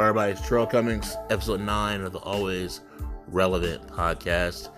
All 0.00 0.04
right, 0.04 0.08
everybody, 0.08 0.32
it's 0.32 0.48
Terrell 0.48 0.66
Cummings, 0.66 1.14
episode 1.28 1.60
9 1.60 2.00
of 2.00 2.12
the 2.12 2.20
Always 2.20 2.80
Relevant 3.28 3.86
podcast. 3.86 4.70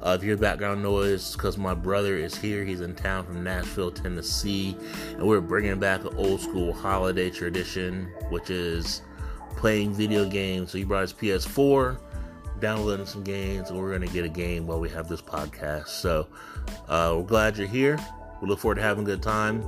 Uh, 0.00 0.10
if 0.16 0.22
you 0.22 0.28
hear 0.28 0.36
background 0.36 0.84
noise, 0.84 1.32
because 1.32 1.58
my 1.58 1.74
brother 1.74 2.16
is 2.16 2.36
here. 2.36 2.64
He's 2.64 2.80
in 2.80 2.94
town 2.94 3.24
from 3.24 3.42
Nashville, 3.42 3.90
Tennessee, 3.90 4.76
and 5.16 5.26
we're 5.26 5.40
bringing 5.40 5.80
back 5.80 6.02
an 6.02 6.14
old 6.14 6.40
school 6.40 6.72
holiday 6.72 7.28
tradition, 7.28 8.04
which 8.30 8.50
is 8.50 9.02
playing 9.56 9.94
video 9.94 10.24
games. 10.24 10.70
So 10.70 10.78
he 10.78 10.84
brought 10.84 11.00
his 11.00 11.12
PS4, 11.12 11.98
downloading 12.60 13.06
some 13.06 13.24
games, 13.24 13.70
and 13.70 13.80
we're 13.80 13.88
going 13.88 14.06
to 14.06 14.14
get 14.14 14.24
a 14.24 14.28
game 14.28 14.68
while 14.68 14.78
we 14.78 14.90
have 14.90 15.08
this 15.08 15.20
podcast. 15.20 15.88
So 15.88 16.28
uh, 16.88 17.14
we're 17.16 17.24
glad 17.24 17.58
you're 17.58 17.66
here. 17.66 17.98
We 18.40 18.46
look 18.46 18.60
forward 18.60 18.76
to 18.76 18.82
having 18.82 19.02
a 19.02 19.06
good 19.06 19.24
time. 19.24 19.60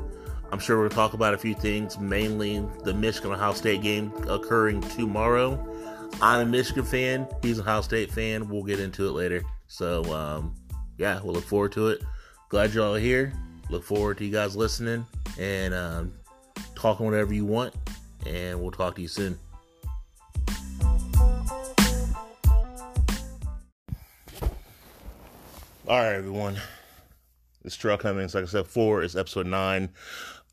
I'm 0.53 0.59
sure 0.59 0.89
to 0.89 0.93
talk 0.93 1.13
about 1.13 1.33
a 1.33 1.39
few 1.39 1.55
things, 1.55 1.99
mainly 2.01 2.65
the 2.83 2.93
Michigan 2.93 3.31
Ohio 3.31 3.53
State 3.53 3.83
game 3.83 4.13
occurring 4.29 4.81
tomorrow. 4.81 5.65
I'm 6.21 6.41
a 6.41 6.45
Michigan 6.45 6.85
fan. 6.85 7.29
He's 7.41 7.59
a 7.59 7.63
Ohio 7.63 7.83
State 7.83 8.11
fan. 8.11 8.49
We'll 8.49 8.65
get 8.65 8.81
into 8.81 9.07
it 9.07 9.13
later. 9.13 9.43
So, 9.69 10.03
um, 10.13 10.57
yeah, 10.99 11.21
we'll 11.23 11.35
look 11.35 11.45
forward 11.45 11.71
to 11.73 11.89
it. 11.89 12.03
Glad 12.49 12.75
y'all 12.75 12.97
here. 12.97 13.33
Look 13.69 13.85
forward 13.85 14.19
to 14.19 14.25
you 14.25 14.33
guys 14.33 14.57
listening 14.57 15.07
and 15.39 15.73
um, 15.73 16.15
talking 16.75 17.07
whatever 17.07 17.33
you 17.33 17.45
want. 17.45 17.73
And 18.27 18.61
we'll 18.61 18.73
talk 18.73 18.97
to 18.97 19.03
you 19.03 19.09
soon. 19.09 19.39
All 25.87 25.99
right, 25.99 26.15
everyone. 26.15 26.57
This 27.63 27.77
truck 27.77 28.01
Cummings, 28.01 28.35
like 28.35 28.45
I 28.45 28.47
said, 28.47 28.67
four 28.67 29.03
is 29.03 29.17
episode 29.17 29.47
nine 29.47 29.91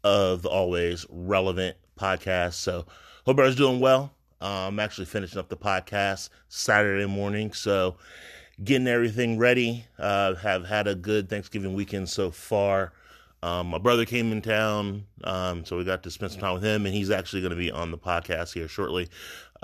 of 0.04 0.42
the 0.42 0.50
Always 0.50 1.06
Relevant 1.10 1.78
podcast. 2.00 2.54
So, 2.54 2.86
hope 3.26 3.36
everybody's 3.36 3.56
doing 3.56 3.80
well. 3.80 4.14
Uh, 4.42 4.68
I'm 4.68 4.80
actually 4.80 5.06
finishing 5.06 5.40
up 5.40 5.50
the 5.50 5.58
podcast 5.58 6.30
Saturday 6.48 7.06
morning, 7.06 7.54
so 7.54 7.98
getting 8.64 8.88
everything 8.88 9.38
ready. 9.38 9.86
Uh, 9.98 10.36
have 10.36 10.66
had 10.66 10.88
a 10.88 10.96
good 10.96 11.30
Thanksgiving 11.30 11.74
weekend 11.74 12.10
so 12.10 12.32
far. 12.32 12.94
Um, 13.44 13.68
my 13.68 13.78
brother 13.78 14.06
came 14.06 14.32
in 14.32 14.42
town, 14.42 15.06
um, 15.24 15.64
so 15.64 15.78
we 15.78 15.84
got 15.84 16.04
to 16.04 16.12
spend 16.12 16.32
some 16.32 16.42
time 16.42 16.56
with 16.56 16.64
him, 16.64 16.86
and 16.86 16.94
he's 16.94 17.12
actually 17.12 17.42
going 17.42 17.52
to 17.52 17.58
be 17.58 17.72
on 17.72 17.92
the 17.92 17.98
podcast 17.98 18.54
here 18.54 18.68
shortly. 18.68 19.10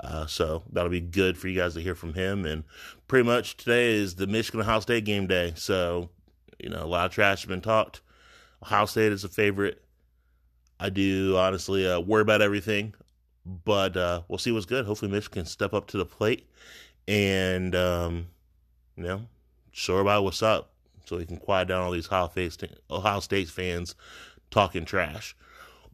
Uh, 0.00 0.26
so 0.26 0.62
that'll 0.72 0.90
be 0.90 1.00
good 1.00 1.36
for 1.38 1.48
you 1.48 1.58
guys 1.58 1.74
to 1.74 1.80
hear 1.80 1.94
from 1.94 2.14
him. 2.14 2.44
And 2.44 2.64
pretty 3.08 3.26
much 3.26 3.56
today 3.56 3.94
is 3.94 4.16
the 4.16 4.26
Michigan 4.26 4.60
Ohio 4.60 4.80
State 4.80 5.04
game 5.04 5.26
day. 5.26 5.52
So, 5.56 6.10
you 6.58 6.68
know, 6.68 6.84
a 6.84 6.86
lot 6.86 7.06
of 7.06 7.12
trash 7.12 7.42
has 7.42 7.48
been 7.48 7.60
talked. 7.60 8.00
Ohio 8.62 8.86
State 8.86 9.12
is 9.12 9.24
a 9.24 9.28
favorite. 9.28 9.83
I 10.78 10.90
do 10.90 11.36
honestly 11.36 11.88
uh, 11.88 12.00
worry 12.00 12.22
about 12.22 12.42
everything, 12.42 12.94
but 13.44 13.96
uh, 13.96 14.22
we'll 14.28 14.38
see 14.38 14.52
what's 14.52 14.66
good. 14.66 14.86
Hopefully, 14.86 15.10
Michigan 15.10 15.42
can 15.42 15.46
step 15.46 15.72
up 15.72 15.86
to 15.88 15.98
the 15.98 16.06
plate 16.06 16.48
and 17.06 17.74
um, 17.74 18.26
you 18.96 19.04
know 19.04 19.22
show 19.72 19.98
about 19.98 20.24
what's 20.24 20.42
up, 20.42 20.72
so 21.04 21.16
we 21.16 21.26
can 21.26 21.36
quiet 21.36 21.68
down 21.68 21.82
all 21.82 21.90
these 21.90 22.06
Ohio 22.06 22.28
State, 22.28 22.72
Ohio 22.90 23.20
State 23.20 23.48
fans 23.48 23.94
talking 24.50 24.84
trash. 24.84 25.36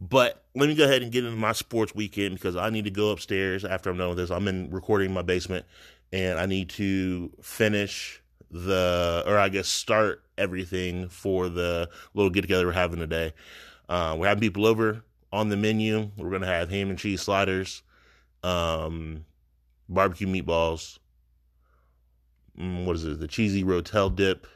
But 0.00 0.42
let 0.54 0.68
me 0.68 0.74
go 0.74 0.84
ahead 0.84 1.02
and 1.02 1.12
get 1.12 1.24
into 1.24 1.36
my 1.36 1.52
sports 1.52 1.94
weekend 1.94 2.34
because 2.34 2.56
I 2.56 2.70
need 2.70 2.84
to 2.84 2.90
go 2.90 3.10
upstairs 3.10 3.64
after 3.64 3.90
I'm 3.90 3.98
done 3.98 4.08
with 4.08 4.18
this. 4.18 4.30
I'm 4.30 4.48
in 4.48 4.70
recording 4.70 5.08
in 5.08 5.14
my 5.14 5.22
basement, 5.22 5.66
and 6.12 6.38
I 6.38 6.46
need 6.46 6.70
to 6.70 7.30
finish 7.42 8.22
the, 8.50 9.22
or 9.26 9.38
I 9.38 9.50
guess 9.50 9.68
start 9.68 10.24
everything 10.38 11.08
for 11.08 11.48
the 11.48 11.90
little 12.14 12.30
get 12.30 12.42
together 12.42 12.66
we're 12.66 12.72
having 12.72 12.98
today. 12.98 13.34
Uh, 13.90 14.14
we're 14.16 14.28
having 14.28 14.40
people 14.40 14.66
over 14.66 15.02
on 15.32 15.48
the 15.48 15.56
menu. 15.56 16.12
We're 16.16 16.30
gonna 16.30 16.46
have 16.46 16.70
ham 16.70 16.90
and 16.90 16.98
cheese 16.98 17.22
sliders, 17.22 17.82
um, 18.44 19.24
barbecue 19.88 20.28
meatballs. 20.28 20.98
Mm, 22.56 22.84
what 22.84 22.94
is 22.94 23.04
it? 23.04 23.18
The 23.18 23.26
cheesy 23.26 23.64
rotel 23.64 24.14
dip, 24.14 24.46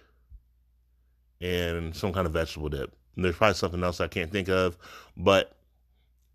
and 1.40 1.94
some 1.96 2.12
kind 2.12 2.28
of 2.28 2.32
vegetable 2.32 2.68
dip. 2.68 2.94
And 3.16 3.24
there's 3.24 3.34
probably 3.34 3.54
something 3.54 3.82
else 3.82 4.00
I 4.00 4.06
can't 4.06 4.30
think 4.30 4.48
of, 4.48 4.78
but 5.16 5.56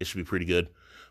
it 0.01 0.05
should 0.05 0.17
be 0.17 0.23
pretty 0.25 0.45
good. 0.45 0.67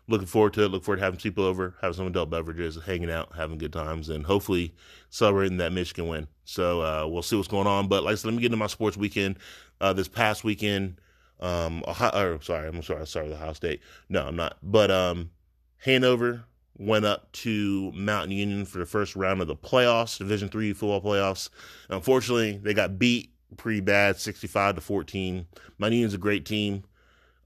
Looking 0.07 0.27
forward 0.27 0.53
to 0.53 0.65
it. 0.65 0.69
Look 0.69 0.83
forward 0.83 0.97
to 0.97 1.03
having 1.03 1.19
people 1.19 1.43
over, 1.43 1.75
having 1.81 1.95
some 1.95 2.07
adult 2.07 2.29
beverages, 2.29 2.77
hanging 2.83 3.11
out, 3.11 3.35
having 3.35 3.57
good 3.57 3.73
times, 3.73 4.09
and 4.09 4.25
hopefully 4.25 4.75
celebrating 5.09 5.57
that 5.57 5.71
Michigan 5.71 6.07
win. 6.07 6.27
So 6.45 6.81
uh, 6.81 7.07
we'll 7.07 7.23
see 7.23 7.35
what's 7.35 7.47
going 7.47 7.67
on. 7.67 7.87
But 7.87 8.03
like 8.03 8.11
I 8.11 8.15
said, 8.15 8.27
let 8.27 8.35
me 8.35 8.41
get 8.41 8.47
into 8.47 8.57
my 8.57 8.67
sports 8.67 8.95
weekend. 8.95 9.37
Uh, 9.81 9.93
this 9.93 10.07
past 10.07 10.43
weekend, 10.43 10.99
um, 11.39 11.83
Ohio, 11.87 12.35
or 12.35 12.41
sorry, 12.41 12.67
I'm 12.67 12.81
sorry, 12.83 13.05
sorry, 13.07 13.29
the 13.29 13.35
Ohio 13.35 13.53
State. 13.53 13.81
No, 14.09 14.25
I'm 14.25 14.35
not. 14.35 14.57
But 14.61 14.91
um, 14.91 15.31
Hanover 15.77 16.45
went 16.77 17.05
up 17.05 17.31
to 17.31 17.91
Mount 17.93 18.31
Union 18.31 18.65
for 18.65 18.79
the 18.79 18.85
first 18.85 19.15
round 19.15 19.41
of 19.41 19.47
the 19.47 19.55
playoffs, 19.55 20.17
Division 20.17 20.49
three 20.49 20.73
football 20.73 21.01
playoffs. 21.01 21.49
Unfortunately, 21.89 22.57
they 22.57 22.73
got 22.73 22.99
beat 22.99 23.33
pretty 23.57 23.81
bad, 23.81 24.17
65 24.17 24.75
to 24.75 24.81
14. 24.81 25.45
Mount 25.77 25.93
Union's 25.93 26.13
a 26.13 26.19
great 26.19 26.45
team. 26.45 26.83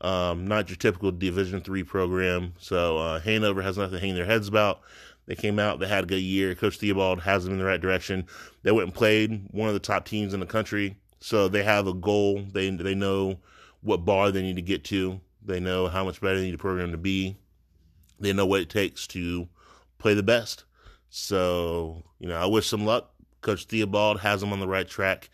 Um, 0.02 0.48
not 0.48 0.70
your 0.70 0.76
typical 0.76 1.12
Division 1.12 1.62
three 1.62 1.84
program. 1.84 2.53
So 2.59 2.98
uh, 2.98 3.20
Hanover 3.22 3.62
has 3.62 3.78
nothing 3.78 3.94
to 3.94 4.00
hang 4.00 4.16
their 4.16 4.26
heads 4.26 4.48
about. 4.48 4.82
They 5.26 5.36
came 5.36 5.58
out, 5.58 5.80
they 5.80 5.88
had 5.88 6.03
a 6.03 6.08
good 6.08 6.22
year. 6.22 6.53
Coach 6.53 6.78
Theobald 6.78 7.22
has 7.22 7.46
them 7.46 7.53
in 7.53 7.59
the 7.59 7.66
right 7.66 7.80
direction. 7.80 8.28
They 8.64 8.72
went 8.72 8.88
and 8.88 8.94
played 8.94 9.48
one 9.52 9.70
of 9.70 9.74
the 9.74 9.80
top 9.80 10.06
teams 10.06 10.34
in 10.34 10.42
the 10.42 10.46
country. 10.46 10.98
So 11.22 11.48
they 11.48 11.64
have 11.64 11.88
a 11.88 11.94
goal. 11.94 12.44
They 12.52 12.70
they 12.70 12.96
know 12.96 13.40
what 13.84 14.06
bar 14.06 14.32
they 14.32 14.42
need 14.42 14.56
to 14.56 14.62
get 14.62 14.84
to. 14.86 15.20
They 15.46 15.60
know 15.60 15.88
how 15.88 16.04
much 16.04 16.22
better 16.22 16.38
they 16.38 16.46
need 16.46 16.54
the 16.54 16.58
program 16.58 16.92
to 16.92 16.98
be. 16.98 17.38
They 18.20 18.34
know 18.34 18.46
what 18.46 18.62
it 18.62 18.70
takes 18.70 19.06
to 19.08 19.48
play 19.98 20.14
the 20.14 20.24
best. 20.24 20.64
So, 21.10 22.02
you 22.20 22.28
know, 22.28 22.38
I 22.38 22.46
wish 22.46 22.70
them 22.70 22.86
luck. 22.86 23.12
Coach 23.42 23.66
Theobald 23.66 24.22
has 24.22 24.42
them 24.42 24.54
on 24.54 24.60
the 24.60 24.68
right 24.68 24.88
track. 24.88 25.30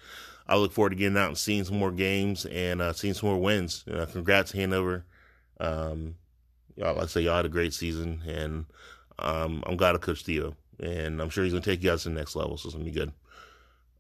I 0.48 0.56
look 0.58 0.72
forward 0.72 0.90
to 0.90 0.96
getting 0.96 1.18
out 1.18 1.28
and 1.28 1.38
seeing 1.38 1.64
some 1.64 1.78
more 1.78 1.92
games 1.92 2.46
and 2.48 2.82
uh, 2.82 2.92
seeing 2.92 3.14
some 3.14 3.30
more 3.30 3.40
wins. 3.40 3.86
Uh, 3.88 4.08
congrats, 4.08 4.52
Hanover. 4.52 5.06
Um, 5.60 6.16
y'all, 6.76 7.00
I 7.00 7.06
say, 7.06 7.22
y'all 7.22 7.36
had 7.36 7.46
a 7.46 7.50
great 7.50 7.74
season, 7.74 8.24
and 8.26 8.66
um, 9.20 9.64
I'm 9.68 9.78
glad 9.78 9.94
of 9.94 10.02
Coach 10.02 10.24
Theo, 10.24 10.56
and 10.80 11.22
I'm 11.22 11.30
sure 11.30 11.44
he's 11.44 11.54
going 11.54 11.62
to 11.62 11.70
take 11.70 11.84
you 11.84 11.92
guys 11.92 12.04
to 12.04 12.10
the 12.10 12.16
next 12.16 12.36
level, 12.36 12.58
so 12.58 12.68
it's 12.68 12.76
going 12.76 12.86
to 12.86 12.92
be 12.92 13.00
good. 13.00 13.12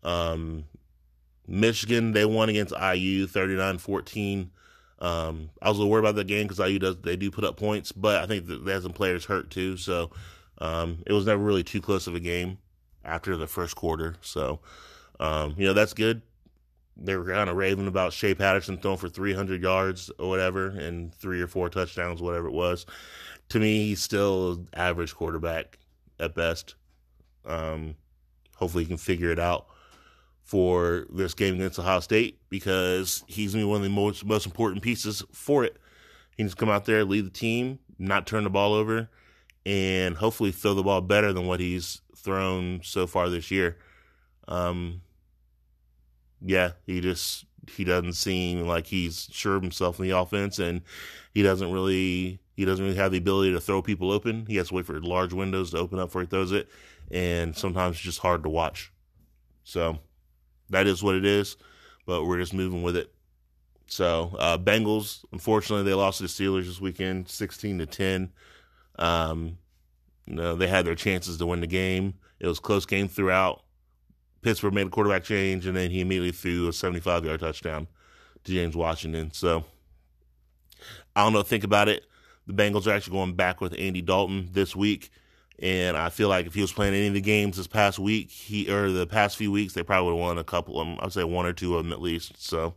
Um, 0.01 0.65
Michigan, 1.49 2.11
they 2.11 2.25
won 2.25 2.47
against 2.47 2.73
IU 2.79 3.25
39 3.25 3.79
14. 3.79 4.51
Um, 4.99 5.49
I 5.61 5.69
was 5.69 5.77
a 5.77 5.79
little 5.79 5.91
worried 5.91 6.01
about 6.01 6.15
that 6.15 6.27
game 6.27 6.47
because 6.47 6.59
IU 6.65 6.77
does 6.77 6.97
they 6.97 7.15
do 7.15 7.31
put 7.31 7.43
up 7.43 7.57
points, 7.57 7.91
but 7.91 8.21
I 8.21 8.27
think 8.27 8.45
that 8.47 8.65
they 8.65 8.73
had 8.73 8.83
some 8.83 8.93
players 8.93 9.25
hurt 9.25 9.49
too, 9.49 9.75
so 9.75 10.11
um, 10.59 11.01
it 11.07 11.13
was 11.13 11.25
never 11.25 11.41
really 11.41 11.63
too 11.63 11.81
close 11.81 12.05
of 12.05 12.15
a 12.15 12.19
game 12.19 12.59
after 13.03 13.35
the 13.35 13.47
first 13.47 13.75
quarter. 13.75 14.15
So 14.21 14.59
um, 15.19 15.55
you 15.57 15.65
know 15.65 15.73
that's 15.73 15.93
good. 15.93 16.21
They 16.95 17.15
were 17.15 17.25
kind 17.25 17.49
of 17.49 17.55
raving 17.55 17.87
about 17.87 18.13
Shea 18.13 18.35
Patterson 18.35 18.77
throwing 18.77 18.97
for 18.97 19.09
300 19.09 19.61
yards 19.63 20.11
or 20.19 20.27
whatever 20.27 20.67
and 20.67 21.13
three 21.15 21.41
or 21.41 21.47
four 21.47 21.69
touchdowns, 21.69 22.21
whatever 22.21 22.47
it 22.47 22.53
was. 22.53 22.85
To 23.49 23.59
me, 23.59 23.87
he's 23.87 24.03
still 24.03 24.65
average 24.73 25.15
quarterback 25.15 25.79
at 26.19 26.35
best. 26.35 26.75
Um, 27.45 27.95
hopefully, 28.57 28.83
he 28.83 28.89
can 28.89 28.97
figure 28.97 29.31
it 29.31 29.39
out 29.39 29.67
for 30.49 31.05
this 31.11 31.35
game 31.35 31.53
against 31.53 31.77
Ohio 31.77 31.99
State 31.99 32.39
because 32.49 33.23
he's 33.27 33.53
going 33.53 33.61
to 33.61 33.67
be 33.67 33.69
one 33.69 33.77
of 33.77 33.83
the 33.83 33.89
most, 33.89 34.25
most 34.25 34.47
important 34.47 34.81
pieces 34.81 35.23
for 35.31 35.63
it. 35.63 35.77
He 36.35 36.41
needs 36.41 36.55
to 36.55 36.59
come 36.59 36.69
out 36.69 36.85
there, 36.85 37.05
lead 37.05 37.27
the 37.27 37.29
team, 37.29 37.77
not 37.99 38.25
turn 38.25 38.45
the 38.45 38.49
ball 38.49 38.73
over, 38.73 39.11
and 39.63 40.17
hopefully 40.17 40.51
throw 40.51 40.73
the 40.73 40.81
ball 40.81 41.01
better 41.01 41.31
than 41.33 41.45
what 41.45 41.59
he's 41.59 42.01
thrown 42.15 42.81
so 42.83 43.05
far 43.05 43.29
this 43.29 43.51
year. 43.51 43.77
Um, 44.47 45.01
yeah, 46.41 46.71
he 46.87 46.99
just 46.99 47.45
he 47.69 47.83
doesn't 47.83 48.13
seem 48.13 48.65
like 48.65 48.87
he's 48.87 49.29
sure 49.31 49.55
of 49.55 49.61
himself 49.61 49.99
in 49.99 50.07
the 50.07 50.17
offense, 50.17 50.57
and 50.57 50.81
he 51.31 51.43
doesn't 51.43 51.71
really 51.71 52.39
he 52.55 52.65
doesn't 52.65 52.83
really 52.83 52.97
have 52.97 53.11
the 53.11 53.19
ability 53.19 53.53
to 53.53 53.61
throw 53.61 53.83
people 53.83 54.09
open. 54.09 54.47
He 54.47 54.55
has 54.55 54.69
to 54.69 54.73
wait 54.73 54.87
for 54.87 54.99
large 54.99 55.31
windows 55.31 55.69
to 55.71 55.77
open 55.77 55.99
up 55.99 56.07
before 56.07 56.21
he 56.21 56.27
throws 56.27 56.51
it, 56.51 56.69
and 57.11 57.55
sometimes 57.55 57.97
it's 57.97 58.03
just 58.03 58.19
hard 58.21 58.41
to 58.41 58.49
watch. 58.49 58.91
So 59.63 59.99
that 60.69 60.87
is 60.87 61.03
what 61.03 61.15
it 61.15 61.25
is, 61.25 61.57
but 62.05 62.25
we're 62.25 62.39
just 62.39 62.53
moving 62.53 62.83
with 62.83 62.95
it. 62.95 63.13
So 63.87 64.35
uh, 64.37 64.57
Bengals, 64.57 65.25
unfortunately, 65.31 65.83
they 65.83 65.95
lost 65.95 66.17
to 66.17 66.23
the 66.23 66.29
Steelers 66.29 66.65
this 66.65 66.79
weekend, 66.79 67.27
sixteen 67.27 67.79
to 67.79 67.85
ten. 67.85 68.31
Um, 68.97 69.57
they 70.27 70.67
had 70.67 70.85
their 70.85 70.95
chances 70.95 71.37
to 71.37 71.45
win 71.45 71.61
the 71.61 71.67
game. 71.67 72.13
It 72.39 72.47
was 72.47 72.59
close 72.59 72.85
game 72.85 73.07
throughout. 73.07 73.63
Pittsburgh 74.41 74.73
made 74.73 74.87
a 74.87 74.89
quarterback 74.89 75.23
change, 75.23 75.65
and 75.65 75.75
then 75.75 75.89
he 75.91 76.01
immediately 76.01 76.31
threw 76.31 76.67
a 76.67 76.73
seventy-five 76.73 77.25
yard 77.25 77.39
touchdown 77.39 77.87
to 78.43 78.51
James 78.51 78.75
Washington. 78.75 79.31
So 79.33 79.65
I 81.15 81.23
don't 81.23 81.33
know. 81.33 81.41
Think 81.41 81.63
about 81.63 81.89
it. 81.89 82.05
The 82.47 82.53
Bengals 82.53 82.87
are 82.87 82.91
actually 82.91 83.17
going 83.17 83.33
back 83.33 83.59
with 83.59 83.75
Andy 83.77 84.01
Dalton 84.01 84.49
this 84.51 84.75
week. 84.75 85.11
And 85.61 85.97
I 85.97 86.09
feel 86.09 86.29
like 86.29 86.45
if 86.45 86.53
he 86.53 86.61
was 86.61 86.71
playing 86.71 86.93
any 86.93 87.07
of 87.07 87.13
the 87.13 87.21
games 87.21 87.57
this 87.57 87.67
past 87.67 87.99
week, 87.99 88.31
he 88.31 88.71
or 88.71 88.91
the 88.91 89.05
past 89.05 89.35
few 89.35 89.51
weeks, 89.51 89.73
they 89.73 89.83
probably 89.83 90.13
won 90.13 90.37
a 90.37 90.43
couple 90.43 90.79
of 90.79 90.87
them. 90.87 90.97
I'd 91.01 91.11
say 91.11 91.25
one 91.25 91.45
or 91.45 91.53
two 91.53 91.75
of 91.75 91.83
them 91.83 91.91
at 91.91 92.01
least. 92.01 92.41
So, 92.41 92.75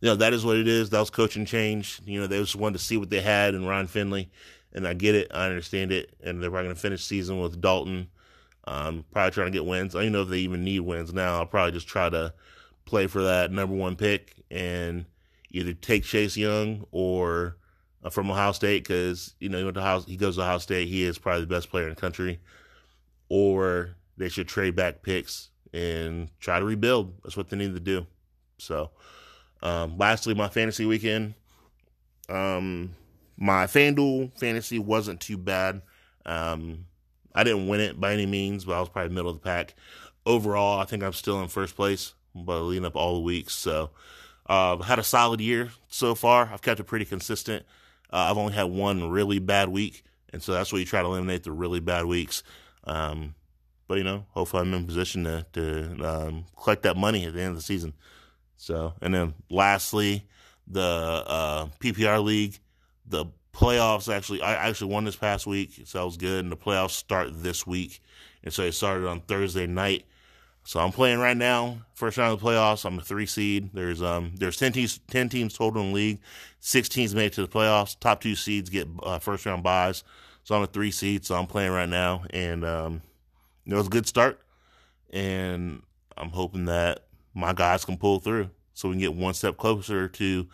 you 0.00 0.08
know, 0.08 0.14
that 0.16 0.32
is 0.32 0.44
what 0.44 0.56
it 0.56 0.68
is. 0.68 0.90
That 0.90 1.00
was 1.00 1.10
coaching 1.10 1.44
change. 1.44 2.00
You 2.06 2.20
know, 2.20 2.26
they 2.28 2.38
just 2.38 2.54
wanted 2.54 2.78
to 2.78 2.84
see 2.84 2.96
what 2.96 3.10
they 3.10 3.20
had 3.20 3.54
in 3.54 3.66
Ryan 3.66 3.88
Finley, 3.88 4.30
and 4.72 4.86
I 4.86 4.94
get 4.94 5.16
it, 5.16 5.30
I 5.34 5.46
understand 5.46 5.90
it, 5.90 6.14
and 6.22 6.40
they're 6.40 6.50
probably 6.50 6.66
going 6.66 6.76
to 6.76 6.80
finish 6.80 7.04
season 7.04 7.40
with 7.40 7.60
Dalton. 7.60 8.08
Um, 8.66 9.04
probably 9.12 9.32
trying 9.32 9.52
to 9.52 9.58
get 9.58 9.66
wins. 9.66 9.94
I 9.94 10.04
don't 10.04 10.12
know 10.12 10.22
if 10.22 10.28
they 10.28 10.38
even 10.38 10.64
need 10.64 10.80
wins 10.80 11.12
now. 11.12 11.38
I'll 11.38 11.46
probably 11.46 11.72
just 11.72 11.88
try 11.88 12.08
to 12.08 12.32
play 12.86 13.06
for 13.06 13.22
that 13.22 13.50
number 13.50 13.74
one 13.74 13.96
pick 13.96 14.36
and 14.50 15.04
either 15.50 15.74
take 15.74 16.04
Chase 16.04 16.36
Young 16.36 16.86
or 16.90 17.56
from 18.10 18.30
Ohio 18.30 18.52
State 18.52 18.84
because 18.84 19.34
you 19.40 19.48
know 19.48 19.58
he 19.58 19.64
went 19.64 19.74
to 19.74 19.80
Ohio, 19.80 20.00
he 20.00 20.16
goes 20.16 20.36
to 20.36 20.42
Ohio 20.42 20.58
State. 20.58 20.88
He 20.88 21.04
is 21.04 21.18
probably 21.18 21.42
the 21.42 21.46
best 21.46 21.70
player 21.70 21.84
in 21.84 21.94
the 21.94 22.00
country. 22.00 22.40
Or 23.28 23.96
they 24.16 24.28
should 24.28 24.48
trade 24.48 24.76
back 24.76 25.02
picks 25.02 25.48
and 25.72 26.28
try 26.38 26.58
to 26.58 26.64
rebuild. 26.64 27.14
That's 27.22 27.36
what 27.36 27.48
they 27.48 27.56
need 27.56 27.74
to 27.74 27.80
do. 27.80 28.06
So, 28.58 28.90
um, 29.62 29.98
lastly, 29.98 30.34
my 30.34 30.48
fantasy 30.48 30.86
weekend. 30.86 31.34
Um, 32.28 32.94
my 33.36 33.66
FanDuel 33.66 34.38
fantasy 34.38 34.78
wasn't 34.78 35.20
too 35.20 35.36
bad. 35.36 35.82
Um, 36.24 36.86
I 37.34 37.44
didn't 37.44 37.68
win 37.68 37.80
it 37.80 38.00
by 38.00 38.12
any 38.12 38.26
means, 38.26 38.64
but 38.64 38.74
I 38.74 38.80
was 38.80 38.88
probably 38.88 39.14
middle 39.14 39.30
of 39.30 39.36
the 39.36 39.42
pack. 39.42 39.74
Overall, 40.24 40.78
I 40.78 40.84
think 40.84 41.02
I'm 41.02 41.12
still 41.12 41.42
in 41.42 41.48
first 41.48 41.76
place, 41.76 42.14
but 42.34 42.62
leading 42.62 42.86
up 42.86 42.96
all 42.96 43.14
the 43.14 43.20
weeks. 43.20 43.54
So, 43.54 43.90
uh, 44.46 44.78
had 44.78 44.98
a 44.98 45.04
solid 45.04 45.40
year 45.40 45.70
so 45.88 46.14
far. 46.14 46.50
I've 46.52 46.62
kept 46.62 46.80
it 46.80 46.84
pretty 46.84 47.04
consistent. 47.04 47.66
Uh, 48.14 48.28
I've 48.30 48.38
only 48.38 48.52
had 48.52 48.64
one 48.64 49.10
really 49.10 49.40
bad 49.40 49.68
week, 49.68 50.04
and 50.32 50.40
so 50.40 50.52
that's 50.52 50.72
where 50.72 50.78
you 50.78 50.86
try 50.86 51.02
to 51.02 51.08
eliminate 51.08 51.42
the 51.42 51.50
really 51.50 51.80
bad 51.80 52.06
weeks. 52.06 52.44
Um, 52.84 53.34
but 53.88 53.98
you 53.98 54.04
know, 54.04 54.24
hopefully 54.30 54.62
I'm 54.62 54.72
in 54.72 54.86
position 54.86 55.24
to 55.24 55.44
to 55.54 56.08
um, 56.08 56.44
collect 56.56 56.84
that 56.84 56.96
money 56.96 57.24
at 57.24 57.34
the 57.34 57.40
end 57.40 57.50
of 57.50 57.56
the 57.56 57.62
season. 57.62 57.92
So, 58.56 58.94
and 59.02 59.12
then 59.12 59.34
lastly, 59.50 60.28
the 60.68 60.80
uh, 61.26 61.66
PPR 61.80 62.22
league, 62.22 62.60
the 63.04 63.26
playoffs 63.52 64.14
actually, 64.14 64.42
I 64.42 64.68
actually 64.68 64.92
won 64.92 65.04
this 65.04 65.16
past 65.16 65.44
week, 65.44 65.82
so 65.84 65.98
that 65.98 66.04
was 66.04 66.16
good. 66.16 66.44
And 66.44 66.52
the 66.52 66.56
playoffs 66.56 66.90
start 66.90 67.30
this 67.42 67.66
week, 67.66 68.00
and 68.44 68.54
so 68.54 68.62
it 68.62 68.72
started 68.72 69.08
on 69.08 69.22
Thursday 69.22 69.66
night. 69.66 70.04
So 70.66 70.80
I'm 70.80 70.92
playing 70.92 71.18
right 71.18 71.36
now. 71.36 71.82
First 71.94 72.16
round 72.16 72.32
of 72.32 72.40
the 72.40 72.46
playoffs. 72.46 72.86
I'm 72.86 72.98
a 72.98 73.02
three 73.02 73.26
seed. 73.26 73.70
There's 73.74 74.02
um 74.02 74.32
there's 74.36 74.56
ten 74.56 74.72
teams 74.72 74.98
ten 75.08 75.28
teams 75.28 75.56
total 75.56 75.82
in 75.82 75.88
the 75.88 75.94
league. 75.94 76.20
Six 76.58 76.88
teams 76.88 77.14
made 77.14 77.26
it 77.26 77.32
to 77.34 77.42
the 77.42 77.48
playoffs. 77.48 77.98
Top 77.98 78.22
two 78.22 78.34
seeds 78.34 78.70
get 78.70 78.88
uh, 79.02 79.18
first 79.18 79.44
round 79.44 79.62
buys. 79.62 80.04
So 80.42 80.54
I'm 80.54 80.62
a 80.62 80.66
three 80.66 80.90
seed. 80.90 81.26
So 81.26 81.34
I'm 81.34 81.46
playing 81.46 81.72
right 81.72 81.88
now, 81.88 82.24
and 82.30 82.64
um, 82.64 83.02
you 83.64 83.74
know 83.74 83.80
a 83.80 83.84
good 83.84 84.06
start. 84.06 84.40
And 85.10 85.82
I'm 86.16 86.30
hoping 86.30 86.64
that 86.64 87.04
my 87.34 87.52
guys 87.52 87.84
can 87.84 87.98
pull 87.98 88.18
through, 88.20 88.48
so 88.72 88.88
we 88.88 88.94
can 88.94 89.00
get 89.00 89.14
one 89.14 89.34
step 89.34 89.58
closer 89.58 90.08
to 90.08 90.48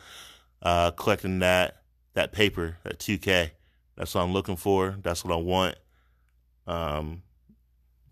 uh, 0.63 0.91
collecting 0.91 1.39
that 1.39 1.83
that 2.15 2.33
paper, 2.33 2.79
that 2.83 2.99
2K. 2.99 3.51
That's 3.97 4.15
what 4.15 4.23
I'm 4.23 4.33
looking 4.33 4.57
for. 4.57 4.97
That's 5.03 5.25
what 5.25 5.33
I 5.33 5.37
want. 5.37 5.77
Um, 6.67 7.23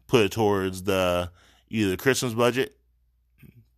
put 0.06 0.24
it 0.24 0.32
towards 0.32 0.84
the 0.84 1.30
either 1.70 1.90
the 1.90 1.96
Christmas 1.96 2.34
budget, 2.34 2.76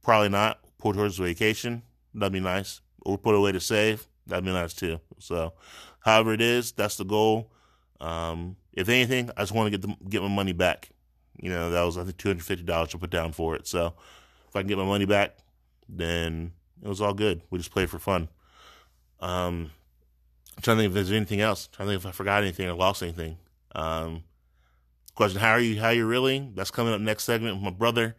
probably 0.03 0.29
not. 0.29 0.61
Put 0.79 0.97
towards 0.97 1.19
vacation, 1.19 1.83
that'd 2.15 2.33
be 2.33 2.41
nice. 2.41 2.81
Or 3.03 3.19
put 3.19 3.35
away 3.35 3.53
to 3.53 3.61
save, 3.61 4.07
that'd 4.27 4.45
be 4.45 4.53
nice 4.53 4.75
too. 4.75 5.01
So, 5.19 5.53
however 6.01 6.33
it 6.33 6.41
is, 6.41 6.73
that's 6.73 6.97
the 6.97 7.05
goal. 7.05 7.51
Um, 8.01 8.57
if 8.73 8.89
anything, 8.89 9.31
I 9.37 9.43
just 9.43 9.53
want 9.53 9.71
to 9.71 9.79
get 9.79 9.87
the, 9.87 10.09
get 10.09 10.23
my 10.23 10.29
money 10.29 10.53
back. 10.53 10.91
You 11.39 11.51
know, 11.51 11.71
that 11.71 11.83
was 11.83 11.99
I 11.99 12.05
think 12.05 12.17
two 12.17 12.29
hundred 12.29 12.45
fifty 12.45 12.65
dollars 12.65 12.91
to 12.91 12.99
put 12.99 13.11
down 13.11 13.33
for 13.33 13.57
it. 13.57 13.67
So, 13.67 13.95
if 14.49 14.57
I 14.57 14.61
can 14.61 14.69
get 14.69 14.79
my 14.79 14.85
money 14.85 15.05
back, 15.05 15.37
then 15.89 16.53
it 16.83 16.89
was 16.89 17.01
all 17.01 17.15
good. 17.15 17.43
We 17.51 17.59
just 17.59 17.73
played 17.73 17.91
for 17.91 17.99
fun. 17.99 18.29
Um, 19.21 19.71
I'm 20.57 20.63
trying 20.63 20.77
to 20.79 20.83
think 20.83 20.91
if 20.91 20.95
there's 20.95 21.13
anything 21.13 21.41
else. 21.41 21.69
I'm 21.73 21.77
trying 21.77 21.89
to 21.89 21.93
think 21.93 22.03
if 22.03 22.07
I 22.07 22.13
forgot 22.13 22.43
anything 22.43 22.69
or 22.69 22.75
lost 22.75 23.03
anything. 23.03 23.37
Um, 23.75 24.25
question: 25.21 25.41
How 25.41 25.51
are 25.51 25.61
you? 25.61 25.79
How 25.79 25.91
you 25.91 26.07
really? 26.07 26.51
That's 26.55 26.71
coming 26.71 26.95
up 26.95 27.01
next 27.03 27.25
segment 27.25 27.57
with 27.57 27.63
my 27.63 27.71
brother. 27.71 28.17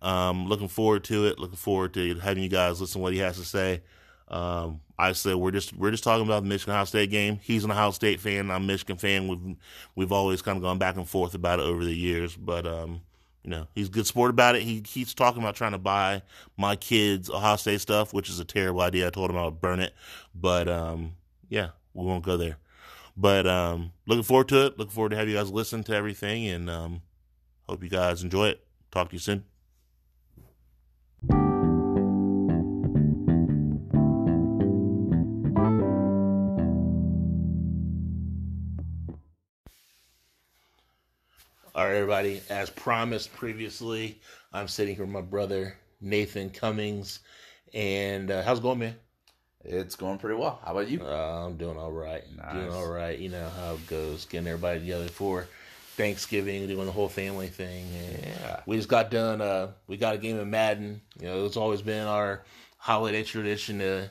Um, 0.00 0.46
looking 0.46 0.68
forward 0.68 1.02
to 1.04 1.26
it. 1.26 1.40
Looking 1.40 1.56
forward 1.56 1.92
to 1.94 2.14
having 2.20 2.44
you 2.44 2.48
guys 2.48 2.80
listen 2.80 3.00
to 3.00 3.02
what 3.02 3.12
he 3.12 3.18
has 3.18 3.36
to 3.38 3.44
say. 3.44 3.82
Um, 4.28 4.80
I 4.96 5.10
said 5.12 5.34
we're 5.34 5.50
just 5.50 5.72
we're 5.72 5.90
just 5.90 6.04
talking 6.04 6.24
about 6.24 6.44
the 6.44 6.48
Michigan 6.48 6.72
Ohio 6.74 6.84
State 6.84 7.10
game. 7.10 7.40
He's 7.42 7.64
an 7.64 7.72
Ohio 7.72 7.90
State 7.90 8.20
fan. 8.20 8.48
I'm 8.52 8.62
a 8.62 8.66
Michigan 8.66 8.96
fan. 8.96 9.26
We've 9.26 9.56
we've 9.96 10.12
always 10.12 10.40
kind 10.40 10.56
of 10.56 10.62
gone 10.62 10.78
back 10.78 10.94
and 10.94 11.08
forth 11.08 11.34
about 11.34 11.58
it 11.58 11.64
over 11.64 11.84
the 11.84 11.94
years, 11.94 12.36
but 12.36 12.64
um, 12.64 13.00
you 13.42 13.50
know 13.50 13.66
he's 13.74 13.88
a 13.88 13.90
good 13.90 14.06
sport 14.06 14.30
about 14.30 14.54
it. 14.54 14.62
He 14.62 14.80
keeps 14.82 15.14
talking 15.14 15.42
about 15.42 15.56
trying 15.56 15.72
to 15.72 15.78
buy 15.78 16.22
my 16.56 16.76
kids 16.76 17.28
Ohio 17.28 17.56
State 17.56 17.80
stuff, 17.80 18.14
which 18.14 18.30
is 18.30 18.38
a 18.38 18.44
terrible 18.44 18.82
idea. 18.82 19.08
I 19.08 19.10
told 19.10 19.30
him 19.30 19.36
I 19.36 19.46
would 19.46 19.60
burn 19.60 19.80
it, 19.80 19.94
but 20.32 20.68
um, 20.68 21.16
yeah, 21.48 21.70
we 21.92 22.06
won't 22.06 22.24
go 22.24 22.36
there. 22.36 22.58
But 23.16 23.46
um, 23.46 23.92
looking 24.06 24.24
forward 24.24 24.48
to 24.48 24.66
it. 24.66 24.78
Looking 24.78 24.92
forward 24.92 25.10
to 25.10 25.16
have 25.16 25.28
you 25.28 25.36
guys 25.36 25.50
listen 25.50 25.82
to 25.84 25.94
everything, 25.94 26.46
and 26.46 26.68
um, 26.68 27.02
hope 27.66 27.82
you 27.82 27.88
guys 27.88 28.22
enjoy 28.22 28.48
it. 28.48 28.66
Talk 28.90 29.08
to 29.08 29.14
you 29.14 29.20
soon. 29.20 29.44
All 41.74 41.84
right, 41.84 41.94
everybody. 41.94 42.42
As 42.50 42.70
promised 42.70 43.34
previously, 43.34 44.18
I'm 44.52 44.68
sitting 44.68 44.94
here 44.94 45.04
with 45.04 45.12
my 45.12 45.20
brother 45.22 45.76
Nathan 46.00 46.50
Cummings, 46.50 47.20
and 47.72 48.30
uh, 48.30 48.42
how's 48.42 48.58
it 48.58 48.62
going, 48.62 48.78
man? 48.78 48.96
It's 49.68 49.96
going 49.96 50.18
pretty 50.18 50.36
well. 50.36 50.60
How 50.64 50.72
about 50.72 50.88
you? 50.88 51.00
Uh, 51.04 51.46
I'm 51.46 51.56
doing 51.56 51.76
all 51.76 51.90
right. 51.90 52.22
Nice. 52.36 52.54
Doing 52.54 52.70
all 52.72 52.86
right. 52.88 53.18
You 53.18 53.28
know 53.30 53.48
how 53.60 53.74
it 53.74 53.86
goes. 53.86 54.24
Getting 54.24 54.46
everybody 54.46 54.80
together 54.80 55.08
for 55.08 55.48
Thanksgiving, 55.96 56.66
doing 56.68 56.86
the 56.86 56.92
whole 56.92 57.08
family 57.08 57.48
thing. 57.48 57.86
Yeah. 58.22 58.60
We 58.66 58.76
just 58.76 58.88
got 58.88 59.10
done. 59.10 59.40
Uh, 59.40 59.72
we 59.86 59.96
got 59.96 60.14
a 60.14 60.18
game 60.18 60.38
of 60.38 60.46
Madden. 60.46 61.00
You 61.20 61.26
know, 61.26 61.46
it's 61.46 61.56
always 61.56 61.82
been 61.82 62.06
our 62.06 62.42
holiday 62.78 63.24
tradition 63.24 63.78
to 63.80 64.10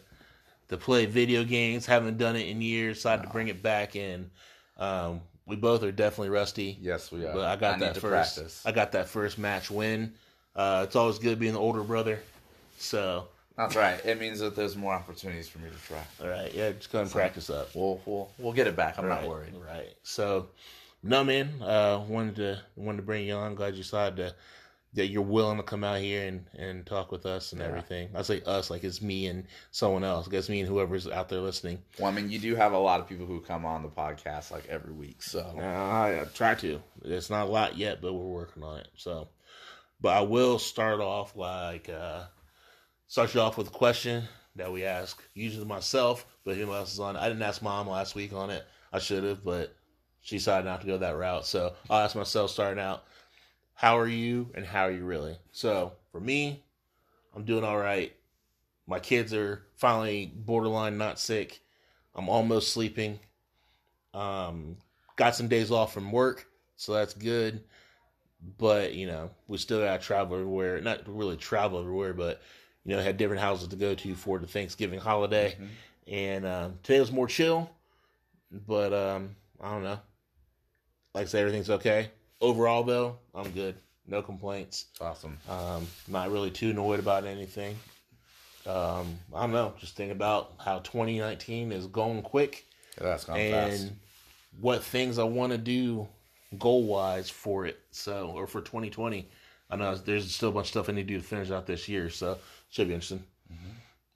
to 0.70 0.78
play 0.78 1.06
video 1.06 1.44
games. 1.44 1.86
Haven't 1.86 2.18
done 2.18 2.36
it 2.36 2.48
in 2.48 2.62
years. 2.62 2.98
so 2.98 3.10
Decided 3.10 3.24
to 3.28 3.30
bring 3.30 3.48
it 3.48 3.62
back, 3.64 3.96
and 3.96 4.30
um, 4.78 5.22
we 5.46 5.56
both 5.56 5.84
are 5.84 5.92
definitely 5.92 6.30
rusty. 6.30 6.78
Yes, 6.82 7.12
we 7.12 7.26
are. 7.26 7.34
But 7.34 7.46
I 7.46 7.56
got 7.56 7.80
need 7.80 7.86
that 7.88 7.98
first. 7.98 8.36
practice. 8.36 8.64
I 8.66 8.72
got 8.72 8.92
that 8.94 9.08
first 9.08 9.38
match 9.38 9.72
win. 9.72 10.14
Uh, 10.56 10.84
it's 10.86 10.96
always 10.96 11.20
good 11.20 11.40
being 11.40 11.54
the 11.54 11.60
older 11.60 11.84
brother. 11.84 12.20
So, 12.78 13.28
That's 13.58 13.76
right. 13.76 14.04
It 14.06 14.20
means 14.20 14.40
that 14.40 14.56
there's 14.56 14.76
more 14.76 14.94
opportunities 14.94 15.48
for 15.48 15.60
me 15.60 15.70
to 15.70 15.88
try. 15.88 16.04
all 16.22 16.28
right, 16.30 16.54
yeah, 16.54 16.72
just 16.72 16.92
go 16.92 17.02
and 17.02 17.10
practice 17.12 17.50
up. 17.50 17.70
We'll 17.74 18.02
we'll 18.06 18.30
we'll 18.38 18.54
get 18.54 18.68
it 18.68 18.76
back. 18.76 18.98
I'm 19.00 19.06
right, 19.06 19.22
not 19.22 19.30
worried. 19.30 19.54
Right. 19.56 19.94
So, 20.04 20.48
no 21.04 21.24
man, 21.24 21.62
uh, 21.62 22.04
wanted 22.08 22.36
to 22.38 22.62
wanted 22.76 22.98
to 22.98 23.04
bring 23.04 23.26
you 23.26 23.34
on. 23.36 23.56
Glad 23.56 23.76
you 23.76 23.84
decided 23.84 24.18
to 24.18 24.36
that 24.94 25.08
you're 25.08 25.22
willing 25.22 25.58
to 25.58 25.64
come 25.64 25.84
out 25.84 26.00
here 26.00 26.26
and, 26.26 26.46
and 26.58 26.86
talk 26.86 27.12
with 27.12 27.26
us 27.26 27.52
and 27.52 27.60
Yeah. 27.60 27.68
everything. 27.68 28.10
I 28.16 28.22
say 28.22 28.42
us 28.46 28.70
like 28.70 28.86
it's 28.86 29.02
me 29.02 29.28
and 29.28 29.46
someone 29.72 30.06
else. 30.06 30.26
I 30.26 30.32
guess 30.32 30.48
me 30.48 30.62
and 30.62 30.70
whoever's 30.70 31.06
out 31.06 31.28
there 31.28 31.42
listening. 31.42 31.80
Well, 32.00 32.08
I 32.10 32.14
mean, 32.14 32.30
you 32.30 32.40
do 32.40 32.56
have 32.56 32.72
a 32.72 32.78
lot 32.78 33.02
of 33.02 33.08
people 33.10 33.26
who 33.26 33.42
come 33.42 33.66
on 33.66 33.84
the 33.84 33.90
podcast 33.90 34.52
like 34.52 34.68
every 34.70 34.94
week, 34.94 35.22
so 35.22 35.42
Uh, 35.58 35.62
I, 35.62 36.22
I 36.22 36.24
try 36.34 36.56
to. 36.56 36.82
It's 37.04 37.30
not 37.30 37.48
a 37.48 37.50
lot 37.50 37.78
yet, 37.78 38.02
but 38.02 38.14
we're 38.14 38.24
working 38.24 38.64
on 38.64 38.80
it. 38.80 38.88
So, 38.96 39.28
but 40.00 40.16
I 40.16 40.22
will 40.22 40.60
start 40.60 41.02
off 41.02 41.36
like 41.36 41.90
uh, 41.90 42.24
start 43.08 43.34
you 43.34 43.42
off 43.42 43.58
with 43.58 43.68
a 43.68 43.72
question 43.72 44.24
that 44.56 44.72
we 44.72 44.84
ask 44.84 45.22
usually 45.34 45.66
myself, 45.66 46.26
but 46.44 46.56
anyone 46.56 46.78
else 46.78 46.94
is 46.94 47.00
on. 47.00 47.18
I 47.18 47.28
didn't 47.28 47.44
ask 47.44 47.62
mom 47.62 47.90
last 47.90 48.16
week 48.16 48.34
on 48.34 48.50
it. 48.50 48.66
I 48.94 49.00
should 49.00 49.24
have, 49.24 49.44
but 49.44 49.76
she 50.22 50.38
decided 50.38 50.66
not 50.66 50.82
to 50.82 50.88
go 50.88 50.98
that 50.98 51.18
route. 51.18 51.46
So 51.46 51.74
I'll 51.90 52.04
ask 52.04 52.16
myself 52.16 52.52
starting 52.52 52.84
out. 52.84 53.04
How 53.74 53.98
are 53.98 54.08
you 54.08 54.50
and 54.56 54.66
how 54.66 54.84
are 54.84 54.92
you 54.92 55.04
really? 55.04 55.38
So 55.52 55.92
for 56.12 56.22
me, 56.22 56.64
I'm 57.36 57.44
doing 57.44 57.66
all 57.66 57.78
right. 57.78 58.14
My 58.88 59.00
kids 59.00 59.34
are 59.34 59.64
finally 59.76 60.32
borderline 60.34 60.98
not 60.98 61.20
sick. 61.20 61.62
I'm 62.16 62.30
almost 62.30 62.72
sleeping. 62.72 63.20
Um, 64.14 64.78
got 65.18 65.36
some 65.36 65.50
days 65.50 65.72
off 65.72 65.94
from 65.94 66.12
work, 66.12 66.48
so 66.78 66.94
that's 66.94 67.14
good. 67.14 67.64
But 68.58 68.94
you 68.94 69.08
know, 69.08 69.32
we 69.48 69.58
still 69.58 69.82
gotta 69.82 70.02
travel 70.02 70.38
everywhere. 70.38 70.80
Not 70.80 71.02
really 71.08 71.36
travel 71.36 71.80
everywhere, 71.80 72.14
but 72.14 72.42
you 72.86 72.96
know, 72.96 73.02
had 73.02 73.18
different 73.18 73.42
houses 73.42 73.68
to 73.70 73.76
go 73.76 73.96
to 73.96 74.16
for 74.16 74.40
the 74.40 74.48
Thanksgiving 74.48 75.00
holiday. 75.00 75.56
Mhm. 75.60 75.68
And 76.08 76.46
um, 76.46 76.80
today 76.84 77.00
was 77.00 77.12
more 77.12 77.28
chill, 77.28 77.70
but 78.68 78.94
um, 78.94 79.36
I 79.60 79.72
don't 79.72 79.84
know. 79.84 80.00
Like 81.14 81.24
I 81.24 81.26
said, 81.28 81.40
everything's 81.42 81.70
okay. 81.70 82.10
Overall, 82.42 82.84
though, 82.84 83.18
I'm 83.34 83.50
good. 83.52 83.76
No 84.08 84.22
complaints. 84.22 84.86
it's 84.92 85.02
awesome. 85.02 85.38
Um, 85.50 85.88
not 86.08 86.30
really 86.32 86.52
too 86.52 86.70
annoyed 86.70 87.00
about 87.00 87.26
anything. 87.26 87.76
Um, 88.68 89.18
I 89.34 89.42
don't 89.42 89.52
know. 89.52 89.74
Just 89.80 89.96
think 89.96 90.12
about 90.12 90.54
how 90.60 90.80
2019 90.80 91.72
is 91.72 91.88
going 91.88 92.22
quick 92.22 92.66
Yeah, 92.98 93.04
that's 93.06 93.26
gone 93.26 93.38
and 93.40 93.72
fast. 93.72 93.92
what 94.60 94.84
things 94.84 95.18
I 95.20 95.24
want 95.24 95.52
to 95.54 95.58
do 95.58 96.08
goal 96.60 96.84
wise 96.84 97.30
for 97.30 97.66
it. 97.66 97.80
So, 97.92 98.32
or 98.36 98.46
for 98.48 98.62
2020. 98.62 99.28
I 99.72 99.76
know 99.76 99.96
there's 99.96 100.32
still 100.34 100.50
a 100.50 100.52
bunch 100.52 100.66
of 100.66 100.70
stuff 100.70 100.90
I 100.90 100.92
need 100.92 101.08
to 101.08 101.14
do 101.16 101.20
to 101.20 101.24
finish 101.26 101.50
out 101.50 101.66
this 101.66 101.88
year. 101.90 102.10
So, 102.12 102.38
should 102.76 102.90
be 102.90 102.94
interesting. 102.94 103.24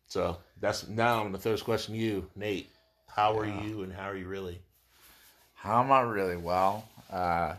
So, 0.08 0.38
that's 0.60 0.88
now 0.88 1.24
I'm 1.24 1.32
the 1.32 1.38
third 1.38 1.64
question 1.64 1.94
to 1.94 2.00
you, 2.00 2.30
Nate. 2.36 2.70
How 3.08 3.38
are 3.38 3.46
Yeah. 3.46 3.64
you 3.64 3.84
and 3.84 3.94
how 3.94 4.10
are 4.10 4.18
you 4.18 4.28
really? 4.28 4.60
How 5.54 5.82
am 5.82 5.92
I 5.94 6.02
really 6.02 6.36
well? 6.36 6.88
Uh, 7.10 7.54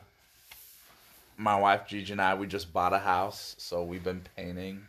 my 1.39 1.59
wife 1.59 1.87
Gigi 1.89 2.13
and 2.13 2.21
I 2.21 2.35
we 2.35 2.47
just 2.47 2.71
bought 2.73 2.93
a 2.93 2.99
house, 2.99 3.55
so 3.59 3.83
we've 3.83 4.05
been 4.05 4.21
painting 4.37 4.83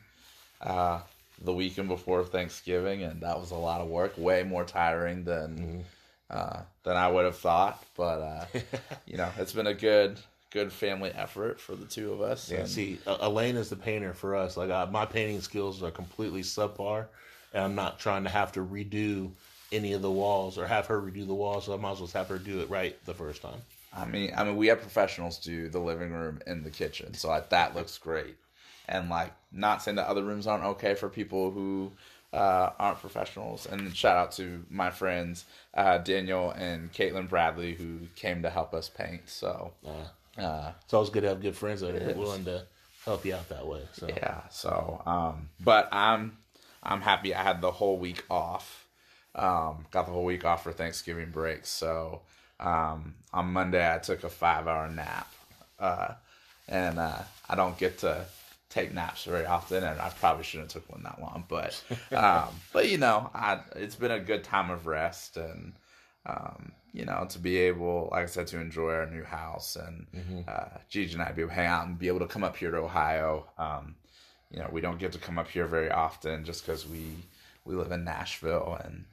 uh, 0.59 0.99
the 1.41 1.53
weekend 1.53 1.87
before 1.87 2.25
Thanksgiving, 2.25 3.03
and 3.03 3.21
that 3.21 3.39
was 3.39 3.51
a 3.51 3.55
lot 3.55 3.79
of 3.79 3.87
work, 3.87 4.17
way 4.17 4.43
more 4.43 4.65
tiring 4.65 5.23
than 5.23 5.85
uh, 6.29 6.61
than 6.83 6.97
I 6.97 7.07
would 7.07 7.23
have 7.23 7.37
thought. 7.37 7.81
But 7.95 8.19
uh, 8.21 8.45
you 9.05 9.15
know, 9.15 9.29
it's 9.37 9.53
been 9.53 9.67
a 9.67 9.73
good 9.73 10.19
good 10.51 10.71
family 10.71 11.09
effort 11.15 11.59
for 11.59 11.75
the 11.75 11.85
two 11.85 12.11
of 12.13 12.21
us. 12.21 12.51
Yeah, 12.51 12.59
and- 12.59 12.69
see, 12.69 12.99
Elaine 13.07 13.55
is 13.55 13.69
the 13.69 13.75
painter 13.75 14.13
for 14.13 14.35
us. 14.35 14.57
Like 14.57 14.69
uh, 14.69 14.87
my 14.91 15.05
painting 15.05 15.41
skills 15.41 15.81
are 15.81 15.91
completely 15.91 16.41
subpar, 16.41 17.07
and 17.53 17.63
I'm 17.63 17.75
not 17.75 17.99
trying 17.99 18.23
to 18.23 18.29
have 18.29 18.51
to 18.53 18.59
redo 18.59 19.31
any 19.71 19.93
of 19.93 20.01
the 20.01 20.11
walls 20.11 20.57
or 20.57 20.67
have 20.67 20.85
her 20.87 21.01
redo 21.01 21.25
the 21.25 21.33
walls. 21.33 21.65
So 21.65 21.73
I 21.73 21.77
might 21.77 21.93
as 21.93 21.99
well 21.99 22.09
have 22.13 22.27
her 22.27 22.37
do 22.37 22.59
it 22.59 22.69
right 22.69 22.95
the 23.05 23.13
first 23.13 23.41
time. 23.41 23.61
I 23.93 24.05
mean, 24.05 24.31
I 24.35 24.43
mean, 24.43 24.55
we 24.55 24.67
have 24.67 24.79
professionals 24.81 25.37
do 25.37 25.67
the 25.67 25.79
living 25.79 26.11
room 26.11 26.39
and 26.47 26.63
the 26.63 26.69
kitchen, 26.69 27.13
so 27.13 27.27
like, 27.29 27.49
that 27.49 27.75
looks 27.75 27.97
great. 27.97 28.35
And 28.87 29.09
like, 29.09 29.31
not 29.51 29.81
saying 29.81 29.95
that 29.95 30.07
other 30.07 30.23
rooms 30.23 30.47
aren't 30.47 30.63
okay 30.63 30.95
for 30.95 31.09
people 31.09 31.51
who 31.51 31.91
uh, 32.33 32.71
aren't 32.79 32.99
professionals. 32.99 33.65
And 33.65 33.95
shout 33.95 34.15
out 34.17 34.31
to 34.33 34.65
my 34.69 34.89
friends 34.91 35.45
uh, 35.73 35.97
Daniel 35.97 36.51
and 36.51 36.91
Caitlin 36.93 37.27
Bradley 37.27 37.73
who 37.73 37.99
came 38.15 38.41
to 38.43 38.49
help 38.49 38.73
us 38.73 38.89
paint. 38.89 39.23
So 39.27 39.73
Uh, 39.85 40.05
uh, 40.37 40.71
it's 40.83 40.93
always 40.93 41.09
good 41.09 41.21
to 41.21 41.29
have 41.29 41.41
good 41.41 41.55
friends 41.55 41.81
that 41.81 41.95
are 41.95 42.13
willing 42.17 42.45
to 42.45 42.63
help 43.05 43.25
you 43.25 43.35
out 43.35 43.49
that 43.49 43.65
way. 43.65 43.81
So 43.93 44.07
yeah, 44.07 44.41
so 44.49 45.01
um, 45.05 45.49
but 45.63 45.89
I'm 45.91 46.37
I'm 46.83 47.01
happy 47.01 47.35
I 47.35 47.43
had 47.43 47.61
the 47.61 47.71
whole 47.71 47.97
week 47.97 48.23
off. 48.29 48.87
Um, 49.33 49.85
got 49.91 50.05
the 50.05 50.11
whole 50.11 50.25
week 50.25 50.43
off 50.45 50.63
for 50.63 50.71
Thanksgiving 50.71 51.31
break. 51.31 51.65
So 51.65 52.21
um, 52.59 53.15
on 53.33 53.47
Monday 53.47 53.93
I 53.93 53.97
took 53.99 54.23
a 54.23 54.29
five 54.29 54.67
hour 54.67 54.89
nap, 54.89 55.31
uh, 55.79 56.13
and 56.67 56.99
uh, 56.99 57.19
I 57.49 57.55
don't 57.55 57.77
get 57.77 57.99
to 57.99 58.25
take 58.69 58.93
naps 58.93 59.25
very 59.25 59.45
often, 59.45 59.83
and 59.83 59.99
I 59.99 60.09
probably 60.09 60.43
shouldn't 60.43 60.71
have 60.71 60.83
took 60.83 60.91
one 60.91 61.03
that 61.03 61.21
long. 61.21 61.45
But 61.47 61.81
um, 62.15 62.49
but 62.71 62.89
you 62.89 62.97
know, 62.97 63.29
I 63.33 63.59
it's 63.75 63.95
been 63.95 64.11
a 64.11 64.19
good 64.19 64.43
time 64.43 64.69
of 64.69 64.87
rest 64.87 65.37
and. 65.37 65.73
Um, 66.23 66.71
you 66.93 67.05
know, 67.05 67.25
to 67.29 67.39
be 67.39 67.57
able, 67.57 68.09
like 68.11 68.23
I 68.23 68.25
said, 68.25 68.47
to 68.47 68.59
enjoy 68.59 68.91
our 68.93 69.05
new 69.09 69.23
house 69.23 69.75
and 69.77 70.05
uh, 70.47 70.65
Gigi 70.89 71.13
and 71.13 71.21
I 71.21 71.31
be 71.31 71.41
able 71.41 71.49
to 71.49 71.55
hang 71.55 71.67
out 71.67 71.87
and 71.87 71.97
be 71.97 72.07
able 72.07 72.19
to 72.19 72.27
come 72.27 72.43
up 72.43 72.57
here 72.57 72.71
to 72.71 72.77
Ohio. 72.77 73.45
Um, 73.57 73.95
you 74.49 74.59
know, 74.59 74.67
we 74.71 74.81
don't 74.81 74.99
get 74.99 75.13
to 75.13 75.17
come 75.19 75.37
up 75.39 75.47
here 75.47 75.65
very 75.67 75.89
often 75.89 76.43
just 76.43 76.65
because 76.65 76.87
we 76.87 77.15
we 77.63 77.75
live 77.75 77.91
in 77.91 78.03
Nashville, 78.03 78.77
and 78.83 79.05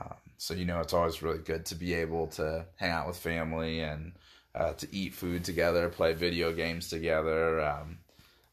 um, 0.00 0.14
so 0.38 0.54
you 0.54 0.64
know, 0.64 0.80
it's 0.80 0.92
always 0.92 1.22
really 1.22 1.38
good 1.38 1.64
to 1.66 1.74
be 1.76 1.94
able 1.94 2.26
to 2.28 2.66
hang 2.76 2.90
out 2.90 3.06
with 3.06 3.16
family 3.16 3.80
and 3.80 4.12
uh, 4.54 4.72
to 4.72 4.88
eat 4.92 5.14
food 5.14 5.44
together, 5.44 5.88
play 5.88 6.12
video 6.14 6.52
games 6.52 6.88
together. 6.88 7.60
Um, 7.60 7.98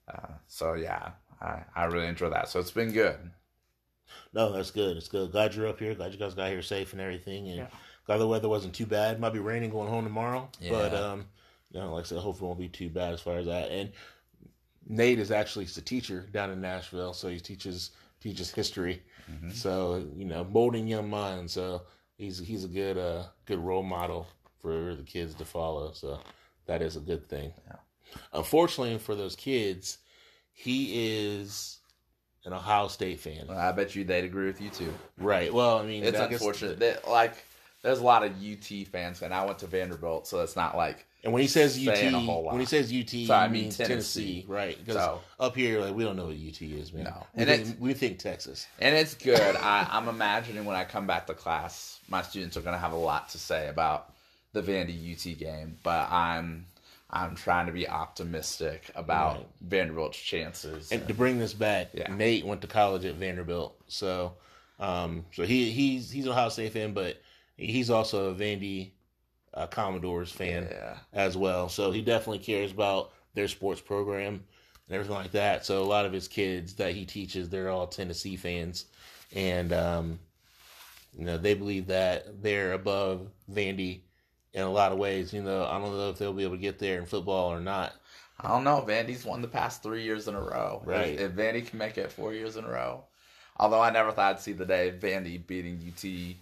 uh, 0.08 0.34
so 0.48 0.74
yeah, 0.76 1.12
I 1.42 1.64
I 1.76 1.86
really 1.86 2.08
enjoy 2.08 2.30
that. 2.30 2.50
So 2.50 2.60
it's 2.60 2.72
been 2.72 2.92
good. 2.92 3.18
no, 4.34 4.52
that's 4.52 4.70
good. 4.72 4.98
It's 4.98 5.08
good. 5.08 5.32
Glad 5.32 5.56
you're 5.56 5.68
up 5.68 5.80
here. 5.80 5.96
Glad 5.96 6.14
you 6.14 6.20
guys 6.20 6.36
got 6.36 6.50
here 6.50 6.62
safe 6.62 6.92
and 6.92 7.02
everything. 7.02 7.48
And 7.48 7.58
Yeah. 7.58 7.68
Glad 8.08 8.18
the 8.18 8.28
weather 8.28 8.50
wasn't 8.50 8.74
too 8.74 8.86
bad. 8.86 9.20
Might 9.20 9.34
be 9.34 9.40
raining 9.40 9.70
going 9.70 9.90
home 9.90 10.04
tomorrow, 10.04 10.50
but 10.70 10.94
um, 10.96 11.26
you 11.72 11.80
know, 11.80 11.94
like 11.94 12.06
I 12.06 12.08
said, 12.08 12.20
hopefully 12.20 12.46
it 12.46 12.50
won't 12.50 12.60
be 12.60 12.70
too 12.70 12.90
bad 12.90 13.14
as 13.14 13.22
far 13.22 13.38
as 13.38 13.46
that. 13.46 13.70
And 13.70 13.92
Nate 14.88 15.20
is 15.20 15.32
actually 15.32 15.66
a 15.66 15.82
teacher 15.82 16.26
down 16.32 16.50
in 16.50 16.62
Nashville, 16.62 17.14
so 17.14 17.28
he 17.28 17.40
teaches 17.40 17.92
teaches 18.22 18.52
history. 18.52 19.04
Mm-hmm. 19.30 19.52
So 19.52 20.06
you 20.16 20.26
know, 20.26 20.44
molding 20.46 20.88
young 20.88 21.10
minds. 21.10 21.54
So 21.54 21.84
he's 22.18 22.40
he's 22.40 22.64
a 22.64 22.70
good 22.70 22.98
uh 22.98 23.24
good 23.46 23.60
role 23.60 23.84
model 23.84 24.28
for 24.62 24.96
the 24.96 25.04
kids 25.04 25.36
to 25.36 25.46
follow. 25.46 25.92
So 25.92 26.20
that 26.66 26.82
is 26.82 26.96
a 26.96 27.02
good 27.02 27.28
thing. 27.28 27.54
Yeah. 27.68 27.76
Unfortunately 28.34 28.98
for 28.98 29.16
those 29.16 29.36
kids, 29.36 29.98
he 30.54 31.18
is 31.18 31.80
an 32.46 32.54
Ohio 32.54 32.88
State 32.88 33.20
fan. 33.20 33.50
I 33.50 33.74
bet 33.74 33.96
you 33.96 34.06
they'd 34.06 34.24
agree 34.24 34.48
with 34.48 34.62
you 34.62 34.70
too. 34.70 34.94
Right. 35.18 35.54
Well, 35.54 35.78
I 35.80 35.86
mean, 35.86 36.04
It's 36.04 36.18
unfortunate 36.18 36.80
that 36.80 37.08
like 37.08 37.36
there's 37.88 38.00
a 38.00 38.04
lot 38.04 38.24
of 38.24 38.32
UT 38.34 38.66
fans, 38.92 39.22
and 39.22 39.34
I 39.34 39.46
went 39.46 39.60
to 39.60 39.68
Vanderbilt, 39.68 40.28
so 40.28 40.42
it's 40.42 40.56
not 40.58 40.76
like 40.76 41.06
And 41.24 41.32
when 41.34 41.42
he 41.42 41.48
says 41.48 41.78
UT, 41.78 41.98
a 41.98 42.12
whole 42.20 42.44
lot. 42.44 42.52
when 42.54 42.60
he 42.60 42.66
says 42.66 42.92
UT, 42.94 43.28
So, 43.28 43.34
I 43.34 43.48
mean 43.48 43.64
means 43.64 43.78
Tennessee. 43.78 44.42
Tennessee, 44.42 44.46
right? 44.48 44.78
Because 44.78 44.96
So- 44.96 45.22
up 45.40 45.56
here, 45.56 45.80
like 45.80 45.96
we 45.96 46.04
don't 46.04 46.16
know 46.18 46.26
what 46.26 46.36
UT 46.36 46.62
is, 46.62 46.92
man. 46.94 47.06
No. 47.06 47.26
we 47.34 47.44
And 47.44 47.66
think, 47.66 47.78
we 47.80 47.94
think 47.94 48.20
Texas. 48.20 48.68
And 48.80 48.96
it's 48.96 49.14
good. 49.16 49.56
I, 49.56 49.88
I'm 49.90 50.08
imagining 50.10 50.66
when 50.66 50.76
I 50.76 50.84
come 50.84 51.08
back 51.08 51.28
to 51.28 51.34
class, 51.34 52.00
my 52.10 52.22
students 52.22 52.58
are 52.58 52.62
going 52.62 52.76
to 52.76 52.80
have 52.80 52.92
a 52.92 52.98
lot 52.98 53.30
to 53.30 53.38
say 53.40 53.68
about 53.70 54.14
the 54.54 54.62
Vandy 54.62 55.14
UT 55.14 55.38
game, 55.38 55.78
but 55.84 56.12
I'm 56.12 56.66
I'm 57.10 57.36
trying 57.36 57.68
to 57.68 57.72
be 57.72 57.88
optimistic 57.88 58.92
about 58.94 59.36
Right. 59.38 59.48
Vanderbilt's 59.62 60.18
chances. 60.18 60.92
And 60.92 61.08
to 61.08 61.14
bring 61.14 61.40
this 61.40 61.54
back, 61.54 61.92
Yeah. 61.94 62.14
Nate 62.14 62.46
went 62.46 62.60
to 62.62 62.68
college 62.68 63.06
at 63.06 63.16
Vanderbilt, 63.16 63.76
so 63.88 64.34
um, 64.80 65.26
so 65.32 65.44
he 65.46 65.72
he's 65.72 66.12
he's 66.12 66.28
Ohio 66.28 66.50
State 66.50 66.74
fan, 66.74 66.94
but 66.94 67.18
he's 67.58 67.90
also 67.90 68.32
a 68.32 68.36
Vandy 68.36 68.92
uh, 69.54 69.68
Commodores 69.68 70.32
fan 70.32 70.68
yeah, 70.72 70.98
as 71.14 71.36
well. 71.36 71.68
So 71.70 71.92
he 71.92 72.02
definitely 72.02 72.40
cares 72.40 72.72
about 72.72 73.12
their 73.34 73.48
sports 73.48 73.82
program 73.82 74.44
and 74.88 74.96
everything 74.96 75.16
like 75.16 75.32
that. 75.32 75.66
So 75.66 75.82
a 75.82 75.86
lot 75.86 76.06
of 76.06 76.14
his 76.14 76.28
kids 76.28 76.76
that 76.76 76.94
he 76.94 77.06
teaches, 77.06 77.50
they're 77.50 77.70
all 77.70 77.88
Tennessee 77.88 78.36
fans, 78.36 78.86
and 79.36 79.74
um, 79.74 80.20
you 81.18 81.26
know 81.26 81.38
they 81.38 81.54
believe 81.54 81.88
that 81.88 82.42
they're 82.42 82.74
above 82.74 83.28
Vandy 83.52 84.02
in 84.54 84.62
a 84.62 84.72
lot 84.72 84.92
of 84.92 84.98
ways. 84.98 85.34
You 85.34 85.42
know, 85.44 85.66
I 85.66 85.80
don't 85.80 85.92
know 85.92 86.10
if 86.10 86.18
they'll 86.18 86.34
be 86.34 86.44
able 86.44 86.56
to 86.56 86.62
get 86.62 86.80
there 86.80 87.00
in 87.00 87.06
football 87.06 87.52
or 87.52 87.60
not. 87.60 87.94
I 88.40 88.50
don't 88.50 88.64
know. 88.64 88.86
Vandy's 88.88 89.26
won 89.26 89.42
the 89.42 89.48
past 89.48 89.82
three 89.82 90.04
years 90.04 90.28
in 90.28 90.36
a 90.36 90.42
row. 90.42 90.82
If- 90.84 90.88
Right. 90.88 91.20
If, 91.20 91.32
Vandy 91.32 91.66
can 91.66 91.80
make 91.80 91.98
it 91.98 92.12
four 92.12 92.34
years 92.34 92.56
in 92.56 92.66
a 92.66 92.70
row, 92.70 93.04
although 93.58 93.82
I 93.82 93.90
never 93.90 94.12
thought 94.12 94.36
I'd 94.36 94.40
see 94.42 94.54
the 94.54 94.66
day 94.66 94.94
Vandy 94.98 95.46
beating 95.46 95.82
UT 95.88 96.36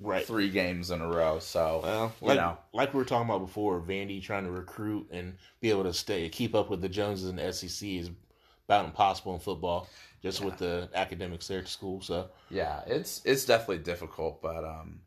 Right. 0.00 0.26
three 0.26 0.50
games 0.50 0.90
in 0.90 1.00
a 1.00 1.08
row. 1.08 1.38
So 1.38 1.80
Well, 1.82 2.12
you 2.20 2.28
like, 2.28 2.36
know, 2.36 2.58
like 2.72 2.94
we 2.94 2.98
were 2.98 3.04
talking 3.04 3.28
about 3.28 3.40
before, 3.46 3.80
Vandy 3.80 4.22
trying 4.22 4.44
to 4.44 4.50
recruit 4.50 5.08
and 5.10 5.36
be 5.60 5.70
able 5.70 5.84
to 5.84 5.92
stay 5.92 6.28
keep 6.28 6.54
up 6.54 6.70
with 6.70 6.80
the 6.80 6.88
Joneses 6.88 7.28
in 7.28 7.36
the 7.36 7.52
SEC 7.52 7.88
is 7.88 8.10
about 8.66 8.86
impossible 8.86 9.34
in 9.34 9.40
football, 9.40 9.88
just 10.22 10.42
with 10.42 10.56
the 10.58 10.88
academics 10.94 11.46
there 11.48 11.60
at 11.60 11.68
school. 11.68 12.00
So 12.00 12.28
Yeah, 12.50 12.80
it's 12.86 13.22
it's 13.24 13.44
definitely 13.44 13.78
difficult, 13.84 14.42
but 14.42 14.64
um, 14.64 15.00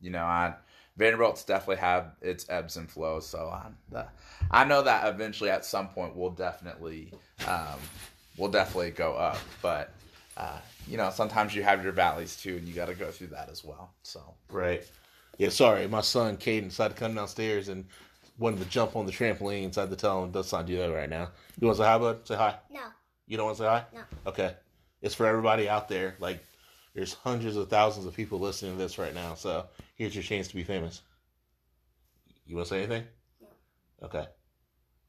you 0.00 0.10
know, 0.10 0.24
I 0.24 0.54
Vanderbilt's 0.96 1.44
definitely 1.44 1.76
have 1.76 2.12
its 2.20 2.46
ebbs 2.48 2.76
and 2.76 2.88
flows. 2.90 3.26
So 3.26 3.48
I, 3.48 3.68
the, 3.90 4.06
I 4.50 4.64
know 4.64 4.82
that 4.82 5.12
eventually 5.12 5.50
at 5.50 5.64
some 5.64 5.88
point 5.88 6.14
we'll 6.14 6.30
definitely 6.30 7.12
um, 7.48 7.78
we'll 8.36 8.50
definitely 8.50 8.90
go 8.90 9.14
up, 9.14 9.38
but 9.62 9.92
uh, 10.36 10.58
you 10.88 10.96
know, 10.96 11.10
sometimes 11.10 11.54
you 11.54 11.62
have 11.62 11.82
your 11.82 11.92
valleys 11.92 12.36
too, 12.36 12.56
and 12.56 12.66
you 12.66 12.74
got 12.74 12.86
to 12.86 12.94
go 12.94 13.10
through 13.10 13.28
that 13.28 13.48
as 13.50 13.64
well. 13.64 13.94
So 14.02 14.34
Right. 14.50 14.84
Yeah, 15.38 15.48
sorry. 15.48 15.86
My 15.88 16.00
son, 16.00 16.36
Caden, 16.36 16.68
decided 16.68 16.94
to 16.94 17.00
come 17.00 17.14
downstairs 17.14 17.68
and 17.68 17.84
wanted 18.38 18.60
to 18.60 18.66
jump 18.66 18.96
on 18.96 19.06
the 19.06 19.12
trampoline. 19.12 19.72
So 19.74 19.82
I 19.82 19.84
had 19.84 19.90
to 19.90 19.96
tell 19.96 20.22
him, 20.24 20.32
let's 20.32 20.52
not 20.52 20.66
do 20.66 20.76
that 20.78 20.92
right 20.92 21.08
now. 21.10 21.30
You 21.60 21.66
want 21.66 21.78
to 21.78 21.82
say 21.82 21.88
hi, 21.88 21.98
bud? 21.98 22.26
Say 22.26 22.34
hi. 22.36 22.56
No. 22.70 22.80
You 23.26 23.36
don't 23.36 23.46
want 23.46 23.58
to 23.58 23.62
say 23.64 23.68
hi? 23.68 23.84
No. 23.92 24.00
Okay. 24.26 24.54
It's 25.02 25.14
for 25.14 25.26
everybody 25.26 25.68
out 25.68 25.88
there. 25.88 26.16
Like, 26.20 26.44
there's 26.94 27.14
hundreds 27.14 27.56
of 27.56 27.68
thousands 27.68 28.06
of 28.06 28.14
people 28.14 28.38
listening 28.38 28.72
to 28.72 28.78
this 28.78 28.98
right 28.98 29.14
now. 29.14 29.34
So 29.34 29.66
here's 29.96 30.14
your 30.14 30.22
chance 30.22 30.48
to 30.48 30.54
be 30.54 30.62
famous. 30.62 31.02
You 32.46 32.56
want 32.56 32.68
to 32.68 32.74
say 32.74 32.78
anything? 32.78 33.04
No. 33.40 33.48
Okay. 34.06 34.26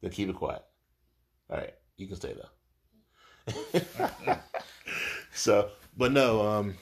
Then 0.01 0.11
keep 0.11 0.29
it 0.29 0.35
quiet. 0.35 0.63
All 1.49 1.57
right. 1.57 1.73
You 1.97 2.07
can 2.07 2.15
stay, 2.15 2.33
though. 2.33 2.49
so, 5.35 5.69
but 5.97 6.11
no, 6.11 6.45
um, 6.45 6.75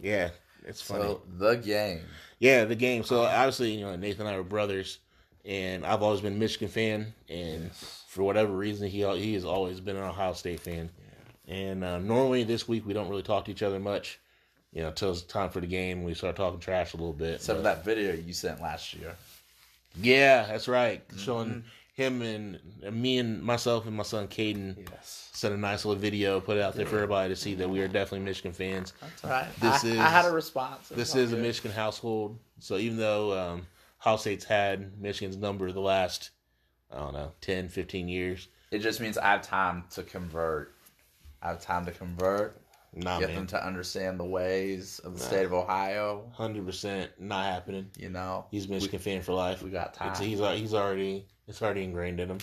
yeah, 0.00 0.30
it's 0.66 0.80
funny. 0.80 1.02
so 1.02 1.22
the 1.36 1.56
game. 1.56 2.00
Yeah, 2.38 2.64
the 2.64 2.74
game. 2.74 3.04
So 3.04 3.22
obviously, 3.22 3.72
you 3.72 3.84
know, 3.84 3.96
Nathan 3.96 4.26
and 4.26 4.34
I 4.34 4.38
were 4.38 4.44
brothers, 4.44 4.98
and 5.44 5.84
I've 5.84 6.02
always 6.02 6.20
been 6.20 6.34
a 6.34 6.36
Michigan 6.36 6.68
fan, 6.68 7.14
and 7.28 7.70
for 7.74 8.22
whatever 8.22 8.52
reason, 8.52 8.88
he 8.88 9.04
he 9.18 9.34
has 9.34 9.44
always 9.44 9.80
been 9.80 9.96
an 9.96 10.04
Ohio 10.04 10.32
State 10.32 10.60
fan. 10.60 10.90
And 11.46 11.84
uh, 11.84 11.98
normally 11.98 12.44
this 12.44 12.66
week 12.66 12.86
we 12.86 12.94
don't 12.94 13.08
really 13.08 13.22
talk 13.22 13.44
to 13.46 13.50
each 13.50 13.62
other 13.62 13.78
much, 13.78 14.18
you 14.72 14.82
know, 14.82 14.88
until 14.88 15.10
it's 15.10 15.22
time 15.22 15.50
for 15.50 15.60
the 15.60 15.66
game. 15.66 16.02
We 16.04 16.14
start 16.14 16.36
talking 16.36 16.58
trash 16.58 16.94
a 16.94 16.96
little 16.96 17.12
bit. 17.12 17.34
Except 17.34 17.58
for 17.58 17.62
that 17.62 17.84
video 17.84 18.14
you 18.14 18.32
sent 18.32 18.62
last 18.62 18.94
year. 18.94 19.14
Yeah, 20.00 20.46
that's 20.46 20.68
right. 20.68 21.02
Showing 21.18 21.64
him 21.94 22.22
and, 22.22 22.58
and 22.82 23.00
me 23.00 23.18
and 23.18 23.40
myself 23.42 23.86
and 23.86 23.96
my 23.96 24.02
son 24.02 24.26
Caden 24.28 24.88
Yes. 24.90 25.30
sent 25.32 25.54
a 25.54 25.56
nice 25.56 25.84
little 25.84 26.00
video, 26.00 26.40
put 26.40 26.56
it 26.56 26.62
out 26.62 26.74
there 26.74 26.86
for 26.86 26.96
everybody 26.96 27.28
to 27.32 27.36
see 27.36 27.54
that 27.54 27.70
we 27.70 27.80
are 27.80 27.86
definitely 27.88 28.20
Michigan 28.26 28.52
fans. 28.52 28.92
That's 29.00 29.24
right. 29.24 29.48
This 29.60 29.84
I, 29.84 29.88
is- 29.88 29.98
I 29.98 30.08
had 30.08 30.24
a 30.26 30.32
response. 30.32 30.90
It 30.90 30.96
This 30.96 31.14
was 31.14 31.26
is 31.26 31.32
a. 31.32 31.36
Michigan 31.36 31.70
household. 31.70 32.38
So 32.58 32.76
even 32.78 32.98
though 32.98 33.38
um, 33.38 33.66
Ohio 34.00 34.16
State's 34.16 34.44
had 34.44 35.00
Michigan's 35.00 35.36
number 35.36 35.70
the 35.70 35.80
last, 35.80 36.30
I 36.92 36.98
don't 36.98 37.12
know, 37.14 37.32
10, 37.40 37.68
15 37.68 38.08
years. 38.08 38.48
It 38.72 38.80
just 38.80 39.00
means 39.00 39.16
I 39.16 39.28
have 39.28 39.42
time 39.42 39.84
to 39.92 40.02
convert. 40.02 40.74
I 41.40 41.48
have 41.48 41.60
time 41.62 41.86
to 41.86 41.92
convert. 41.92 42.60
Nah, 42.96 43.18
get 43.20 43.28
man. 43.28 43.36
them 43.38 43.46
to 43.48 43.64
understand 43.66 44.18
the 44.20 44.24
ways 44.24 45.00
of 45.00 45.14
the 45.14 45.20
Nah. 45.20 45.26
state 45.26 45.44
of 45.44 45.52
Ohio. 45.52 46.28
Hundred 46.32 46.64
percent 46.64 47.10
not 47.20 47.44
happening. 47.44 47.88
You 47.98 48.08
know, 48.10 48.46
He's 48.52 48.66
a 48.66 48.70
Michigan 48.70 48.98
fan 49.00 49.22
for 49.22 49.32
life. 49.32 49.62
we 49.62 49.70
got 49.70 49.94
time. 49.94 50.10
It's, 50.10 50.20
he's 50.20 50.38
he's 50.38 50.74
already 50.74 51.26
it's 51.48 51.62
already 51.62 51.84
ingrained 51.84 52.20
in 52.20 52.30
him, 52.30 52.38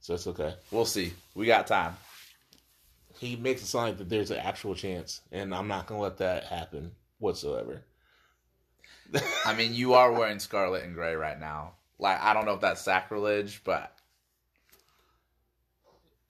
so 0.00 0.14
it's 0.14 0.26
okay. 0.26 0.54
we'll 0.70 0.84
see. 0.84 1.12
We 1.34 1.46
got 1.46 1.66
time. 1.66 1.96
He 3.18 3.34
makes 3.36 3.62
it 3.62 3.66
sound 3.66 3.86
like 3.88 3.98
that 3.98 4.08
there's 4.08 4.30
an 4.30 4.38
actual 4.38 4.74
chance, 4.74 5.20
and 5.32 5.54
I'm 5.54 5.68
not 5.68 5.86
gonna 5.86 6.00
let 6.00 6.18
that 6.18 6.44
happen 6.44 6.92
whatsoever. 7.18 7.82
I 9.44 9.54
mean, 9.54 9.74
you 9.74 9.94
are 9.94 10.12
wearing 10.12 10.38
scarlet 10.38 10.84
and 10.84 10.94
gray 10.94 11.14
right 11.14 11.38
now. 11.40 11.72
Like, 11.98 12.20
I 12.20 12.32
don't 12.34 12.44
know 12.44 12.52
if 12.54 12.60
that's 12.60 12.80
sacrilege, 12.82 13.62
but 13.64 13.92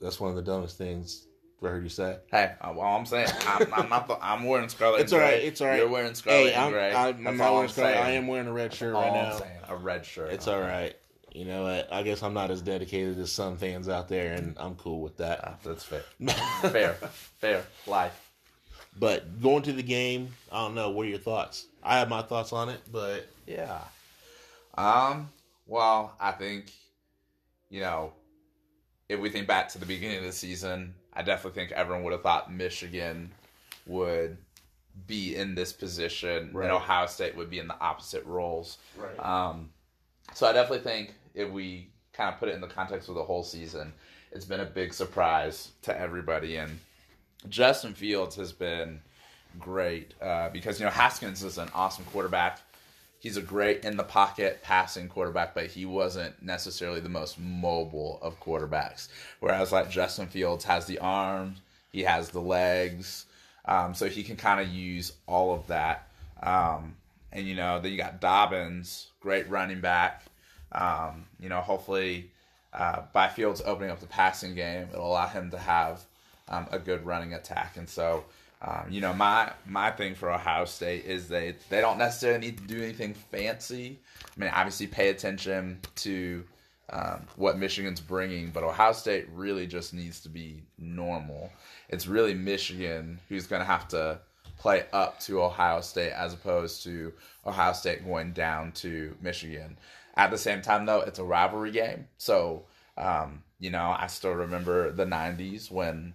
That's 0.01 0.19
one 0.21 0.31
of 0.31 0.37
the 0.37 0.43
dumbest 0.43 0.79
things 0.79 1.27
I 1.63 1.67
heard 1.69 1.83
you 1.83 1.89
say. 1.89 2.19
hey, 2.31 2.53
uh, 2.61 2.73
well, 2.75 2.87
I'm 2.87 3.05
saying 3.05 3.29
I'm, 3.47 3.75
I'm 3.75 3.89
not. 3.89 4.07
The, 4.07 4.17
I'm 4.23 4.45
wearing 4.45 4.69
scarlet. 4.69 5.01
It's 5.01 5.13
and 5.13 5.21
all 5.21 5.29
right. 5.29 5.43
It's 5.43 5.61
all 5.61 5.67
right. 5.67 5.79
You're 5.79 5.89
wearing 5.89 6.15
scarlet 6.15 6.51
Hey, 6.51 6.53
and 6.55 6.65
I'm, 6.65 6.73
gray. 6.73 6.95
I'm, 6.95 7.25
That's 7.25 7.37
not 7.37 7.53
wearing 7.55 7.69
scarlet. 7.69 7.95
saying. 7.95 8.05
I 8.05 8.11
am 8.13 8.27
wearing 8.29 8.47
a 8.47 8.53
red 8.53 8.73
shirt 8.73 8.95
right 8.95 9.09
I'm 9.09 9.13
now. 9.13 9.39
saying, 9.39 9.59
a 9.69 9.77
red 9.77 10.07
shirt. 10.07 10.33
It's 10.33 10.47
all 10.47 10.61
right. 10.61 10.95
You 11.33 11.45
know 11.45 11.63
what? 11.65 11.93
I 11.93 12.03
guess 12.03 12.23
I'm 12.23 12.35
not 12.35 12.51
as 12.51 12.63
dedicated 12.63 13.19
as 13.19 13.31
some 13.31 13.57
fans 13.57 13.89
out 13.89 14.09
there, 14.09 14.35
and 14.35 14.57
I'm 14.59 14.75
cool 14.77 15.01
with 15.01 15.17
that. 15.19 15.41
Ah, 15.45 15.55
that's 15.63 15.85
fair. 15.85 16.03
fair, 16.71 16.95
fair. 17.39 17.65
Life. 17.87 18.25
But 18.99 19.41
going 19.41 19.63
to 19.65 19.73
the 19.73 19.83
game, 19.83 20.35
I 20.51 20.65
don't 20.65 20.75
know. 20.75 20.91
What 20.91 21.07
are 21.07 21.11
your 21.11 21.19
thoughts? 21.19 21.67
I 21.83 21.99
have 21.99 22.09
my 22.09 22.23
thoughts 22.23 22.53
on 22.53 22.69
it, 22.69 22.81
but 22.91 23.29
Yeah. 23.47 23.79
Um. 24.77 25.31
Well, 25.67 26.15
I 26.19 26.33
think, 26.33 26.73
you 27.69 27.81
know, 27.81 28.13
if 29.09 29.21
we 29.21 29.29
think 29.29 29.47
back 29.47 29.69
to 29.71 29.79
the 29.79 29.85
beginning 29.87 30.19
of 30.19 30.25
the 30.25 30.33
season, 30.33 30.95
I 31.13 31.23
definitely 31.23 31.61
think 31.61 31.73
everyone 31.73 32.05
would 32.05 32.13
have 32.13 32.23
thought 32.23 32.51
Michigan 32.53 33.31
would 33.87 34.39
be 35.07 35.37
in 35.37 35.55
this 35.55 35.73
position, 35.73 36.51
Right. 36.53 36.65
and 36.65 36.73
Ohio 36.73 37.07
State 37.07 37.37
would 37.37 37.51
be 37.51 37.59
in 37.59 37.69
the 37.69 37.79
opposite 37.81 38.25
roles. 38.25 38.79
right. 38.97 39.19
Um, 39.21 39.71
so 40.35 40.47
I 40.47 40.53
definitely 40.53 40.85
think 40.85 41.15
if 41.35 41.51
we 41.51 41.89
kind 42.13 42.33
of 42.33 42.39
put 42.41 42.49
it 42.49 42.55
in 42.55 42.61
the 42.61 42.67
context 42.67 43.09
of 43.09 43.15
the 43.15 43.25
whole 43.25 43.43
season, 43.43 43.93
it's 44.33 44.45
been 44.45 44.61
a 44.61 44.65
big 44.67 44.93
surprise 44.93 45.73
to 45.83 45.99
everybody. 45.99 46.57
And 46.57 46.79
Justin 47.49 47.95
Fields 47.95 48.37
has 48.37 48.53
been 48.53 49.01
great 49.59 50.15
uh, 50.21 50.51
because 50.51 50.79
you 50.79 50.85
know 50.85 50.91
Haskins 50.91 51.43
is 51.43 51.59
an 51.59 51.69
awesome 51.75 52.05
quarterback. 52.07 52.61
He's 53.21 53.37
a 53.37 53.43
great 53.43 53.85
in 53.85 53.97
the 53.97 54.05
pocket 54.05 54.61
passing 54.63 55.09
quarterback, 55.09 55.55
but 55.55 55.67
he 55.67 55.87
wasn't 55.87 56.41
necessarily 56.43 57.01
the 57.01 57.09
most 57.09 57.39
mobile 57.39 58.19
of 58.23 58.39
quarterbacks. 58.39 59.09
Whereas 59.41 59.73
like 59.73 59.91
Justin 59.91 60.29
Fields 60.29 60.65
has 60.65 60.87
the 60.87 60.99
arms, 61.01 61.59
he 61.91 62.03
has 62.03 62.31
the 62.31 62.41
legs, 62.41 63.27
um, 63.65 63.95
so 63.95 64.09
he 64.09 64.23
can 64.23 64.37
kind 64.37 64.61
of 64.61 64.69
use 64.69 65.15
all 65.27 65.53
of 65.53 65.67
that. 65.67 66.09
Um, 66.43 66.95
and 67.33 67.47
you 67.47 67.55
know, 67.55 67.81
then 67.81 67.93
you 67.93 67.99
got 67.99 68.21
Dobbins, 68.21 69.09
great 69.21 69.49
running 69.49 69.81
back. 69.81 70.25
Um, 70.73 71.27
you 71.41 71.49
know, 71.49 71.61
hopefully 71.61 72.31
uh, 72.73 73.03
by 73.13 73.29
Fields 73.29 73.63
opening 73.65 73.91
up 73.91 74.01
the 74.01 74.07
passing 74.07 74.55
game, 74.55 74.89
it'll 74.93 75.09
allow 75.09 75.27
him 75.27 75.51
to 75.51 75.59
have 75.59 76.05
um, 76.49 76.67
a 76.71 76.79
good 76.79 77.05
running 77.05 77.35
attack. 77.35 77.77
And 77.77 77.89
so, 77.89 78.25
um, 78.63 78.87
you 78.91 79.01
know, 79.01 79.13
my 79.13 79.53
my 79.67 79.91
thing 79.91 80.15
for 80.15 80.31
Ohio 80.31 80.65
State 80.65 81.05
is 81.05 81.29
they 81.29 81.55
they 81.71 81.81
don't 81.81 81.99
necessarily 81.99 82.41
need 82.41 82.59
to 82.59 82.65
do 82.65 82.83
anything 82.83 83.15
fancy. 83.15 83.99
I 84.37 84.41
mean, 84.41 84.51
obviously, 84.55 84.87
pay 84.87 85.11
attention 85.11 85.81
to 85.97 86.45
um, 86.91 87.27
what 87.37 87.59
Michigan's 87.59 88.01
bringing, 88.01 88.51
but 88.51 88.65
Ohio 88.65 88.93
State 88.93 89.27
really 89.33 89.67
just 89.67 89.93
needs 89.93 90.21
to 90.21 90.29
be 90.29 90.63
normal. 90.79 91.51
It's 91.89 92.07
really 92.07 92.35
Michigan 92.35 93.21
who's 93.29 93.47
going 93.47 93.61
to 93.61 93.67
have 93.67 93.89
to 93.89 94.21
play 94.59 94.85
up 94.93 95.21
to 95.21 95.43
Ohio 95.43 95.81
State 95.81 96.13
as 96.13 96.35
opposed 96.35 96.83
to 96.85 97.13
Ohio 97.47 97.73
State 97.73 98.05
going 98.05 98.33
down 98.33 98.73
to 98.73 99.17
Michigan. 99.21 99.79
At 100.17 100.31
the 100.31 100.39
same 100.39 100.63
time, 100.63 100.85
though, 100.87 101.01
it's 101.01 101.21
a 101.21 101.25
rivalry 101.25 101.71
game. 101.71 102.09
So, 102.19 102.65
um, 102.97 103.43
you 103.61 103.71
know, 103.71 103.95
I 103.97 104.09
still 104.09 104.33
remember 104.33 104.91
the 104.91 105.05
90s 105.07 105.71
when 105.71 106.15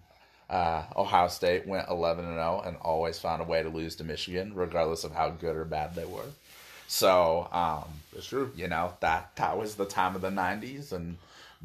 uh, 0.50 0.84
Ohio 0.96 1.30
State 1.30 1.66
went 1.66 1.90
11 1.90 2.26
and 2.26 2.36
0 2.36 2.64
and 2.66 2.78
always 2.82 3.18
found 3.18 3.42
a 3.42 3.46
way 3.46 3.64
to 3.64 3.70
lose 3.70 3.96
to 3.96 4.04
Michigan, 4.04 4.54
regardless 4.54 5.04
of 5.04 5.14
how 5.14 5.30
good 5.30 5.56
or 5.56 5.66
bad 5.66 5.96
they 5.96 6.06
were. 6.06 6.26
So, 6.88 7.48
um, 7.52 7.86
That's 8.14 8.28
true. 8.28 8.52
you 8.56 8.68
know 8.68 8.94
that 9.00 9.36
that 9.38 9.58
was 9.58 9.76
the 9.76 9.86
time 9.86 10.16
of 10.16 10.22
the 10.22 10.30
90s 10.30 10.92
and 10.92 11.18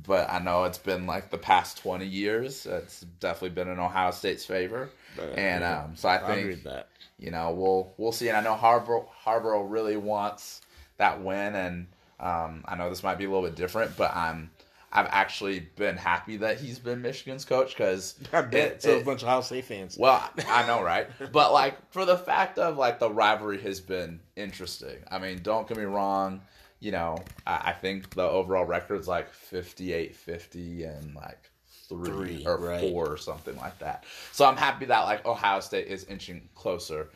but 0.06 0.30
i 0.30 0.38
know 0.38 0.64
it's 0.64 0.78
been 0.78 1.06
like 1.06 1.30
the 1.30 1.38
past 1.38 1.78
20 1.78 2.06
years 2.06 2.66
it's 2.66 3.00
definitely 3.20 3.50
been 3.50 3.68
in 3.68 3.78
ohio 3.78 4.10
state's 4.10 4.44
favor 4.44 4.88
and 5.34 5.64
um 5.64 5.92
so 5.96 6.08
i 6.08 6.18
think 6.18 6.62
that. 6.64 6.88
you 7.18 7.30
know 7.30 7.50
we'll 7.52 7.92
we'll 7.96 8.12
see 8.12 8.28
and 8.28 8.36
i 8.36 8.40
know 8.40 8.54
harbaugh 8.54 9.06
harbaugh 9.24 9.64
really 9.68 9.96
wants 9.96 10.60
that 10.98 11.22
win 11.22 11.54
and 11.54 11.86
um 12.20 12.64
i 12.66 12.76
know 12.76 12.88
this 12.88 13.02
might 13.02 13.18
be 13.18 13.24
a 13.24 13.28
little 13.30 13.44
bit 13.44 13.56
different 13.56 13.96
but 13.96 14.14
i'm 14.14 14.50
i've 14.92 15.08
actually 15.10 15.60
been 15.76 15.96
happy 15.96 16.36
that 16.38 16.58
he's 16.58 16.78
been 16.78 17.02
michigan's 17.02 17.44
coach 17.44 17.74
because 17.76 18.14
I 18.32 18.42
bet 18.42 18.82
so 18.82 18.98
a 18.98 19.04
bunch 19.04 19.22
of 19.22 19.28
Ohio 19.28 19.42
State 19.42 19.64
fans. 19.66 19.96
well, 19.98 20.22
I 20.48 20.66
know, 20.66 20.82
right? 20.82 21.08
But 21.32 21.52
like 21.52 21.76
for 21.92 22.04
the 22.06 22.16
fact 22.16 22.58
of 22.58 22.78
like 22.78 22.98
the 22.98 23.10
rivalry 23.10 23.60
has 23.62 23.80
been 23.80 24.20
interesting. 24.34 24.96
I 25.10 25.18
mean, 25.18 25.40
don't 25.42 25.68
get 25.68 25.76
me 25.76 25.84
wrong. 25.84 26.40
You 26.80 26.92
know, 26.92 27.18
I, 27.46 27.70
I 27.70 27.72
think 27.72 28.10
the 28.10 28.22
overall 28.22 28.64
record's 28.64 29.08
like 29.08 29.32
58-50 29.32 30.98
and 30.98 31.14
like 31.14 31.50
three, 31.88 32.38
Three, 32.38 32.46
or 32.46 32.58
right. 32.58 32.80
four 32.80 33.08
or 33.08 33.16
something 33.16 33.56
like 33.56 33.78
that. 33.78 34.04
So 34.32 34.44
I'm 34.44 34.56
happy 34.56 34.84
that 34.86 35.00
like 35.04 35.24
Ohio 35.26 35.60
State 35.60 35.88
is 35.88 36.04
inching 36.04 36.48
closer. 36.54 37.08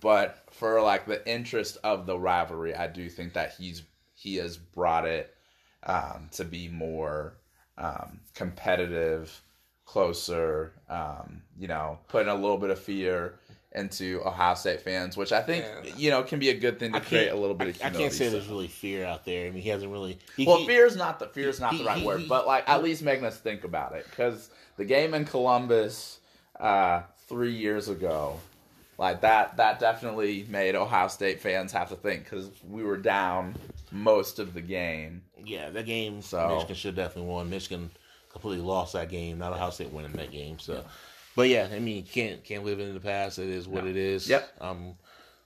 But 0.00 0.38
for 0.50 0.80
like 0.80 1.06
the 1.06 1.26
interest 1.30 1.78
of 1.84 2.06
the 2.06 2.18
rivalry, 2.18 2.74
I 2.74 2.88
do 2.88 3.08
think 3.08 3.32
that 3.34 3.54
he's 3.56 3.82
he 4.14 4.36
has 4.36 4.56
brought 4.56 5.06
it 5.06 5.34
um, 5.84 6.28
to 6.32 6.44
be 6.44 6.68
more 6.68 7.34
um, 7.78 8.18
competitive, 8.34 9.40
closer. 9.84 10.72
Um, 10.88 11.42
you 11.56 11.68
know, 11.68 11.98
putting 12.08 12.28
a 12.28 12.34
little 12.34 12.58
bit 12.58 12.70
of 12.70 12.80
fear 12.80 13.38
into 13.76 14.20
Ohio 14.24 14.54
State 14.54 14.80
fans, 14.80 15.16
which 15.16 15.32
I 15.32 15.42
think 15.42 15.64
Yeah. 15.84 15.94
you 15.96 16.10
know 16.10 16.22
can 16.22 16.38
be 16.38 16.48
a 16.50 16.54
good 16.58 16.78
thing 16.78 16.92
to 16.92 17.00
create 17.00 17.28
a 17.28 17.36
little 17.36 17.54
bit 17.54 17.66
I, 17.82 17.88
of 17.88 17.94
I 17.94 17.98
can't 17.98 18.12
say 18.12 18.26
so. 18.26 18.30
there's 18.32 18.48
really 18.48 18.68
fear 18.68 19.04
out 19.04 19.24
there. 19.24 19.46
I 19.46 19.50
mean, 19.50 19.62
he 19.62 19.68
hasn't 19.68 19.92
really. 19.92 20.18
He, 20.36 20.46
Well, 20.46 20.58
he- 20.58 20.66
fear 20.66 20.86
is 20.86 20.96
not 20.96 21.18
the 21.18 21.26
fear 21.28 21.48
is 21.48 21.60
not 21.60 21.72
he- 21.72 21.78
the 21.78 21.84
right 21.84 22.04
word, 22.04 22.28
but 22.28 22.46
like 22.46 22.68
at 22.68 22.82
least 22.82 23.02
making 23.02 23.24
us 23.26 23.38
think 23.38 23.64
about 23.64 23.92
it 23.94 24.06
because 24.10 24.50
the 24.76 24.84
game 24.84 25.14
in 25.14 25.24
Columbus 25.24 26.20
uh, 26.58 27.02
three 27.28 27.52
years 27.54 27.88
ago, 27.88 28.40
like 28.98 29.20
that, 29.20 29.56
that 29.58 29.78
definitely 29.78 30.46
made 30.48 30.74
Ohio 30.74 31.08
State 31.08 31.40
fans 31.40 31.70
have 31.72 31.90
to 31.90 31.96
think 31.96 32.24
because 32.24 32.48
we 32.68 32.82
were 32.82 32.96
down 32.96 33.54
most 33.92 34.38
of 34.38 34.54
the 34.54 34.60
game. 34.62 35.22
Yeah, 35.44 35.68
that 35.70 35.84
game. 35.86 36.22
So- 36.22 36.54
Michigan 36.54 36.74
should 36.76 36.96
definitely 36.96 37.30
won. 37.30 37.50
Michigan 37.50 37.90
completely 38.30 38.64
lost 38.64 38.94
that 38.94 39.10
game. 39.10 39.38
Not 39.38 39.52
Ohio 39.52 39.70
State 39.70 39.92
winning 39.92 40.12
that 40.12 40.30
game. 40.30 40.58
So, 40.58 40.82
but 41.36 41.48
yeah, 41.48 41.68
I 41.72 41.78
mean, 41.78 41.98
you 41.98 42.02
can't 42.02 42.42
can't 42.42 42.64
live 42.64 42.80
in 42.80 42.92
the 42.94 43.00
past. 43.00 43.38
It 43.38 43.48
is 43.48 43.68
what 43.68 43.84
No. 43.84 43.90
it 43.90 43.96
is. 43.96 44.28
Yep. 44.28 44.56
I'm 44.60 44.94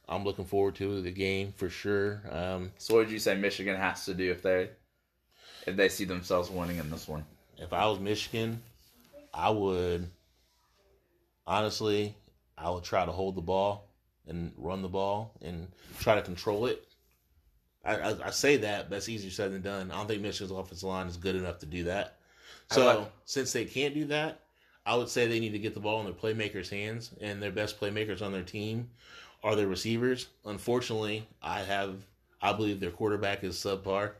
I'm 0.08 0.24
looking 0.24 0.44
forward 0.46 0.74
to 0.76 1.02
the 1.02 1.10
game 1.10 1.52
for 1.56 1.68
sure. 1.68 2.22
Um, 2.30 2.72
So, 2.78 2.94
what 2.94 3.00
would 3.04 3.12
you 3.12 3.18
say 3.18 3.36
Michigan 3.36 3.76
has 3.76 4.04
to 4.06 4.14
do 4.14 4.30
if 4.30 4.42
they 4.42 4.70
if 5.66 5.76
they 5.76 5.88
see 5.90 6.04
themselves 6.04 6.48
winning 6.50 6.78
in 6.78 6.88
this 6.90 7.06
one? 7.06 7.26
if 7.58 7.72
I 7.74 7.86
was 7.86 7.98
Michigan, 8.00 8.62
I 9.34 9.50
would 9.50 10.08
honestly, 11.46 12.14
I 12.56 12.70
would 12.70 12.84
try 12.84 13.04
to 13.04 13.12
hold 13.12 13.34
the 13.36 13.40
ball 13.42 13.88
and 14.26 14.52
run 14.56 14.82
the 14.82 14.88
ball 14.88 15.32
and 15.42 15.68
try 15.98 16.14
to 16.14 16.22
control 16.22 16.66
it. 16.66 16.86
I, 17.84 17.96
I, 17.96 18.26
I 18.26 18.30
say 18.30 18.58
that, 18.58 18.84
but 18.84 18.96
that's 18.96 19.08
easier 19.08 19.30
said 19.30 19.52
than 19.52 19.62
done. 19.62 19.90
I 19.90 19.96
don't 19.96 20.06
think 20.06 20.22
Michigan's 20.22 20.50
offensive 20.52 20.88
line 20.88 21.06
is 21.06 21.16
good 21.16 21.34
enough 21.36 21.58
to 21.60 21.66
do 21.66 21.84
that. 21.84 22.16
So 22.70 22.84
like- 22.86 23.12
since 23.24 23.52
they 23.52 23.64
can't 23.64 23.94
do 23.94 24.04
that, 24.06 24.40
I 24.86 24.96
would 24.96 25.08
say 25.08 25.26
they 25.26 25.40
need 25.40 25.52
to 25.52 25.58
get 25.58 25.74
the 25.74 25.80
ball 25.80 26.00
in 26.00 26.06
their 26.06 26.14
playmakers' 26.14 26.70
hands, 26.70 27.10
and 27.20 27.42
their 27.42 27.52
best 27.52 27.80
playmakers 27.80 28.22
on 28.22 28.32
their 28.32 28.42
team 28.42 28.90
are 29.42 29.54
their 29.54 29.68
receivers. 29.68 30.28
Unfortunately, 30.44 31.26
I 31.42 31.60
have 31.60 31.96
I 32.42 32.52
believe 32.52 32.80
their 32.80 32.90
quarterback 32.90 33.44
is 33.44 33.56
subpar. 33.56 34.12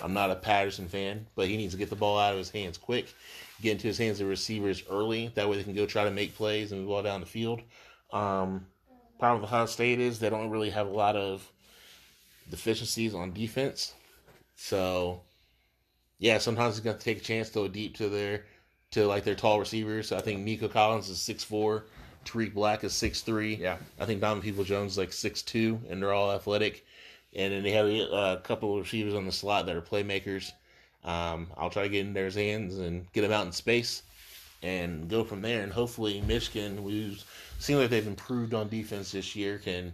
I'm 0.00 0.12
not 0.12 0.30
a 0.30 0.36
Patterson 0.36 0.88
fan, 0.88 1.26
but 1.34 1.48
he 1.48 1.56
needs 1.56 1.72
to 1.72 1.78
get 1.78 1.90
the 1.90 1.96
ball 1.96 2.18
out 2.18 2.32
of 2.32 2.38
his 2.38 2.50
hands 2.50 2.76
quick, 2.76 3.14
get 3.60 3.72
into 3.72 3.86
his 3.86 3.98
hands 3.98 4.20
of 4.20 4.28
receivers 4.28 4.82
early. 4.90 5.30
That 5.34 5.48
way 5.48 5.56
they 5.56 5.64
can 5.64 5.74
go 5.74 5.86
try 5.86 6.04
to 6.04 6.10
make 6.10 6.34
plays 6.34 6.72
and 6.72 6.86
ball 6.86 7.02
down 7.02 7.20
the 7.20 7.26
field. 7.26 7.62
Um, 8.12 8.66
problem 9.18 9.40
with 9.40 9.50
Ohio 9.50 9.66
State 9.66 10.00
is 10.00 10.18
they 10.18 10.30
don't 10.30 10.50
really 10.50 10.70
have 10.70 10.88
a 10.88 10.90
lot 10.90 11.14
of 11.16 11.48
deficiencies 12.50 13.14
on 13.14 13.32
defense. 13.32 13.94
So, 14.56 15.22
yeah, 16.18 16.38
sometimes 16.38 16.76
it's 16.76 16.84
going 16.84 16.98
to 16.98 17.04
take 17.04 17.18
a 17.18 17.24
chance 17.24 17.48
to 17.50 17.54
go 17.54 17.68
deep 17.68 17.96
to 17.96 18.08
their 18.08 18.44
to 18.92 19.06
like 19.06 19.24
their 19.24 19.34
tall 19.34 19.58
receivers. 19.58 20.12
I 20.12 20.20
think 20.20 20.40
Nico 20.40 20.68
Collins 20.68 21.08
is 21.10 21.20
six 21.20 21.44
four, 21.44 21.84
Tarik 22.24 22.54
Black 22.54 22.84
is 22.84 22.92
six 22.94 23.20
three. 23.20 23.56
Yeah. 23.56 23.76
I 23.98 24.06
think 24.06 24.20
Donovan 24.20 24.42
Peoples-Jones 24.42 24.92
is 24.92 24.98
like 24.98 25.12
six 25.12 25.42
two, 25.42 25.80
and 25.90 26.00
they're 26.00 26.12
all 26.12 26.32
athletic. 26.32 26.86
And 27.34 27.52
then 27.52 27.62
they 27.62 27.72
have 27.72 27.86
a 27.86 28.40
couple 28.44 28.74
of 28.74 28.84
receivers 28.84 29.14
on 29.14 29.26
the 29.26 29.32
slot 29.32 29.66
that 29.66 29.74
are 29.76 29.82
playmakers. 29.82 30.52
Um, 31.04 31.48
I'll 31.56 31.70
try 31.70 31.82
to 31.84 31.88
get 31.88 32.06
in 32.06 32.12
their 32.12 32.30
hands 32.30 32.78
and 32.78 33.10
get 33.12 33.22
them 33.22 33.32
out 33.32 33.46
in 33.46 33.52
space. 33.52 34.02
and 34.62 35.08
go 35.08 35.24
from 35.24 35.42
there. 35.42 35.62
And 35.62 35.72
hopefully, 35.72 36.20
Michigan, 36.22 36.78
who's 36.78 37.24
seems 37.58 37.80
like 37.80 37.90
they've 37.90 38.06
improved 38.06 38.54
on 38.54 38.68
defense 38.68 39.12
this 39.12 39.36
year, 39.36 39.58
can 39.58 39.92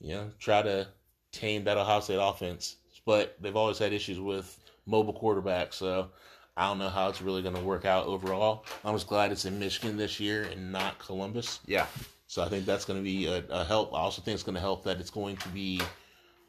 you 0.00 0.14
know 0.14 0.30
try 0.38 0.62
to 0.62 0.86
tame 1.32 1.64
that 1.64 1.78
Ohio 1.78 2.00
State 2.00 2.18
offense. 2.20 2.76
But 3.04 3.36
they've 3.40 3.56
always 3.56 3.78
had 3.78 3.92
issues 3.92 4.20
with 4.20 4.58
mobile 4.86 5.14
quarterbacks, 5.14 5.74
so 5.74 6.10
I 6.56 6.68
don't 6.68 6.78
know 6.78 6.88
how 6.88 7.08
it's 7.08 7.22
really 7.22 7.42
going 7.42 7.54
to 7.54 7.62
work 7.62 7.84
out 7.84 8.06
overall. 8.06 8.64
I'm 8.84 8.94
just 8.94 9.06
glad 9.06 9.32
it's 9.32 9.46
in 9.46 9.58
Michigan 9.58 9.96
this 9.96 10.20
year 10.20 10.42
and 10.42 10.70
not 10.70 10.98
Columbus. 10.98 11.60
Yeah. 11.66 11.86
So 12.26 12.42
I 12.42 12.48
think 12.48 12.66
that's 12.66 12.84
going 12.84 12.98
to 12.98 13.04
be 13.04 13.26
a, 13.26 13.42
a 13.50 13.64
help. 13.64 13.94
I 13.94 13.98
also 13.98 14.22
think 14.22 14.34
it's 14.34 14.42
going 14.42 14.54
to 14.54 14.60
help 14.60 14.84
that 14.84 15.00
it's 15.00 15.10
going 15.10 15.36
to 15.38 15.48
be 15.48 15.80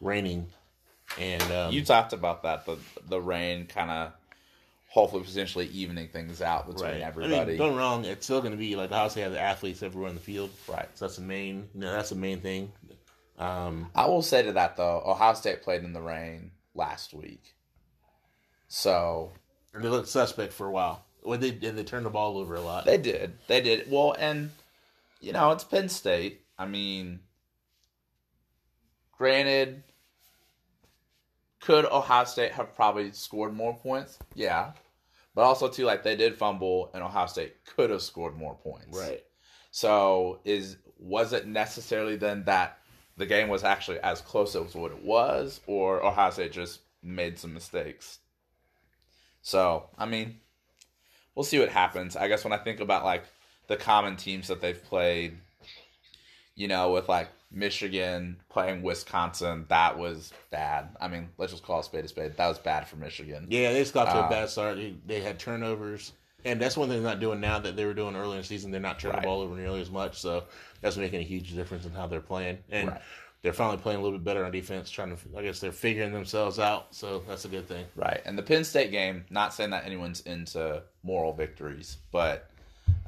raining. 0.02 0.48
And 1.20 1.44
um, 1.52 1.74
You 1.74 1.84
talked 1.84 2.14
about 2.14 2.44
that 2.44 2.66
the 2.66 2.78
the 3.08 3.22
rain 3.22 3.66
kind 3.66 3.92
of 3.92 4.14
hopefully 4.90 5.24
potentially 5.24 5.68
evening 5.68 6.08
things 6.08 6.42
out 6.42 6.68
between 6.68 6.92
right. 6.92 7.02
everybody. 7.02 7.36
I 7.36 7.46
mean, 7.46 7.58
don't 7.58 7.76
wrong. 7.76 8.06
It's 8.06 8.26
still 8.26 8.42
going 8.42 8.52
to 8.52 8.58
be 8.58 8.76
like 8.76 8.92
Ohio 8.92 9.08
State 9.08 9.24
has 9.24 9.34
the 9.34 9.42
athletes 9.42 9.84
everywhere 9.84 10.10
in 10.10 10.16
the 10.16 10.22
field. 10.22 10.52
Right. 10.68 10.88
So 10.96 11.06
that's 11.06 11.18
the 11.18 11.24
main. 11.24 11.68
You 11.74 11.82
know, 11.82 11.92
that's 11.92 12.10
the 12.10 12.16
main 12.16 12.40
thing. 12.42 12.72
Um, 13.40 13.90
I 13.96 14.06
will 14.06 14.22
say 14.22 14.44
to 14.44 14.54
that 14.54 14.78
though, 14.78 15.02
Ohio 15.06 15.34
State 15.34 15.64
played 15.64 15.84
in 15.84 15.94
the 15.94 16.02
rain 16.02 16.52
last 16.76 17.14
week, 17.14 17.56
so 18.68 19.32
they 19.82 19.90
looked 19.90 20.08
suspect 20.08 20.54
for 20.54 20.68
a 20.68 20.72
while. 20.72 21.06
When 21.22 21.40
they 21.40 21.50
and 21.50 21.78
they 21.78 21.84
turned 21.84 22.06
the 22.06 22.10
ball 22.10 22.38
over 22.38 22.56
a 22.56 22.62
lot. 22.62 22.86
they 22.86 22.98
did, 22.98 23.38
they 23.48 23.62
did 23.62 23.90
well, 23.90 24.16
and 24.18 24.52
you 25.22 25.32
know 25.32 25.52
it's 25.52 25.64
Penn 25.64 25.90
State. 25.90 26.42
I 26.58 26.66
mean, 26.66 27.22
granted, 29.18 29.84
could 31.62 31.86
Ohio 31.86 32.26
State 32.26 32.52
have 32.52 32.76
probably 32.76 33.12
scored 33.14 33.54
more 33.54 33.74
points? 33.76 34.20
Yeah, 34.36 34.74
but 35.34 35.44
also 35.44 35.70
too 35.70 35.86
like 35.86 36.04
they 36.04 36.18
did 36.18 36.38
fumble, 36.38 36.92
and 36.94 37.02
Ohio 37.02 37.28
State 37.28 37.66
could 37.66 37.90
have 37.90 38.02
scored 38.02 38.36
more 38.36 38.56
points. 38.56 38.98
right. 38.98 39.24
So 39.72 40.40
is 40.46 40.78
was 41.00 41.34
it 41.34 41.48
necessarily 41.48 42.16
then 42.16 42.44
that 42.46 42.80
the 43.18 43.26
game 43.26 43.48
was 43.48 43.64
actually 43.64 44.00
as 44.00 44.22
close 44.22 44.56
as 44.56 44.76
what 44.76 44.92
it 44.92 45.04
was, 45.04 45.62
or 45.68 46.06
Ohio 46.06 46.32
State 46.32 46.52
just 46.52 46.82
made 47.02 47.40
some 47.40 47.54
mistakes? 47.54 48.20
So 49.44 49.90
I 49.98 50.06
mean, 50.08 50.40
we'll 51.36 51.44
see 51.44 51.60
what 51.60 51.70
happens. 51.70 52.16
I 52.16 52.28
guess 52.28 52.44
when 52.44 52.54
I 52.54 52.58
think 52.58 52.80
about 52.80 53.06
like 53.06 53.26
the 53.68 53.78
common 53.78 54.16
teams 54.16 54.48
that 54.48 54.62
they've 54.62 54.82
played, 54.84 55.38
you 56.56 56.68
know, 56.68 56.92
with 56.92 57.08
like 57.08 57.30
Michigan 57.52 58.38
playing 58.50 58.82
Wisconsin, 58.82 59.66
that 59.70 59.98
was 59.98 60.34
bad. 60.50 60.90
I 61.00 61.08
mean, 61.08 61.30
let's 61.38 61.52
just 61.52 61.64
call 61.64 61.82
a 61.82 61.84
spade 61.84 62.06
a 62.06 62.08
spade. 62.08 62.36
That 62.38 62.48
was 62.48 62.58
bad 62.58 62.88
for 62.88 62.96
Michigan. 62.96 63.48
Yeah, 63.50 63.74
they 63.74 63.80
just 63.82 63.94
got 63.94 64.06
to 64.12 64.20
a 64.20 64.24
um, 64.24 64.30
bad 64.30 64.50
start. 64.50 64.78
They, 64.78 64.96
they 65.06 65.20
had 65.20 65.40
turnovers, 65.40 66.14
and 66.46 66.60
that's 66.60 66.78
one 66.78 66.90
thing 66.90 67.04
they're 67.04 67.12
not 67.12 67.20
doing 67.20 67.40
now 67.40 67.60
that 67.60 67.76
they 67.76 67.86
were 67.86 67.94
doing 67.94 68.16
earlier 68.16 68.36
in 68.36 68.42
the 68.42 68.48
season. 68.48 68.72
They're 68.72 68.82
not 68.82 69.00
turning 69.00 69.18
Right. 69.18 69.22
the 69.24 69.28
ball 69.28 69.42
over 69.42 69.56
nearly 69.56 69.82
as 69.82 69.92
much, 69.92 70.20
so 70.20 70.46
that's 70.82 70.98
making 70.98 71.20
a 71.20 71.24
huge 71.24 71.54
difference 71.54 71.86
in 71.86 71.92
how 71.92 72.08
they're 72.08 72.22
playing. 72.22 72.58
And 72.70 72.90
Right. 72.90 73.02
They're 73.44 73.54
finally 73.54 73.78
playing 73.78 74.00
a 74.00 74.02
little 74.02 74.18
bit 74.18 74.24
better 74.24 74.44
on 74.46 74.52
defense. 74.52 74.90
Trying 74.90 75.16
to, 75.16 75.38
I 75.38 75.44
guess, 75.44 75.60
they're 75.60 75.72
figuring 75.72 76.14
themselves 76.14 76.60
out. 76.60 76.96
So 76.96 77.24
that's 77.28 77.46
a 77.46 77.50
good 77.50 77.68
thing. 77.68 77.86
Right. 77.96 78.22
And 78.26 78.38
the 78.38 78.42
Penn 78.42 78.64
State 78.64 78.90
game, 78.90 79.26
not 79.30 79.54
saying 79.54 79.70
that 79.72 79.86
anyone's 79.86 80.22
into 80.22 80.82
moral 81.04 81.34
victories, 81.34 81.98
but 82.12 82.50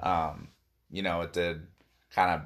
um, 0.03 0.49
you 0.91 1.01
know, 1.01 1.21
it 1.21 1.33
did 1.33 1.61
kind 2.13 2.31
of 2.31 2.41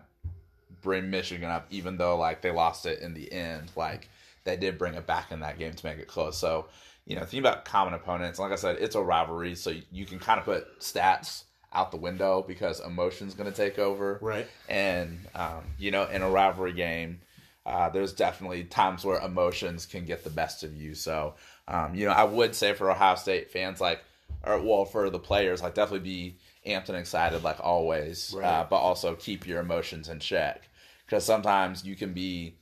bring 0.82 1.10
Michigan 1.10 1.49
up, 1.49 1.65
even 1.71 1.97
though 1.97 2.15
like 2.15 2.41
they 2.41 2.52
lost 2.52 2.86
it 2.86 2.99
in 2.99 3.15
the 3.15 3.32
end. 3.32 3.71
Like 3.75 4.08
they 4.43 4.56
did 4.56 4.78
bring 4.78 4.93
it 4.93 5.08
back 5.08 5.32
in 5.32 5.39
that 5.41 5.58
game 5.58 5.73
to 5.73 5.86
make 5.86 5.97
it 5.97 6.08
close. 6.08 6.38
So, 6.38 6.67
you 7.06 7.15
know, 7.15 7.25
think 7.25 7.41
about 7.41 7.65
common 7.65 7.95
opponents. 7.95 8.38
Like 8.38 8.52
I 8.52 8.56
said, 8.56 8.78
it's 8.80 8.95
a 8.95 9.02
rivalry, 9.02 9.56
so 9.56 9.73
you 9.91 10.06
can 10.06 10.19
kind 10.19 10.39
of 10.39 10.45
put 10.45 10.80
stats 10.80 11.45
out 11.73 11.91
the 11.91 11.97
window 11.97 12.43
because 12.47 12.80
emotion's 12.80 13.34
going 13.34 13.52
to 13.52 13.56
take 13.56 13.80
over. 13.80 14.19
Right. 14.21 14.47
And 14.67 15.19
um, 15.34 15.63
you 15.80 15.89
know, 15.89 16.06
in 16.06 16.21
a 16.21 16.30
rivalry 16.30 16.73
game, 16.73 17.21
uh, 17.69 17.89
there's 17.89 18.13
definitely 18.13 18.63
times 18.63 19.05
where 19.05 19.19
emotions 19.21 19.86
can 19.86 20.03
get 20.05 20.23
the 20.23 20.29
best 20.29 20.63
of 20.63 20.75
you. 20.75 20.95
So, 20.95 21.36
um, 21.67 21.93
you 21.93 22.05
know, 22.05 22.12
I 22.12 22.23
would 22.23 22.55
say 22.55 22.73
for 22.73 22.89
Ohio 22.89 23.15
State 23.15 23.51
fans, 23.51 23.79
like, 23.79 24.01
or 24.43 24.60
well, 24.60 24.86
for 24.86 25.10
the 25.10 25.19
players, 25.19 25.62
like, 25.62 25.75
definitely 25.75 26.10
be 26.10 26.38
amped 26.65 26.89
and 26.89 26.97
excited, 26.97 27.43
like 27.43 27.60
always, 27.60 28.36
uh, 28.36 28.65
but 28.69 28.77
also 28.77 29.15
keep 29.15 29.47
your 29.47 29.60
emotions 29.60 30.10
in 30.10 30.19
check 30.19 30.67
because 31.05 31.23
sometimes 31.23 31.86
you 31.86 31.95
can 31.95 32.13
be 32.13 32.55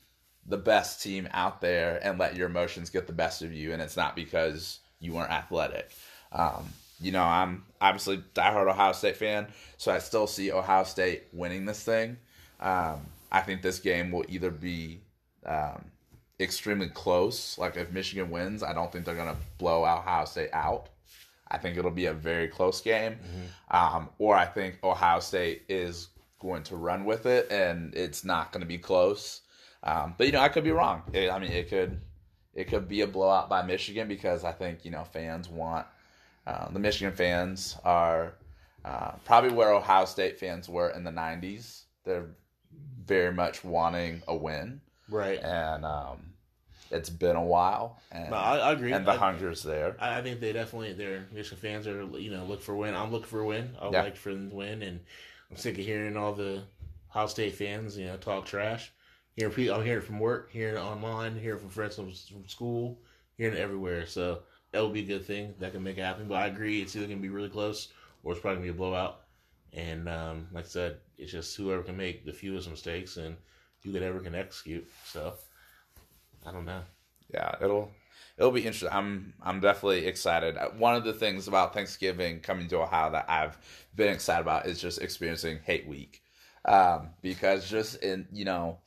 the 0.46 0.58
best 0.58 1.02
team 1.02 1.28
out 1.32 1.62
there 1.62 2.00
and 2.04 2.18
let 2.18 2.36
your 2.36 2.48
emotions 2.48 2.90
get 2.90 3.08
the 3.08 3.14
best 3.14 3.42
of 3.42 3.54
you, 3.54 3.74
and 3.74 3.82
it's 3.82 3.98
not 3.98 4.16
because 4.16 4.80
you 5.00 5.14
weren't 5.14 5.32
athletic. 5.32 5.90
Um, 6.32 6.70
you 7.00 7.12
know, 7.12 7.24
I'm 7.24 7.64
obviously 7.80 8.24
diehard 8.34 8.70
Ohio 8.70 8.92
State 8.92 9.18
fan, 9.18 9.48
so 9.78 9.92
I 9.92 10.00
still 10.00 10.28
see 10.28 10.52
Ohio 10.52 10.84
State 10.84 11.24
winning 11.32 11.66
this 11.66 11.84
thing. 11.84 12.18
Um, 12.60 13.06
I 13.32 13.42
think 13.42 13.62
this 13.62 13.80
game 13.80 14.12
will 14.12 14.26
either 14.28 14.52
be 14.52 15.02
um, 15.46 15.86
extremely 16.40 16.90
close. 16.90 17.58
Like 17.58 17.78
if 17.78 17.92
Michigan 17.92 18.30
wins, 18.30 18.64
I 18.64 18.74
don't 18.74 18.92
think 18.92 19.06
they're 19.06 19.16
going 19.16 19.34
to 19.34 19.42
blow 19.58 19.84
Ohio 19.84 20.26
State 20.26 20.50
out. 20.54 20.90
I 21.50 21.58
think 21.58 21.78
it'll 21.78 21.92
be 21.92 22.08
a 22.08 22.14
very 22.14 22.48
close 22.48 22.82
game. 22.82 23.18
Um, 23.72 24.10
or 24.18 24.36
I 24.36 24.46
think 24.46 24.80
Ohio 24.84 25.20
State 25.20 25.64
is 25.70 26.10
going 26.40 26.64
to 26.64 26.76
run 26.76 27.06
with 27.06 27.26
it 27.26 27.52
and 27.52 27.94
it's 27.96 28.24
not 28.24 28.52
going 28.52 28.62
to 28.62 28.68
be 28.68 28.78
close. 28.78 29.42
Um, 29.84 30.16
but 30.18 30.28
you 30.28 30.34
know, 30.34 30.42
I 30.42 30.50
could 30.50 30.64
be 30.64 30.72
wrong. 30.72 31.04
It, 31.14 31.30
I 31.30 31.40
mean, 31.40 31.52
it 31.52 31.70
could 31.70 32.00
it 32.54 32.68
could 32.68 32.88
be 32.88 33.02
a 33.02 33.08
blowout 33.08 33.50
by 33.50 33.62
Michigan 33.62 34.08
because 34.08 34.44
I 34.44 34.52
think 34.52 34.84
you 34.84 34.92
know 34.92 35.04
fans 35.04 35.48
want 35.48 35.86
uh, 36.46 36.70
the 36.72 36.80
Michigan 36.80 37.14
fans 37.16 37.78
are 37.84 38.34
uh, 38.84 39.12
probably 39.26 39.52
where 39.52 39.72
Ohio 39.74 40.06
State 40.06 40.40
fans 40.40 40.68
were 40.68 40.90
in 40.90 41.04
the 41.04 41.12
'90s. 41.12 41.84
They're 42.04 42.26
very 43.08 43.34
much 43.34 43.64
wanting 43.64 44.22
a 44.28 44.36
win, 44.36 44.82
Right. 45.10 45.40
and 45.42 45.86
um, 45.86 46.34
it's 46.92 47.10
been 47.10 47.36
a 47.36 47.44
while, 47.44 48.00
and, 48.12 48.30
No, 48.30 48.36
I, 48.38 48.58
I 48.58 48.72
agree. 48.74 48.92
and 48.92 49.06
the 49.06 49.12
I- 49.14 49.18
hunger's 49.18 49.64
there. 49.64 49.96
I, 50.00 50.22
think 50.22 50.40
they 50.40 50.54
definitely 50.54 50.94
their 50.94 51.26
Michigan 51.32 51.58
fans 51.60 51.88
are 51.88 52.04
you 52.20 52.32
know 52.32 52.44
look 52.46 52.62
for 52.62 52.74
a 52.74 52.78
win. 52.78 52.94
I'm 52.96 53.12
looking 53.12 53.28
for 53.28 53.40
a 53.42 53.46
win. 53.46 53.76
I 53.82 53.90
Yeah. 53.90 54.04
like 54.04 54.16
for 54.18 54.34
them 54.34 54.50
to 54.50 54.56
win, 54.56 54.82
and 54.84 55.00
I'm 55.50 55.58
sick 55.58 55.78
of 55.80 55.86
hearing 55.86 56.18
all 56.18 56.34
the 56.34 56.64
Ohio 57.10 57.28
State 57.28 57.56
fans 57.56 57.98
you 57.98 58.06
know 58.06 58.18
talk 58.18 58.46
trash. 58.46 58.92
Hearing 59.36 59.54
people, 59.54 59.76
I'm 59.76 59.86
hearing 59.86 60.00
it 60.02 60.06
from 60.06 60.20
work, 60.20 60.50
hearing 60.52 60.76
it 60.76 60.80
online, 60.80 61.38
hearing 61.38 61.60
from 61.60 61.70
friends 61.70 61.96
from, 61.96 62.12
from 62.12 62.48
school, 62.48 63.00
hearing 63.38 63.56
it 63.56 63.60
everywhere. 63.60 64.08
So 64.08 64.40
that 64.72 64.82
would 64.84 64.94
be 64.94 65.02
a 65.02 65.06
good 65.06 65.26
thing 65.26 65.54
that 65.60 65.74
can 65.74 65.84
make 65.84 65.98
it 65.98 66.02
happen. 66.02 66.28
But 66.28 66.36
I 66.36 66.48
agree, 66.48 66.82
it's 66.82 66.96
either 66.96 67.06
gonna 67.06 67.20
be 67.22 67.30
really 67.30 67.50
close 67.50 67.90
or 68.24 68.32
it's 68.34 68.42
probably 68.42 68.58
gonna 68.58 68.72
be 68.72 68.76
a 68.76 68.78
blowout. 68.78 69.22
And 69.74 70.08
um, 70.10 70.48
like 70.52 70.66
I 70.66 70.68
said, 70.68 70.98
it's 71.18 71.32
just 71.32 71.56
whoever 71.56 71.84
can 71.84 71.98
make 71.98 72.26
the 72.26 72.34
fewest 72.34 72.70
mistakes 72.70 73.18
and 73.18 73.38
whoever 73.84 74.00
can 74.00 74.08
ever 74.08 74.20
can 74.20 74.36
execute. 74.36 74.88
So 75.06 75.34
I 76.46 76.52
don't 76.52 76.66
know. 76.66 76.84
yeah, 77.34 77.56
it'll 77.62 77.92
it'll 78.38 78.52
be 78.52 78.62
interesting. 78.62 78.90
I'm 78.92 79.34
I'm 79.42 79.60
definitely 79.60 80.06
excited. 80.08 80.58
Uh, 80.58 80.70
One 80.70 80.96
of 80.96 81.04
the 81.04 81.14
things 81.14 81.48
about 81.48 81.74
Thanksgiving 81.74 82.40
coming 82.40 82.68
to 82.70 82.82
Ohio 82.82 83.12
that 83.12 83.26
I've 83.30 83.58
been 83.96 84.14
excited 84.14 84.42
about 84.42 84.66
is 84.68 84.82
just 84.82 85.02
experiencing 85.02 85.60
Hate 85.66 85.88
Week, 85.88 86.22
um, 86.66 87.10
because 87.22 87.70
just 87.70 88.02
in 88.04 88.28
you 88.32 88.46
know, 88.46 88.80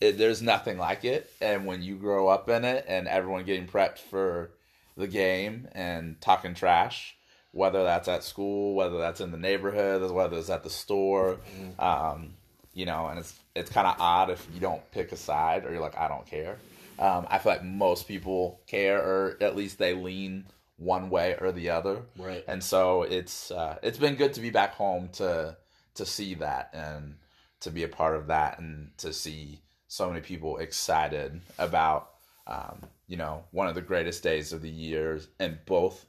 it, 0.00 0.18
there's 0.18 0.42
nothing 0.42 0.78
like 0.78 1.04
it, 1.04 1.30
and 1.40 1.66
when 1.66 1.82
you 1.82 1.96
grow 1.96 2.28
up 2.28 2.48
in 2.48 2.64
it, 2.64 2.84
and 2.88 3.06
everyone 3.08 3.44
getting 3.44 3.66
prepped 3.66 3.98
for 3.98 4.52
the 4.96 5.06
game 5.06 5.68
and 5.72 6.20
talking 6.20 6.54
trash. 6.54 7.16
Whether 7.52 7.84
that's 7.84 8.08
at 8.08 8.24
school, 8.24 8.74
whether 8.74 8.98
that's 8.98 9.20
in 9.20 9.30
the 9.30 9.38
neighborhood, 9.38 10.10
whether 10.10 10.38
it's 10.38 10.50
at 10.50 10.64
the 10.64 10.70
store, 10.70 11.38
um, 11.78 12.34
you 12.72 12.86
know, 12.86 13.08
and 13.08 13.18
it's 13.18 13.38
it's 13.54 13.70
kind 13.70 13.86
of 13.86 13.96
odd 13.98 14.30
if 14.30 14.46
you 14.54 14.60
don't 14.60 14.82
pick 14.90 15.12
a 15.12 15.16
side 15.16 15.64
or 15.64 15.72
you're 15.72 15.80
like, 15.80 15.96
I 15.96 16.08
don't 16.08 16.26
care. 16.26 16.56
Um, 16.98 17.26
I 17.28 17.38
feel 17.38 17.52
like 17.52 17.64
most 17.64 18.08
people 18.08 18.60
care, 18.66 18.98
or 18.98 19.36
at 19.40 19.56
least 19.56 19.78
they 19.78 19.94
lean 19.94 20.46
one 20.76 21.10
way 21.10 21.36
or 21.40 21.52
the 21.52 21.70
other. 21.70 22.02
Right. 22.16 22.44
And 22.46 22.62
so 22.62 23.02
it's 23.02 23.50
uh, 23.50 23.78
it's 23.82 23.98
been 23.98 24.16
good 24.16 24.34
to 24.34 24.40
be 24.40 24.50
back 24.50 24.74
home 24.74 25.08
to 25.14 25.56
to 25.94 26.06
see 26.06 26.34
that 26.34 26.70
and 26.72 27.16
to 27.60 27.70
be 27.70 27.82
a 27.84 27.88
part 27.88 28.16
of 28.16 28.26
that 28.28 28.58
and 28.58 28.90
to 28.98 29.12
see 29.12 29.60
so 29.88 30.08
many 30.08 30.20
people 30.20 30.58
excited 30.58 31.40
about 31.58 32.10
um, 32.46 32.82
you 33.06 33.16
know 33.16 33.44
one 33.50 33.68
of 33.68 33.74
the 33.74 33.82
greatest 33.82 34.22
days 34.22 34.52
of 34.52 34.62
the 34.62 34.70
year 34.70 35.20
in 35.38 35.58
both 35.66 36.06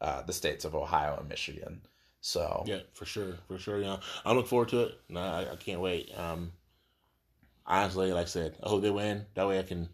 uh, 0.00 0.22
the 0.22 0.32
states 0.32 0.64
of 0.64 0.74
Ohio 0.74 1.16
and 1.18 1.28
Michigan. 1.28 1.80
So 2.20 2.64
Yeah, 2.66 2.80
for 2.94 3.04
sure, 3.04 3.34
for 3.46 3.58
sure. 3.58 3.78
You 3.78 3.84
know, 3.84 4.00
I 4.24 4.32
look 4.32 4.46
forward 4.48 4.68
to 4.70 4.80
it. 4.84 5.00
No, 5.08 5.20
I, 5.20 5.52
I 5.52 5.56
can't 5.56 5.80
wait. 5.80 6.10
Um, 6.18 6.52
honestly, 7.66 8.12
like 8.12 8.24
I 8.26 8.28
said, 8.28 8.56
I 8.64 8.68
hope 8.68 8.82
they 8.82 8.90
win. 8.90 9.26
That 9.34 9.46
way, 9.48 9.58
I 9.58 9.62
can. 9.62 9.88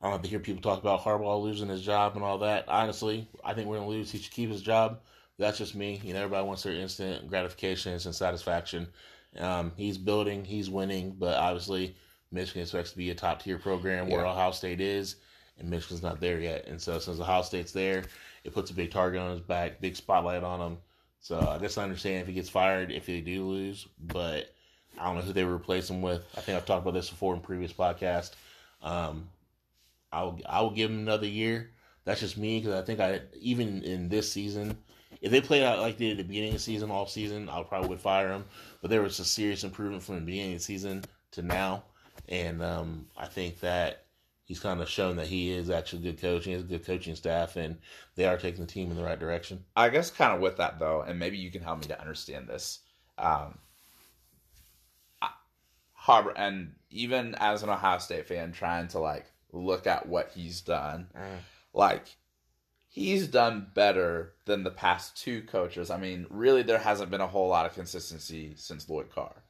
I 0.00 0.04
don't 0.04 0.12
have 0.12 0.22
to 0.22 0.28
hear 0.28 0.38
people 0.38 0.62
talk 0.62 0.80
about 0.80 1.02
Harbaugh 1.02 1.42
losing 1.42 1.68
his 1.68 1.82
job 1.82 2.14
and 2.14 2.24
all 2.24 2.38
that. 2.38 2.66
Honestly, 2.68 3.28
I 3.44 3.54
think 3.54 3.68
we're 3.68 3.78
gonna 3.78 3.88
lose. 3.88 4.10
He 4.10 4.18
should 4.18 4.32
keep 4.32 4.50
his 4.50 4.62
job. 4.62 5.00
That's 5.38 5.58
just 5.58 5.74
me. 5.74 6.00
You 6.04 6.14
know, 6.14 6.20
everybody 6.20 6.46
wants 6.46 6.62
their 6.62 6.74
instant 6.74 7.28
gratifications 7.28 8.06
and 8.06 8.14
satisfaction. 8.14 8.88
Um, 9.36 9.72
he's 9.76 9.98
building, 9.98 10.44
he's 10.44 10.70
winning, 10.70 11.14
but 11.18 11.36
obviously, 11.36 11.96
Michigan 12.32 12.62
expects 12.62 12.92
to 12.92 12.96
be 12.96 13.10
a 13.10 13.14
top 13.14 13.42
tier 13.42 13.58
program 13.58 14.08
where 14.08 14.22
Yeah. 14.22 14.30
Ohio 14.30 14.52
State 14.52 14.80
is, 14.80 15.16
and 15.58 15.68
Michigan's 15.68 16.02
not 16.02 16.20
there 16.20 16.40
yet. 16.40 16.66
And 16.66 16.80
so, 16.80 16.98
since 16.98 17.20
Ohio 17.20 17.42
State's 17.42 17.72
there, 17.72 18.04
it 18.48 18.54
puts 18.54 18.70
a 18.70 18.74
big 18.74 18.90
target 18.90 19.20
on 19.20 19.30
his 19.30 19.40
back, 19.40 19.78
big 19.78 19.94
spotlight 19.94 20.42
on 20.42 20.58
him. 20.60 20.78
So 21.20 21.38
I 21.38 21.58
guess 21.58 21.76
I 21.76 21.82
understand 21.82 22.22
if 22.22 22.26
he 22.26 22.32
gets 22.32 22.48
fired 22.48 22.90
if 22.90 23.04
they 23.04 23.20
do 23.20 23.46
lose, 23.46 23.86
but 24.00 24.54
I 24.98 25.04
don't 25.04 25.16
know 25.16 25.22
who 25.22 25.34
they 25.34 25.44
replace 25.44 25.90
him 25.90 26.00
with. 26.00 26.24
I 26.34 26.40
think 26.40 26.56
I've 26.56 26.64
talked 26.64 26.82
about 26.82 26.94
this 26.94 27.10
before 27.10 27.34
in 27.34 27.40
previous 27.40 27.72
podcast. 27.72 28.32
Um, 28.82 29.28
I 30.10 30.22
will 30.22 30.40
I 30.48 30.62
will 30.62 30.70
give 30.70 30.90
him 30.90 31.00
another 31.00 31.26
year. 31.26 31.70
That's 32.04 32.20
just 32.20 32.38
me 32.38 32.58
because 32.58 32.74
I 32.74 32.84
think 32.84 33.00
I 33.00 33.20
even 33.38 33.82
in 33.82 34.08
this 34.08 34.32
season, 34.32 34.78
if 35.20 35.30
they 35.30 35.42
played 35.42 35.62
out 35.62 35.80
like 35.80 35.98
they 35.98 36.06
did 36.06 36.12
at 36.12 36.16
the 36.18 36.28
beginning 36.28 36.50
of 36.50 36.54
the 36.54 36.60
season, 36.60 36.90
all 36.90 37.06
season, 37.06 37.50
I 37.50 37.62
probably 37.64 37.90
would 37.90 38.00
fire 38.00 38.32
him. 38.32 38.46
But 38.80 38.90
there 38.90 39.02
was 39.02 39.18
a 39.18 39.24
serious 39.26 39.62
improvement 39.62 40.02
from 40.02 40.14
the 40.14 40.20
beginning 40.22 40.54
of 40.54 40.60
the 40.60 40.64
season 40.64 41.04
to 41.32 41.42
now, 41.42 41.82
and 42.30 42.62
um, 42.62 43.06
I 43.18 43.26
think 43.26 43.60
that 43.60 44.04
he's 44.48 44.58
kind 44.58 44.80
of 44.80 44.88
shown 44.88 45.16
that 45.16 45.26
he 45.28 45.52
is 45.52 45.68
actually 45.70 46.00
a 46.08 46.10
good 46.12 46.20
coach. 46.20 46.46
He 46.46 46.52
has 46.52 46.62
a 46.62 46.66
good 46.66 46.84
coaching 46.84 47.14
staff, 47.14 47.54
and 47.56 47.76
they 48.16 48.24
are 48.24 48.38
taking 48.38 48.62
the 48.62 48.66
team 48.66 48.90
in 48.90 48.96
the 48.96 49.04
right 49.04 49.20
direction. 49.20 49.62
I 49.76 49.90
guess 49.90 50.10
kind 50.10 50.34
of 50.34 50.40
with 50.40 50.56
that 50.56 50.78
though, 50.80 51.02
and 51.02 51.18
maybe 51.18 51.36
you 51.36 51.50
can 51.52 51.62
help 51.62 51.78
me 51.80 51.86
to 51.88 52.00
understand 52.00 52.48
this. 52.48 52.80
Um, 53.18 53.58
I- 55.22 55.30
Harbaugh, 56.06 56.32
and 56.36 56.72
even 56.90 57.34
as 57.36 57.62
an 57.62 57.68
Ohio 57.68 57.98
State 57.98 58.26
fan, 58.26 58.52
trying 58.52 58.88
to 58.88 58.98
like 58.98 59.26
look 59.52 59.86
at 59.86 60.08
what 60.08 60.30
he's 60.34 60.62
done, 60.62 61.08
like 61.74 62.16
he's 62.88 63.28
done 63.28 63.66
better 63.74 64.32
than 64.46 64.64
the 64.64 64.70
past 64.70 65.16
two 65.22 65.42
coaches. 65.42 65.90
I 65.90 65.98
mean, 65.98 66.26
really, 66.30 66.62
there 66.62 66.78
hasn't 66.78 67.10
been 67.10 67.20
a 67.20 67.26
whole 67.26 67.48
lot 67.48 67.66
of 67.66 67.74
consistency 67.74 68.54
since 68.56 68.88
Lloyd 68.88 69.10
Carr. 69.10 69.42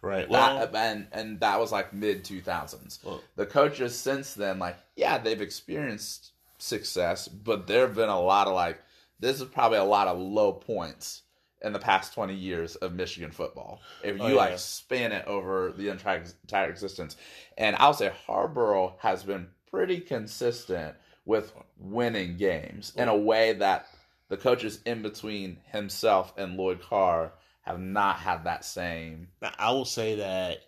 Right. 0.00 0.28
Well, 0.28 0.66
That, 0.66 0.74
and 0.74 1.06
and 1.12 1.40
that 1.40 1.58
was 1.60 1.72
like 1.72 1.92
mid 1.92 2.24
two 2.24 2.40
thousands. 2.40 2.98
Well- 3.04 3.22
The 3.36 3.46
coaches 3.46 3.98
since 3.98 4.34
then, 4.34 4.58
like 4.58 4.76
yeah, 4.96 5.18
they've 5.18 5.40
experienced 5.40 6.32
success, 6.58 7.28
but 7.28 7.66
there 7.66 7.82
have 7.86 7.94
been 7.94 8.08
a 8.08 8.20
lot 8.20 8.46
of 8.46 8.54
like 8.54 8.80
this 9.20 9.40
is 9.40 9.48
probably 9.48 9.78
a 9.78 9.84
lot 9.84 10.08
of 10.08 10.18
low 10.18 10.52
points 10.52 11.22
in 11.62 11.72
the 11.72 11.78
past 11.78 12.12
twenty 12.14 12.34
years 12.34 12.74
of 12.76 12.92
Michigan 12.94 13.30
football. 13.30 13.80
If 14.02 14.20
oh, 14.20 14.26
you 14.26 14.32
Oh, 14.32 14.44
yeah. 14.44 14.50
like 14.50 14.58
span 14.58 15.12
it 15.12 15.26
over 15.26 15.72
the 15.76 15.88
entire 15.90 16.24
entire 16.42 16.68
existence, 16.70 17.16
and 17.56 17.76
I'll 17.76 17.94
say 17.94 18.12
Harbaugh 18.28 18.94
has 18.98 19.22
been 19.24 19.48
pretty 19.70 20.00
consistent 20.00 20.96
with 21.24 21.52
winning 21.78 22.36
games 22.36 22.92
in 22.96 23.08
a 23.08 23.16
way 23.16 23.52
that 23.54 23.86
the 24.28 24.36
coaches 24.36 24.80
in 24.84 25.02
between 25.02 25.58
himself 25.70 26.32
and 26.36 26.56
Lloyd 26.56 26.80
Carr 26.82 27.32
have 27.62 27.80
not 27.80 28.16
had 28.16 28.44
that 28.44 28.64
same 28.64 29.28
I 29.58 29.70
will 29.70 29.84
say 29.84 30.16
that 30.16 30.62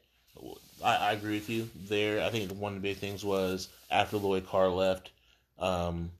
I, 0.84 0.96
I 0.96 1.12
agree 1.12 1.34
with 1.34 1.48
you 1.48 1.68
there. 1.88 2.22
I 2.24 2.30
think 2.30 2.50
one 2.52 2.76
of 2.76 2.82
the 2.82 2.88
big 2.88 2.98
things 2.98 3.24
was 3.24 3.68
after 3.90 4.16
Lloyd 4.16 4.46
Carr 4.46 4.68
left, 4.68 5.12
um, 5.58 6.10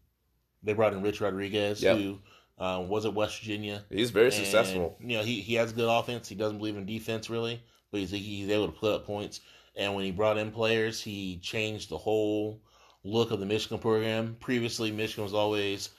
they 0.62 0.72
brought 0.72 0.92
in 0.92 1.02
Rich 1.02 1.20
Rodriguez, 1.20 1.82
Yep. 1.82 1.98
who 1.98 2.18
um, 2.58 2.88
was 2.88 3.04
at 3.04 3.14
West 3.14 3.40
Virginia. 3.40 3.82
He's 3.90 4.10
very 4.10 4.26
And, 4.26 4.34
successful. 4.34 4.96
You 5.00 5.18
know, 5.18 5.24
he, 5.24 5.40
he 5.40 5.54
has 5.54 5.72
good 5.72 5.88
offense. 5.88 6.28
He 6.28 6.34
doesn't 6.34 6.58
believe 6.58 6.76
in 6.76 6.86
defense 6.86 7.28
really, 7.28 7.60
but 7.90 8.00
he's 8.00 8.10
he's 8.10 8.48
able 8.48 8.66
to 8.66 8.72
put 8.72 8.94
up 8.94 9.06
points. 9.06 9.40
And 9.76 9.94
when 9.94 10.04
he 10.04 10.12
brought 10.12 10.38
in 10.38 10.52
players, 10.52 11.00
he 11.02 11.38
changed 11.38 11.90
the 11.90 11.98
whole 11.98 12.60
look 13.02 13.32
of 13.32 13.40
the 13.40 13.46
Michigan 13.46 13.78
program. 13.78 14.36
Previously, 14.40 14.92
Michigan 14.92 15.24
was 15.24 15.34
always 15.34 15.90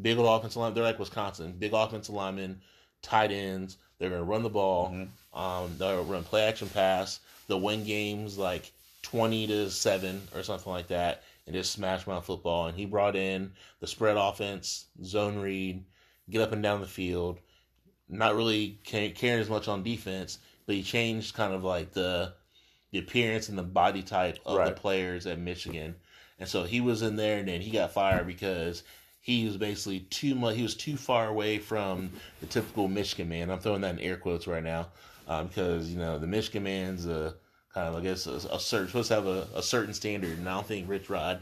big 0.00 0.16
old 0.16 0.28
offensive 0.28 0.62
line. 0.62 0.74
They're 0.74 0.84
like 0.84 0.98
Wisconsin, 0.98 1.54
big 1.58 1.74
offensive 1.74 2.14
linemen, 2.14 2.60
tight 3.02 3.32
ends. 3.32 3.78
They're 4.00 4.08
going 4.08 4.22
to 4.22 4.26
run 4.26 4.42
the 4.42 4.48
ball. 4.48 4.90
Mhm. 4.90 5.38
Um, 5.38 5.76
they'll 5.78 6.02
run 6.04 6.24
play 6.24 6.42
action 6.42 6.68
pass. 6.68 7.20
They'll 7.46 7.60
win 7.60 7.84
games 7.84 8.36
like 8.38 8.72
twenty 9.02 9.46
to 9.46 9.70
seven 9.70 10.26
or 10.34 10.42
something 10.42 10.72
like 10.72 10.88
that, 10.88 11.22
and 11.46 11.54
just 11.54 11.72
smash 11.72 12.06
mouth 12.06 12.24
football. 12.24 12.66
And 12.66 12.76
he 12.76 12.86
brought 12.86 13.14
in 13.14 13.52
the 13.78 13.86
spread 13.86 14.16
offense, 14.16 14.86
zone 15.04 15.38
read, 15.38 15.84
get 16.30 16.42
up 16.42 16.52
and 16.52 16.62
down 16.62 16.80
the 16.80 16.86
field. 16.86 17.38
Not 18.08 18.34
really 18.34 18.78
caring 18.84 19.40
as 19.40 19.48
much 19.48 19.68
on 19.68 19.84
defense, 19.84 20.38
but 20.66 20.74
he 20.74 20.82
changed 20.82 21.34
kind 21.34 21.54
of 21.54 21.62
like 21.62 21.92
the 21.92 22.32
the 22.90 22.98
appearance 22.98 23.48
and 23.48 23.56
the 23.56 23.62
body 23.62 24.02
type 24.02 24.40
of 24.44 24.64
the 24.64 24.72
players 24.72 25.26
at 25.26 25.38
Michigan. 25.38 25.94
And 26.40 26.48
so 26.48 26.64
he 26.64 26.80
was 26.80 27.02
in 27.02 27.16
there, 27.16 27.38
and 27.38 27.46
then 27.46 27.60
he 27.60 27.70
got 27.70 27.92
fired 27.92 28.26
because 28.26 28.82
he 29.20 29.44
was 29.44 29.56
basically 29.56 30.00
too 30.00 30.34
much. 30.34 30.56
He 30.56 30.62
was 30.62 30.74
too 30.74 30.96
far 30.96 31.28
away 31.28 31.58
from 31.58 32.10
the 32.40 32.46
typical 32.46 32.88
Michigan 32.88 33.28
man. 33.28 33.50
I'm 33.50 33.58
throwing 33.58 33.82
that 33.82 33.94
in 33.94 34.00
air 34.00 34.16
quotes 34.16 34.46
right 34.46 34.62
now 34.64 34.88
um, 35.28 35.46
because 35.46 35.90
you 35.90 35.98
know 35.98 36.18
the 36.18 36.26
Michigan 36.26 36.62
man's 36.64 37.06
a 37.06 37.34
kind 37.72 37.88
of 37.88 37.96
I 37.96 38.00
guess 38.00 38.26
a, 38.26 38.34
a 38.52 38.58
certain 38.58 38.88
supposed 38.88 39.08
to 39.08 39.14
have 39.14 39.26
a, 39.26 39.46
a 39.54 39.62
certain 39.62 39.94
standard, 39.94 40.38
and 40.38 40.48
I 40.48 40.54
don't 40.54 40.66
think 40.66 40.88
Rich 40.88 41.10
Rod 41.10 41.40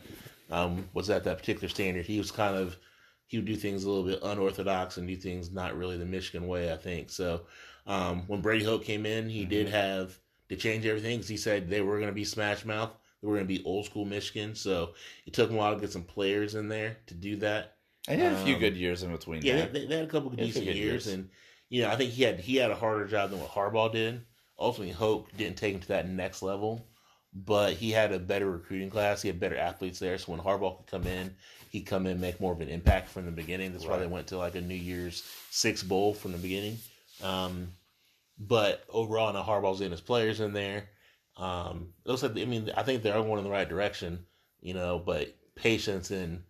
um, 0.51 0.88
was 0.93 1.09
at 1.11 1.25
that 1.25 1.38
particular 1.38 1.69
standard. 1.69 2.05
He 2.07 2.19
was 2.19 2.31
kind 2.31 2.57
of 2.57 2.77
he 3.27 3.38
would 3.38 3.47
do 3.47 3.57
things 3.57 3.85
a 3.85 3.91
little 3.91 4.05
bit 4.05 4.21
unorthodox 4.23 4.97
and 4.97 5.07
do 5.07 5.17
things 5.17 5.53
not 5.53 5.77
really 5.77 5.99
the 5.99 6.07
Michigan 6.07 6.49
way. 6.49 6.73
I 6.73 6.77
think 6.77 7.11
so. 7.11 7.43
Um, 7.87 8.25
when 8.27 8.41
Brady 8.41 8.64
Hoke 8.64 8.85
came 8.85 9.07
in, 9.07 9.29
he 9.29 9.45
did 9.45 9.69
have 9.69 10.19
to 10.49 10.57
change 10.57 10.85
everything 10.87 11.19
'cause 11.19 11.29
he 11.29 11.37
said 11.37 11.69
they 11.69 11.81
were 11.81 11.97
going 11.97 12.09
to 12.09 12.14
be 12.14 12.25
Smash 12.25 12.64
Mouth. 12.64 12.91
Were 13.23 13.35
going 13.35 13.49
to 13.49 13.53
be 13.59 13.65
old 13.65 13.85
school 13.87 14.05
Michigan. 14.05 14.55
So 14.55 14.95
it 15.27 15.33
took 15.33 15.51
him 15.51 15.57
a 15.57 15.59
while 15.59 15.75
to 15.75 15.81
get 15.81 15.91
some 15.93 16.05
players 16.05 16.55
in 16.55 16.69
there 16.69 16.99
to 17.09 17.15
do 17.15 17.37
that. 17.37 17.75
And 18.07 18.21
he 18.21 18.25
had 18.25 18.35
a 18.35 18.45
few 18.45 18.55
Um, 18.55 18.61
good 18.61 18.77
years 18.77 19.03
in 19.03 19.11
between. 19.11 19.43
Yeah, 19.43 19.67
they, 19.67 19.87
they 19.87 19.97
had 19.97 20.05
a 20.05 20.09
couple 20.09 20.29
of 20.33 20.39
Yeah, 20.39 20.45
it's 20.45 20.57
a 20.57 20.61
decent 20.61 20.67
good 20.67 20.77
years, 20.77 21.07
years. 21.07 21.15
and 21.15 21.29
you 21.69 21.83
know 21.83 21.91
I 21.91 21.97
think 21.97 22.13
he 22.13 22.23
had 22.23 22.39
he 22.41 22.57
had 22.57 22.71
a 22.71 22.77
harder 22.77 23.07
job 23.07 23.31
than 23.31 23.41
what 23.41 23.51
Harbaugh 23.51 23.93
did. 23.93 24.23
Ultimately, 24.59 24.93
Hoke 24.95 25.29
didn't 25.37 25.57
take 25.57 25.75
him 25.75 25.81
to 25.81 25.89
that 25.89 26.09
next 26.09 26.43
level, 26.43 26.87
but 27.35 27.75
he 27.75 27.91
had 27.91 28.13
a 28.13 28.19
better 28.19 28.51
recruiting 28.51 28.89
class. 28.89 29.21
He 29.21 29.29
had 29.29 29.39
better 29.41 29.57
athletes 29.57 29.99
there, 29.99 30.17
so 30.17 30.33
when 30.33 30.41
Harbaugh 30.41 30.79
could 30.79 30.87
come 30.87 31.07
in, 31.07 31.35
he'd 31.71 31.83
come 31.87 32.07
in 32.07 32.13
and 32.13 32.21
make 32.21 32.41
more 32.41 32.53
of 32.53 32.61
an 32.61 32.69
impact 32.69 33.09
from 33.09 33.27
the 33.27 33.31
beginning. 33.33 33.73
That's 33.73 33.85
why 33.85 33.99
they 33.99 34.07
went 34.07 34.29
to 34.29 34.39
like 34.39 34.55
a 34.55 34.61
New 34.61 34.75
Year's 34.75 35.23
Six 35.51 35.83
bowl 35.83 36.15
from 36.15 36.33
the 36.33 36.39
beginning. 36.39 36.79
Um, 37.23 37.73
but 38.39 38.85
overall, 38.89 39.33
now 39.33 39.43
Harbaugh's 39.43 39.81
in 39.81 39.91
his 39.91 40.01
players 40.01 40.41
in 40.41 40.53
there. 40.53 40.89
Um, 41.38 41.92
looks 42.05 42.22
like 42.22 42.37
I 42.37 42.44
mean 42.44 42.70
I 42.77 42.83
think 42.83 43.03
they're 43.03 43.14
going 43.14 43.38
in 43.38 43.44
the 43.44 43.51
right 43.51 43.68
direction, 43.68 44.27
you 44.61 44.74
know. 44.74 44.98
But 44.98 45.35
patience 45.55 46.11
and 46.11 46.42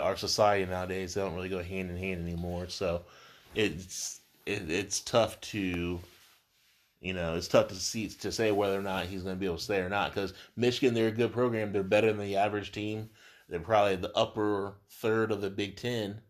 our 0.00 0.16
society 0.16 0.68
nowadays 0.68 1.14
they 1.14 1.20
don't 1.20 1.34
really 1.34 1.48
go 1.48 1.62
hand 1.62 1.90
in 1.90 1.96
hand 1.96 2.22
anymore. 2.26 2.68
So 2.68 3.02
it's 3.54 4.20
it, 4.44 4.70
it's 4.70 5.00
tough 5.00 5.40
to 5.40 6.00
you 7.00 7.12
know 7.12 7.36
it's 7.36 7.48
tough 7.48 7.68
to 7.68 7.74
see 7.74 8.08
to 8.08 8.32
say 8.32 8.50
whether 8.50 8.78
or 8.78 8.82
not 8.82 9.06
he's 9.06 9.22
going 9.22 9.36
to 9.36 9.40
be 9.40 9.46
able 9.46 9.56
to 9.56 9.62
stay 9.62 9.78
or 9.78 9.88
not 9.88 10.12
because 10.12 10.34
Michigan 10.56 10.94
they're 10.94 11.08
a 11.08 11.12
good 11.12 11.32
program. 11.32 11.72
They're 11.72 11.82
better 11.82 12.12
than 12.12 12.26
the 12.26 12.36
average 12.36 12.72
team. 12.72 13.10
They're 13.48 13.60
probably 13.60 13.96
the 13.96 14.16
upper 14.16 14.74
third 14.88 15.30
of 15.30 15.40
the 15.40 15.50
Big 15.50 15.76
Ten. 15.76 16.20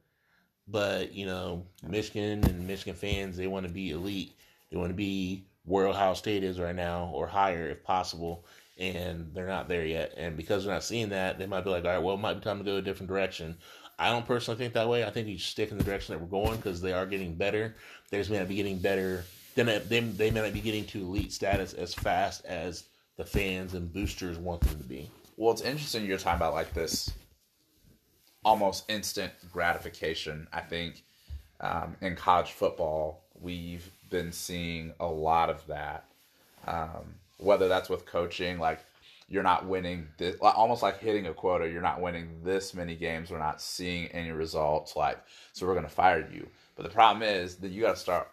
But 0.67 1.13
you 1.13 1.27
know, 1.27 1.67
Michigan 1.87 2.45
and 2.45 2.67
Michigan 2.67 2.95
fans, 2.95 3.37
they 3.37 3.47
want 3.47 3.67
to 3.67 3.73
be 3.73 3.91
elite. 3.91 4.37
They 4.71 4.77
want 4.77 4.91
to 4.91 4.95
be 4.95 5.47
where 5.65 5.87
Ohio 5.87 6.15
State 6.15 6.45
is 6.45 6.61
right 6.61 6.75
now, 6.75 7.11
or 7.15 7.27
higher 7.27 7.69
if 7.69 7.83
possible. 7.83 8.45
And 8.77 9.31
they're 9.35 9.47
not 9.47 9.69
there 9.69 9.87
yet. 9.87 10.15
And 10.17 10.37
because 10.37 10.65
they're 10.65 10.75
not 10.75 10.83
seeing 10.83 11.11
that, 11.11 11.39
they 11.39 11.47
might 11.47 11.63
be 11.63 11.71
like, 11.71 11.85
all 11.85 11.91
right, 11.91 12.03
well, 12.03 12.17
it 12.17 12.21
might 12.21 12.35
be 12.35 12.41
time 12.41 12.59
to 12.59 12.65
go 12.65 12.77
a 12.77 12.83
different 12.83 13.09
direction. 13.09 13.57
I 13.99 14.11
don't 14.11 14.27
personally 14.27 14.59
think 14.59 14.75
that 14.75 14.89
way. 14.89 15.05
I 15.05 15.11
think 15.11 15.29
you 15.29 15.39
stick 15.39 15.71
in 15.71 15.79
the 15.79 15.85
direction 15.85 16.13
that 16.13 16.21
we're 16.21 16.27
going 16.27 16.57
because 16.57 16.81
they 16.81 16.93
are 16.93 17.07
getting 17.07 17.35
better. 17.35 17.77
They 18.11 18.19
just 18.19 18.31
may 18.31 18.39
not 18.39 18.49
be 18.49 18.57
getting 18.57 18.79
better. 18.79 19.25
Then 19.55 19.67
they, 19.67 20.01
they 20.01 20.31
may 20.33 20.43
not 20.43 20.53
be 20.53 20.61
getting 20.61 20.85
to 20.87 21.03
elite 21.03 21.33
status 21.33 21.73
as 21.75 21.95
fast 21.95 22.45
as 22.45 22.85
the 23.17 23.25
fans 23.25 23.75
and 23.75 23.93
boosters 23.93 24.39
want 24.39 24.63
them 24.63 24.77
to 24.79 24.85
be. 24.85 25.09
Well, 25.37 25.53
it's 25.53 25.63
interesting 25.63 26.05
you're 26.05 26.19
talking 26.19 26.37
about 26.37 26.55
like 26.55 26.75
this 26.75 27.13
almost 28.45 28.91
instant 28.91 29.33
gratification. 29.53 30.49
I 30.53 30.61
think 30.61 31.05
um, 31.61 31.97
in 32.01 32.17
college 32.17 32.51
football, 32.51 33.25
we've 33.41 33.89
been 34.15 34.31
seeing 34.31 34.93
a 35.01 35.07
lot 35.07 35.51
of 35.51 35.67
that. 35.67 36.05
Um, 36.69 37.17
whether 37.39 37.67
that's 37.67 37.89
with 37.89 38.07
coaching, 38.07 38.61
like 38.61 38.79
you're 39.29 39.43
not 39.43 39.67
winning 39.67 40.07
this, 40.19 40.37
almost 40.41 40.85
like 40.85 41.01
hitting 41.01 41.27
a 41.27 41.35
quota. 41.35 41.69
You're 41.69 41.83
not 41.83 42.01
winning 42.01 42.29
this 42.45 42.75
many 42.75 42.95
games. 42.95 43.33
We're 43.33 43.41
not 43.41 43.61
seeing 43.61 44.07
any 44.09 44.31
results. 44.31 44.95
Like, 44.95 45.19
so 45.53 45.67
we're 45.67 45.75
going 45.75 45.85
to 45.85 45.91
fire 45.91 46.29
you. 46.33 46.47
But 46.77 46.85
the 46.85 46.91
problem 46.91 47.23
is 47.23 47.57
that 47.57 47.73
you 47.73 47.83
got 47.83 47.97
to 47.97 48.01
start 48.01 48.29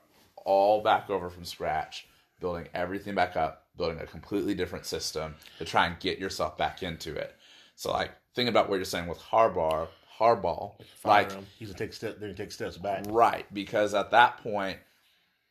all 0.45 0.81
back 0.81 1.09
over 1.09 1.31
from 1.31 1.45
scratch, 1.45 2.05
building 2.39 2.67
everything 2.75 3.15
back 3.15 3.35
up, 3.35 3.65
building 3.75 3.99
a 3.99 4.05
completely 4.05 4.53
different 4.53 4.85
system 4.85 5.33
to 5.57 5.65
try 5.65 5.87
and 5.87 5.99
get 5.99 6.19
yourself 6.19 6.59
back 6.59 6.83
into 6.83 7.15
it. 7.15 7.35
So, 7.75 7.91
like, 7.91 8.11
think 8.35 8.49
about 8.49 8.69
what 8.69 8.75
you're 8.75 8.85
saying 8.85 9.07
with 9.07 9.19
Harbaugh, 9.19 9.87
Harbaugh, 10.19 10.73
like. 11.03 11.31
He's 11.57 11.69
gonna 11.69 11.79
take 11.79 11.93
step. 11.93 12.19
They're 12.19 12.29
gonna 12.29 12.37
take 12.37 12.51
steps 12.51 12.77
back. 12.77 13.05
Right, 13.07 13.51
because 13.51 13.95
at 13.95 14.11
that 14.11 14.37
point, 14.43 14.77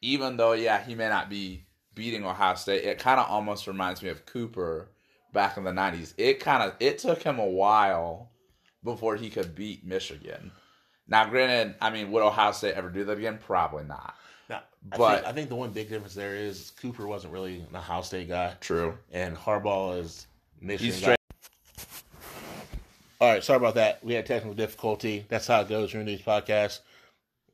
even 0.02 0.36
though 0.36 0.52
yeah, 0.52 0.82
he 0.82 0.94
may 0.94 1.08
not 1.08 1.28
be 1.30 1.64
beating 1.94 2.24
Ohio 2.24 2.54
State, 2.54 2.84
it 2.84 2.98
kind 2.98 3.20
of 3.20 3.28
almost 3.28 3.66
reminds 3.66 4.02
me 4.02 4.08
of 4.08 4.24
Cooper 4.26 4.88
back 5.32 5.56
in 5.56 5.64
the 5.64 5.70
'90s. 5.72 6.14
It 6.16 6.40
kind 6.40 6.62
of 6.62 6.74
it 6.80 6.98
took 6.98 7.22
him 7.22 7.38
a 7.38 7.46
while 7.46 8.30
before 8.82 9.16
he 9.16 9.28
could 9.30 9.54
beat 9.54 9.84
Michigan. 9.84 10.52
Now, 11.06 11.28
granted, 11.28 11.74
I 11.80 11.90
mean, 11.90 12.10
would 12.12 12.22
Ohio 12.22 12.52
State 12.52 12.74
ever 12.74 12.88
do 12.88 13.04
that 13.04 13.18
again? 13.18 13.38
Probably 13.44 13.84
not. 13.84 14.14
Now, 14.48 14.62
I 14.92 14.96
But- 14.96 15.14
think, 15.16 15.26
I 15.26 15.32
think 15.32 15.48
the 15.48 15.54
one 15.56 15.70
big 15.72 15.88
difference 15.88 16.14
there 16.14 16.34
is 16.36 16.70
Cooper 16.80 17.06
wasn't 17.06 17.32
really 17.32 17.60
an 17.68 17.74
Ohio 17.76 18.02
State 18.02 18.28
guy, 18.28 18.54
True. 18.60 18.96
and 19.12 19.36
Harbaugh 19.36 19.98
is 20.00 20.26
Michigan. 20.60 20.92
He's 20.94 21.04
guy. 21.04 21.16
All 23.20 23.30
right, 23.30 23.44
sorry 23.44 23.58
about 23.58 23.74
that. 23.74 24.02
We 24.02 24.14
had 24.14 24.24
technical 24.24 24.54
difficulty. 24.54 25.26
That's 25.28 25.46
how 25.46 25.60
it 25.60 25.68
goes 25.68 25.90
during 25.92 26.06
these 26.06 26.22
podcasts. 26.22 26.80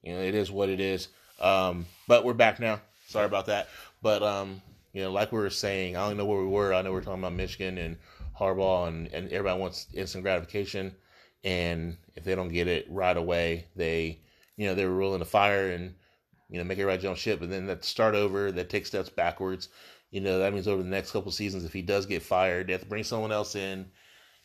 You 0.03 0.15
know, 0.15 0.21
it 0.21 0.35
is 0.35 0.51
what 0.53 0.69
it 0.69 0.79
is. 0.79 1.09
Um, 1.41 1.87
but 2.09 2.25
we're 2.25 2.35
back 2.35 2.61
now. 2.61 2.81
Sorry 3.07 3.27
about 3.27 3.47
that. 3.47 3.69
But 4.03 4.23
um, 4.23 4.61
you 4.93 5.03
know, 5.03 5.13
like 5.13 5.33
we 5.33 5.39
were 5.39 5.51
saying, 5.51 5.97
I 5.97 6.09
don't 6.09 6.17
know 6.17 6.25
where 6.25 6.41
we 6.41 6.47
were. 6.47 6.73
I 6.73 6.83
know 6.83 6.93
we 6.93 6.99
are 6.99 7.03
talking 7.03 7.21
about 7.23 7.35
Michigan 7.35 7.79
and 7.79 7.97
Harbaugh, 8.39 8.89
and, 8.89 9.09
and 9.09 9.29
everybody 9.33 9.61
wants 9.61 9.87
instant 9.95 10.25
gratification. 10.25 10.95
And 11.45 11.97
if 12.15 12.25
they 12.25 12.35
don't 12.35 12.49
get 12.49 12.67
it 12.67 12.87
right 12.91 13.17
away, 13.17 13.67
they, 13.77 14.21
you 14.57 14.67
know, 14.67 14.75
they 14.75 14.85
were 14.87 14.97
willing 14.97 15.21
the 15.21 15.25
fire 15.25 15.71
and, 15.71 15.95
you 16.49 16.59
know, 16.59 16.65
make 16.65 16.79
everybody 16.79 17.03
jump 17.03 17.19
ship. 17.19 17.41
But 17.41 17.51
then 17.51 17.67
that 17.67 17.85
start 17.85 18.15
over, 18.15 18.51
that 18.53 18.71
take 18.71 18.87
steps 18.87 19.11
backwards. 19.11 19.69
You 20.11 20.21
know, 20.21 20.39
that 20.39 20.53
means 20.53 20.67
over 20.67 20.83
the 20.83 20.89
next 20.89 21.11
couple 21.11 21.31
seasons, 21.31 21.65
if 21.65 21.73
he 21.73 21.83
does 21.83 22.07
get 22.07 22.23
fired, 22.23 22.67
they 22.67 22.73
have 22.73 22.83
to 22.83 22.89
bring 22.89 23.05
someone 23.05 23.33
else 23.33 23.55
in 23.55 23.87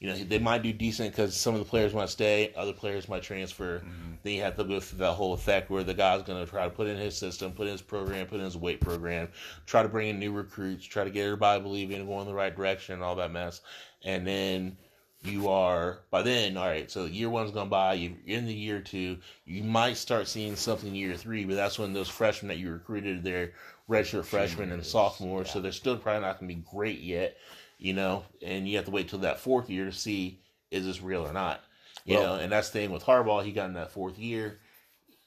you 0.01 0.07
know, 0.07 0.15
they 0.15 0.39
might 0.39 0.63
do 0.63 0.73
decent 0.73 1.11
because 1.11 1.37
some 1.37 1.53
of 1.53 1.59
the 1.59 1.65
players 1.65 1.93
might 1.93 2.09
stay, 2.09 2.51
other 2.57 2.73
players 2.73 3.07
might 3.07 3.21
transfer. 3.21 3.77
Mm-hmm. 3.77 4.13
Then 4.23 4.33
you 4.33 4.41
have 4.41 4.57
to 4.57 4.63
go 4.63 4.79
through 4.79 4.97
that 4.97 5.13
whole 5.13 5.33
effect 5.33 5.69
where 5.69 5.83
the 5.83 5.93
guy's 5.93 6.23
going 6.23 6.43
to 6.43 6.49
try 6.49 6.63
to 6.63 6.71
put 6.71 6.87
in 6.87 6.97
his 6.97 7.15
system, 7.15 7.51
put 7.51 7.67
in 7.67 7.73
his 7.73 7.83
program, 7.83 8.25
put 8.25 8.39
in 8.39 8.45
his 8.45 8.57
weight 8.57 8.81
program, 8.81 9.29
try 9.67 9.83
to 9.83 9.89
bring 9.89 10.09
in 10.09 10.17
new 10.17 10.31
recruits, 10.31 10.83
try 10.87 11.03
to 11.03 11.11
get 11.11 11.25
everybody 11.25 11.61
believing 11.61 11.97
and 11.97 12.07
going 12.07 12.21
in 12.21 12.27
the 12.27 12.33
right 12.33 12.55
direction 12.55 12.95
and 12.95 13.03
all 13.03 13.15
that 13.15 13.31
mess. 13.31 13.61
And 14.03 14.25
then 14.25 14.75
you 15.23 15.49
are, 15.49 15.99
by 16.09 16.23
then, 16.23 16.57
all 16.57 16.65
right, 16.65 16.89
so 16.89 17.05
year 17.05 17.29
one's 17.29 17.51
gone 17.51 17.69
by, 17.69 17.93
you're 17.93 18.13
in 18.25 18.47
the 18.47 18.53
year 18.55 18.81
two, 18.81 19.17
you 19.45 19.63
might 19.63 19.97
start 19.97 20.27
seeing 20.27 20.55
something 20.55 20.95
year 20.95 21.15
three, 21.15 21.45
but 21.45 21.53
that's 21.53 21.77
when 21.77 21.93
those 21.93 22.09
freshmen 22.09 22.47
that 22.47 22.57
you 22.57 22.71
recruited, 22.71 23.23
they're 23.23 23.51
redshirt 23.87 24.25
freshmen 24.25 24.71
and 24.71 24.83
sophomores, 24.83 25.45
yeah. 25.47 25.53
so 25.53 25.61
they're 25.61 25.71
still 25.71 25.95
probably 25.95 26.21
not 26.21 26.39
going 26.39 26.49
to 26.49 26.55
be 26.55 26.63
great 26.71 27.01
yet 27.01 27.37
you 27.81 27.93
know, 27.93 28.23
and 28.43 28.67
you 28.67 28.77
have 28.77 28.85
to 28.85 28.91
wait 28.91 29.09
till 29.09 29.19
that 29.19 29.39
fourth 29.39 29.69
year 29.69 29.85
to 29.85 29.91
see 29.91 30.39
is 30.69 30.85
this 30.85 31.01
real 31.01 31.27
or 31.27 31.33
not. 31.33 31.61
You 32.05 32.17
well, 32.17 32.37
know, 32.37 32.43
and 32.43 32.51
that's 32.51 32.69
the 32.69 32.79
thing 32.79 32.91
with 32.91 33.03
Harbaugh. 33.03 33.43
He 33.43 33.51
got 33.51 33.65
in 33.65 33.73
that 33.73 33.91
fourth 33.91 34.17
year, 34.19 34.59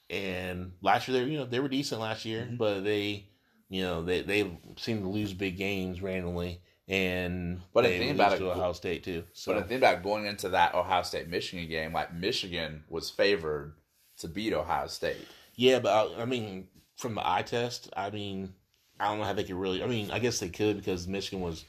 and 0.09 0.73
last 0.81 1.09
year 1.09 1.19
they, 1.21 1.31
you 1.31 1.39
know, 1.39 1.45
they 1.45 1.59
were 1.59 1.69
decent 1.69 2.01
last 2.01 2.25
year, 2.25 2.43
mm-hmm. 2.43 2.57
but 2.57 2.85
they, 2.85 3.27
you 3.69 3.83
know, 3.83 4.03
they 4.03 4.23
they 4.23 4.51
seem 4.77 5.03
to 5.03 5.09
lose 5.09 5.33
big 5.33 5.57
games 5.57 6.01
randomly, 6.01 6.61
and 6.89 7.61
but 7.73 7.83
they 7.83 7.99
think 7.99 8.15
about 8.15 8.35
it, 8.35 8.39
to 8.39 8.53
Ohio 8.53 8.73
State 8.73 9.03
too. 9.03 9.25
So. 9.33 9.53
But 9.53 9.63
the 9.63 9.69
thing 9.69 9.79
about 9.79 10.05
going 10.05 10.27
into 10.27 10.49
that 10.51 10.75
Ohio 10.75 11.03
State 11.03 11.29
Michigan 11.29 11.69
game, 11.69 11.93
like 11.93 12.15
Michigan 12.15 12.85
was 12.89 13.11
favored 13.11 13.75
to 14.19 14.29
beat 14.29 14.53
Ohio 14.53 14.87
State. 14.87 15.27
Yeah, 15.57 15.81
but 15.81 15.91
I, 15.91 16.23
I 16.23 16.25
mean, 16.25 16.69
from 16.97 17.17
the 17.17 17.29
eye 17.29 17.43
test, 17.43 17.91
I 17.97 18.11
mean, 18.11 18.55
I 18.99 19.07
don't 19.07 19.19
know 19.19 19.25
how 19.25 19.33
they 19.33 19.45
could 19.45 19.57
really. 19.57 19.83
I 19.83 19.87
mean, 19.87 20.13
I 20.13 20.21
guess 20.21 20.39
they 20.39 20.49
could 20.49 20.77
because 20.77 21.09
Michigan 21.09 21.41
was 21.41 21.65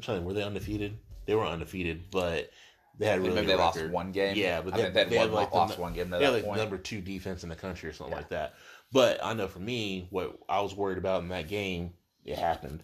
I'm 0.00 0.14
trying. 0.14 0.24
Were 0.24 0.32
they 0.32 0.42
undefeated? 0.42 0.96
They 1.26 1.34
were 1.34 1.44
undefeated, 1.44 2.10
but 2.10 2.50
they 2.98 3.06
had 3.06 3.20
really. 3.20 3.34
Maybe 3.34 3.48
they 3.48 3.54
lost 3.54 3.84
one 3.90 4.12
game. 4.12 4.34
Yeah, 4.34 4.62
but 4.62 4.74
they, 4.74 4.88
they, 4.88 5.04
they 5.04 5.16
had 5.16 5.30
like 5.30 5.52
lost 5.52 5.76
the, 5.76 5.82
one 5.82 5.92
game. 5.92 6.08
They 6.08 6.24
had 6.24 6.32
like 6.32 6.44
point. 6.44 6.58
number 6.58 6.78
two 6.78 7.02
defense 7.02 7.42
in 7.42 7.50
the 7.50 7.56
country 7.56 7.90
or 7.90 7.92
something 7.92 8.12
yeah. 8.12 8.18
like 8.18 8.30
that. 8.30 8.54
But 8.92 9.22
I 9.22 9.34
know 9.34 9.46
for 9.46 9.58
me, 9.58 10.06
what 10.10 10.38
I 10.48 10.60
was 10.62 10.74
worried 10.74 10.96
about 10.96 11.22
in 11.22 11.28
that 11.28 11.48
game, 11.48 11.92
it 12.24 12.38
happened. 12.38 12.82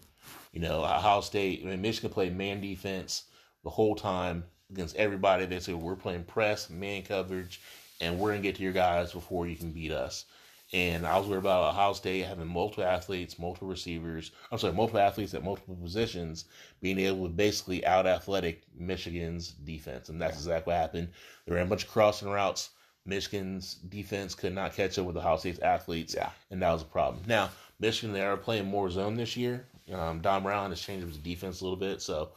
You 0.53 0.61
know, 0.61 0.83
Ohio 0.83 1.21
State, 1.21 1.61
I 1.63 1.69
mean, 1.69 1.81
Michigan 1.81 2.11
played 2.11 2.35
man 2.35 2.61
defense 2.61 3.23
the 3.63 3.69
whole 3.69 3.95
time 3.95 4.43
against 4.71 4.95
everybody. 4.95 5.45
They 5.45 5.59
said 5.59 5.75
we're 5.75 5.95
playing 5.95 6.25
press, 6.25 6.69
man 6.69 7.01
coverage, 7.01 7.61
and 7.99 8.19
we're 8.19 8.29
gonna 8.29 8.43
get 8.43 8.55
to 8.57 8.63
your 8.63 8.73
guys 8.73 9.11
before 9.11 9.47
you 9.47 9.55
can 9.55 9.71
beat 9.71 9.91
us. 9.91 10.25
And 10.73 11.07
I 11.07 11.17
was 11.17 11.27
worried 11.27 11.39
about 11.39 11.69
Ohio 11.69 11.93
State 11.93 12.25
having 12.25 12.47
multiple 12.47 12.83
athletes, 12.83 13.39
multiple 13.39 13.69
receivers. 13.69 14.31
I'm 14.51 14.57
sorry, 14.57 14.73
multiple 14.73 14.99
athletes 14.99 15.33
at 15.33 15.43
multiple 15.43 15.75
positions, 15.75 16.45
being 16.81 16.99
able 16.99 17.23
to 17.23 17.29
basically 17.29 17.85
out 17.85 18.05
athletic 18.05 18.63
Michigan's 18.77 19.51
defense. 19.51 20.09
And 20.09 20.21
that's 20.21 20.35
yeah. 20.35 20.39
exactly 20.39 20.73
what 20.73 20.81
happened. 20.81 21.09
They 21.45 21.53
ran 21.53 21.67
a 21.67 21.69
bunch 21.69 21.85
of 21.85 21.89
crossing 21.89 22.29
routes. 22.29 22.71
Michigan's 23.05 23.75
defense 23.75 24.35
could 24.35 24.53
not 24.53 24.73
catch 24.73 24.99
up 24.99 25.05
with 25.05 25.15
Ohio 25.15 25.37
State's 25.37 25.59
athletes. 25.59 26.13
Yeah. 26.13 26.31
And 26.51 26.61
that 26.61 26.73
was 26.73 26.81
a 26.81 26.85
problem. 26.85 27.23
Now, 27.25 27.49
Michigan, 27.79 28.11
they 28.11 28.21
are 28.21 28.35
playing 28.35 28.65
more 28.65 28.89
zone 28.89 29.15
this 29.15 29.37
year. 29.37 29.65
Um, 29.93 30.19
Don 30.19 30.43
Brown 30.43 30.71
has 30.71 30.81
changed 30.81 31.07
his 31.07 31.17
defense 31.17 31.61
a 31.61 31.63
little 31.63 31.79
bit. 31.79 32.01
So 32.01 32.31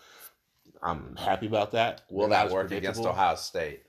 I'm 0.80 1.16
happy 1.16 1.46
about 1.46 1.72
that. 1.72 2.02
Will 2.10 2.28
that 2.28 2.50
work 2.50 2.70
against 2.70 3.04
Ohio 3.04 3.34
State? 3.34 3.82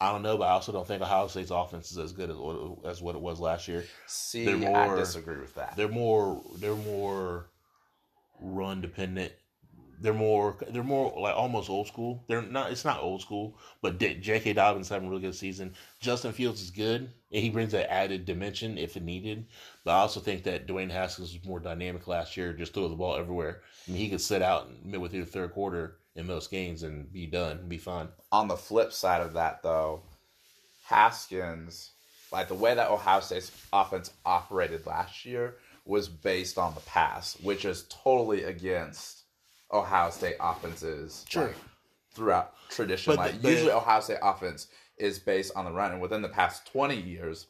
I 0.00 0.12
don't 0.12 0.22
know, 0.22 0.36
but 0.36 0.44
I 0.44 0.50
also 0.50 0.72
don't 0.72 0.86
think 0.86 1.00
Ohio 1.00 1.26
State's 1.26 1.50
offense 1.50 1.90
is 1.90 1.98
as 1.98 2.12
good 2.12 2.28
as 2.28 2.36
what, 2.36 2.84
as 2.84 3.00
what 3.00 3.14
it 3.14 3.20
was 3.20 3.40
last 3.40 3.66
year. 3.66 3.84
See, 4.06 4.44
they're 4.44 4.56
more, 4.56 4.76
I 4.76 4.96
disagree 4.96 5.38
with 5.38 5.54
that. 5.54 5.74
They're 5.76 5.88
more 5.88 6.42
they're 6.58 6.74
more 6.74 7.46
run 8.38 8.82
dependent. 8.82 9.32
They're 9.98 10.12
more 10.12 10.58
they're 10.68 10.82
more 10.82 11.14
like 11.18 11.34
almost 11.34 11.70
old 11.70 11.86
school. 11.86 12.22
They're 12.28 12.42
not. 12.42 12.70
It's 12.70 12.84
not 12.84 13.02
old 13.02 13.22
school, 13.22 13.56
but 13.80 13.98
J.K. 13.98 14.52
Dobbins 14.52 14.90
having 14.90 15.08
a 15.08 15.10
really 15.10 15.22
good 15.22 15.34
season. 15.34 15.72
Justin 15.98 16.32
Fields 16.32 16.60
is 16.60 16.70
good, 16.70 17.10
and 17.32 17.42
he 17.42 17.48
brings 17.48 17.72
that 17.72 17.90
added 17.90 18.26
dimension 18.26 18.76
if 18.76 18.98
it 18.98 19.02
needed. 19.02 19.46
But 19.82 19.92
I 19.92 20.00
also 20.00 20.20
think 20.20 20.42
that 20.42 20.68
Dwayne 20.68 20.90
Haskins 20.90 21.32
was 21.32 21.46
more 21.46 21.60
dynamic 21.60 22.06
last 22.06 22.36
year. 22.36 22.52
Just 22.52 22.74
throw 22.74 22.88
the 22.88 22.94
ball 22.94 23.16
everywhere. 23.16 23.62
I 23.88 23.92
mean, 23.92 24.00
he 24.00 24.10
could 24.10 24.20
sit 24.20 24.42
out 24.42 24.68
and 24.68 24.84
midway 24.84 25.08
through 25.08 25.24
the 25.24 25.30
third 25.30 25.52
quarter 25.54 25.96
in 26.16 26.26
most 26.26 26.50
games 26.50 26.82
and 26.82 27.12
be 27.12 27.26
done, 27.26 27.68
be 27.68 27.78
fine. 27.78 28.08
On 28.32 28.48
the 28.48 28.56
flip 28.56 28.92
side 28.92 29.22
of 29.22 29.34
that, 29.34 29.62
though, 29.62 30.02
Haskins, 30.86 31.92
like 32.32 32.48
the 32.48 32.54
way 32.54 32.74
that 32.74 32.90
Ohio 32.90 33.20
State's 33.20 33.52
offense 33.72 34.10
operated 34.24 34.86
last 34.86 35.24
year, 35.24 35.56
was 35.84 36.08
based 36.08 36.58
on 36.58 36.74
the 36.74 36.80
pass, 36.80 37.38
which 37.42 37.64
is 37.64 37.84
totally 37.88 38.42
against 38.44 39.22
Ohio 39.72 40.10
State 40.10 40.36
offenses. 40.40 41.24
Sure. 41.28 41.44
Like, 41.46 41.56
throughout 42.12 42.54
tradition, 42.70 43.14
but 43.14 43.18
like 43.18 43.42
the, 43.42 43.50
usually 43.50 43.70
Ohio 43.70 44.00
State 44.00 44.16
offense 44.22 44.68
is 44.96 45.18
based 45.18 45.52
on 45.54 45.66
the 45.66 45.70
run, 45.70 45.92
and 45.92 46.00
within 46.00 46.22
the 46.22 46.28
past 46.30 46.66
twenty 46.66 46.98
years, 46.98 47.46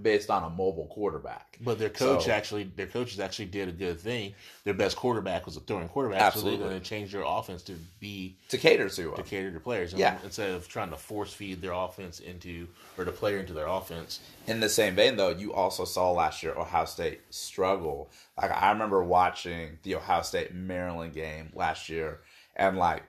based 0.00 0.28
on 0.28 0.42
a 0.42 0.50
mobile 0.50 0.86
quarterback. 0.86 1.58
But 1.60 1.78
their 1.78 1.88
coach 1.88 2.24
so, 2.24 2.30
actually, 2.30 2.64
their 2.64 2.86
coaches 2.86 3.20
actually 3.20 3.46
did 3.46 3.68
a 3.68 3.72
good 3.72 4.00
thing. 4.00 4.34
Their 4.64 4.74
best 4.74 4.96
quarterback 4.96 5.46
was 5.46 5.56
a 5.56 5.60
throwing 5.60 5.88
quarterback, 5.88 6.20
absolutely. 6.20 6.52
so 6.52 6.58
they're 6.58 6.68
going 6.68 6.80
to 6.80 6.88
change 6.88 7.12
their 7.12 7.22
offense 7.24 7.62
to 7.64 7.74
be 8.00 8.36
to 8.48 8.58
cater 8.58 8.88
to 8.88 9.12
to 9.14 9.22
cater 9.22 9.52
to 9.52 9.60
players. 9.60 9.92
And 9.92 10.00
yeah. 10.00 10.18
instead 10.24 10.50
of 10.50 10.66
trying 10.66 10.90
to 10.90 10.96
force 10.96 11.32
feed 11.32 11.62
their 11.62 11.72
offense 11.72 12.20
into 12.20 12.66
or 12.98 13.04
the 13.04 13.12
player 13.12 13.38
into 13.38 13.52
their 13.52 13.68
offense. 13.68 14.20
In 14.46 14.60
the 14.60 14.68
same 14.68 14.96
vein, 14.96 15.16
though, 15.16 15.30
you 15.30 15.52
also 15.52 15.84
saw 15.84 16.10
last 16.10 16.42
year 16.42 16.54
Ohio 16.54 16.86
State 16.86 17.20
struggle. 17.30 18.10
Like 18.40 18.50
I 18.50 18.72
remember 18.72 19.02
watching 19.02 19.78
the 19.82 19.94
Ohio 19.94 20.22
State 20.22 20.54
Maryland 20.54 21.14
game 21.14 21.50
last 21.54 21.88
year, 21.88 22.20
and 22.56 22.76
like 22.76 23.04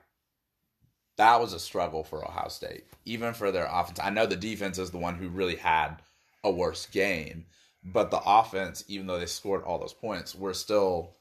that 1.18 1.40
was 1.40 1.54
a 1.54 1.60
struggle 1.60 2.04
for 2.04 2.24
Ohio 2.24 2.50
State, 2.50 2.86
even 3.06 3.34
for 3.34 3.52
their 3.52 3.68
offense. 3.72 4.00
I 4.02 4.10
know 4.10 4.26
the 4.26 4.36
defense 4.36 4.78
is 4.78 4.92
the 4.92 4.98
one 4.98 5.16
who 5.16 5.30
really 5.30 5.56
had 5.56 6.02
a 6.46 6.52
worse 6.52 6.86
game. 6.86 7.46
But 7.84 8.10
the 8.12 8.22
offense, 8.26 8.86
even 8.88 9.08
though 9.08 9.20
they 9.20 9.26
scored 9.26 9.64
all 9.64 9.80
those 9.80 9.94
points, 9.94 10.34
were 10.34 10.54
still 10.54 11.16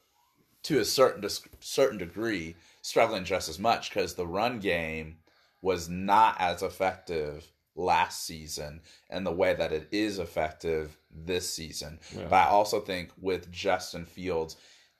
to 0.62 0.78
a 0.78 0.84
certain 0.84 1.28
certain 1.60 1.98
degree 1.98 2.54
struggling 2.80 3.24
just 3.24 3.48
as 3.48 3.58
much 3.58 3.90
because 3.90 4.14
the 4.14 4.26
run 4.26 4.60
game 4.60 5.16
was 5.60 5.88
not 5.88 6.37
as 6.38 6.62
effective 6.62 7.50
last 7.76 8.24
season 8.24 8.80
and 9.10 9.26
the 9.26 9.32
way 9.32 9.52
that 9.54 9.72
it 9.72 9.88
is 9.90 10.18
effective 10.18 10.96
this 11.10 11.52
season. 11.52 11.98
Yeah. 12.16 12.24
But 12.24 12.37
I 12.37 12.46
also 12.46 12.80
think 12.80 13.10
with 13.20 13.50
Justin 13.50 14.06
Fields, 14.06 14.56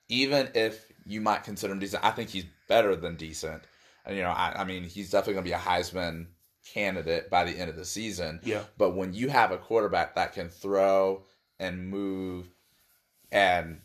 even 0.08 0.50
if 0.54 0.87
you 1.06 1.20
might 1.20 1.44
consider 1.44 1.72
him 1.72 1.78
decent, 1.78 2.04
I 2.04 2.10
think 2.10 2.30
he's 2.30 2.46
better 2.68 2.96
than 2.96 3.16
decent. 3.16 3.62
And 4.04 4.16
you 4.16 4.22
know, 4.22 4.30
I, 4.30 4.60
I 4.60 4.64
mean, 4.64 4.84
he's 4.84 5.10
definitely 5.10 5.34
going 5.34 5.44
to 5.44 5.50
be 5.50 5.54
a 5.54 5.58
Heisman 5.58 6.26
candidate 6.64 7.31
by 7.31 7.44
the 7.44 7.53
end 7.53 7.70
of 7.70 7.77
the 7.77 7.85
season. 7.85 8.40
Yeah. 8.42 8.62
But 8.79 8.96
when 8.96 9.14
you 9.14 9.29
have 9.29 9.53
a 9.53 9.59
quarterback 9.59 10.14
that 10.14 10.33
can 10.33 10.48
throw 10.48 11.24
and 11.59 11.88
move 11.88 12.46
and 13.31 13.81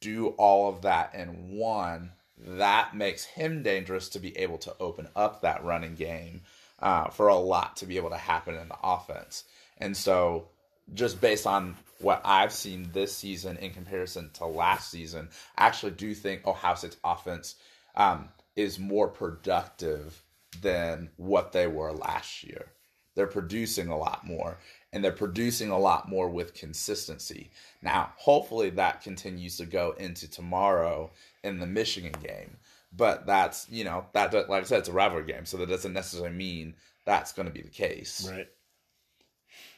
do 0.00 0.28
all 0.38 0.68
of 0.68 0.82
that 0.82 1.14
in 1.14 1.56
one, 1.56 2.12
that 2.36 2.94
makes 2.94 3.24
him 3.24 3.62
dangerous 3.62 4.08
to 4.10 4.20
be 4.20 4.36
able 4.38 4.58
to 4.58 4.74
open 4.78 5.08
up 5.16 5.42
that 5.42 5.64
running 5.64 5.94
game 5.94 6.42
uh, 6.80 7.08
for 7.08 7.28
a 7.28 7.36
lot 7.36 7.76
to 7.76 7.86
be 7.86 7.96
able 7.96 8.10
to 8.10 8.16
happen 8.16 8.54
in 8.54 8.68
the 8.68 8.76
offense. 8.82 9.44
And 9.78 9.96
so, 9.96 10.48
just 10.94 11.20
based 11.20 11.46
on 11.46 11.76
what 12.00 12.22
I've 12.24 12.52
seen 12.52 12.90
this 12.92 13.14
season 13.14 13.56
in 13.58 13.72
comparison 13.72 14.30
to 14.34 14.46
last 14.46 14.90
season, 14.90 15.28
I 15.56 15.66
actually 15.66 15.92
do 15.92 16.14
think 16.14 16.46
Ohio 16.46 16.76
State's 16.76 16.96
offense 17.04 17.56
um, 17.96 18.28
is 18.56 18.78
more 18.78 19.08
productive 19.08 20.22
than 20.60 21.10
what 21.16 21.52
they 21.52 21.66
were 21.66 21.92
last 21.92 22.44
year. 22.44 22.72
They're 23.14 23.26
producing 23.26 23.88
a 23.88 23.98
lot 23.98 24.26
more 24.26 24.58
and 24.92 25.04
they're 25.04 25.12
producing 25.12 25.70
a 25.70 25.78
lot 25.78 26.08
more 26.08 26.28
with 26.28 26.54
consistency. 26.54 27.50
Now, 27.82 28.12
hopefully 28.16 28.70
that 28.70 29.02
continues 29.02 29.56
to 29.58 29.66
go 29.66 29.94
into 29.98 30.30
tomorrow 30.30 31.10
in 31.42 31.58
the 31.58 31.66
Michigan 31.66 32.14
game. 32.22 32.56
But 32.96 33.26
that's, 33.26 33.68
you 33.68 33.84
know, 33.84 34.06
that 34.12 34.32
like 34.48 34.62
I 34.62 34.66
said 34.66 34.78
it's 34.78 34.88
a 34.88 34.92
rivalry 34.92 35.26
game, 35.26 35.44
so 35.44 35.58
that 35.58 35.68
doesn't 35.68 35.92
necessarily 35.92 36.34
mean 36.34 36.74
that's 37.04 37.32
going 37.32 37.46
to 37.46 37.52
be 37.52 37.60
the 37.60 37.68
case. 37.68 38.26
Right. 38.30 38.48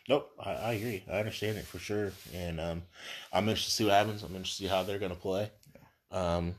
Nope, 0.09 0.31
I, 0.39 0.51
I, 0.51 0.73
agree. 0.75 1.05
I 1.11 1.19
understand 1.19 1.59
it 1.59 1.65
for 1.65 1.79
sure, 1.79 2.13
and 2.35 2.61
um, 2.61 2.83
I'm 3.33 3.49
interested 3.49 3.71
to 3.71 3.77
see 3.77 3.85
what 3.85 3.95
happens. 3.95 4.23
I'm 4.23 4.35
interested 4.35 4.65
to 4.65 4.69
see 4.69 4.75
how 4.75 4.83
they're 4.83 4.99
going 4.99 5.13
to 5.13 5.19
play. 5.19 5.51
Um, 6.11 6.55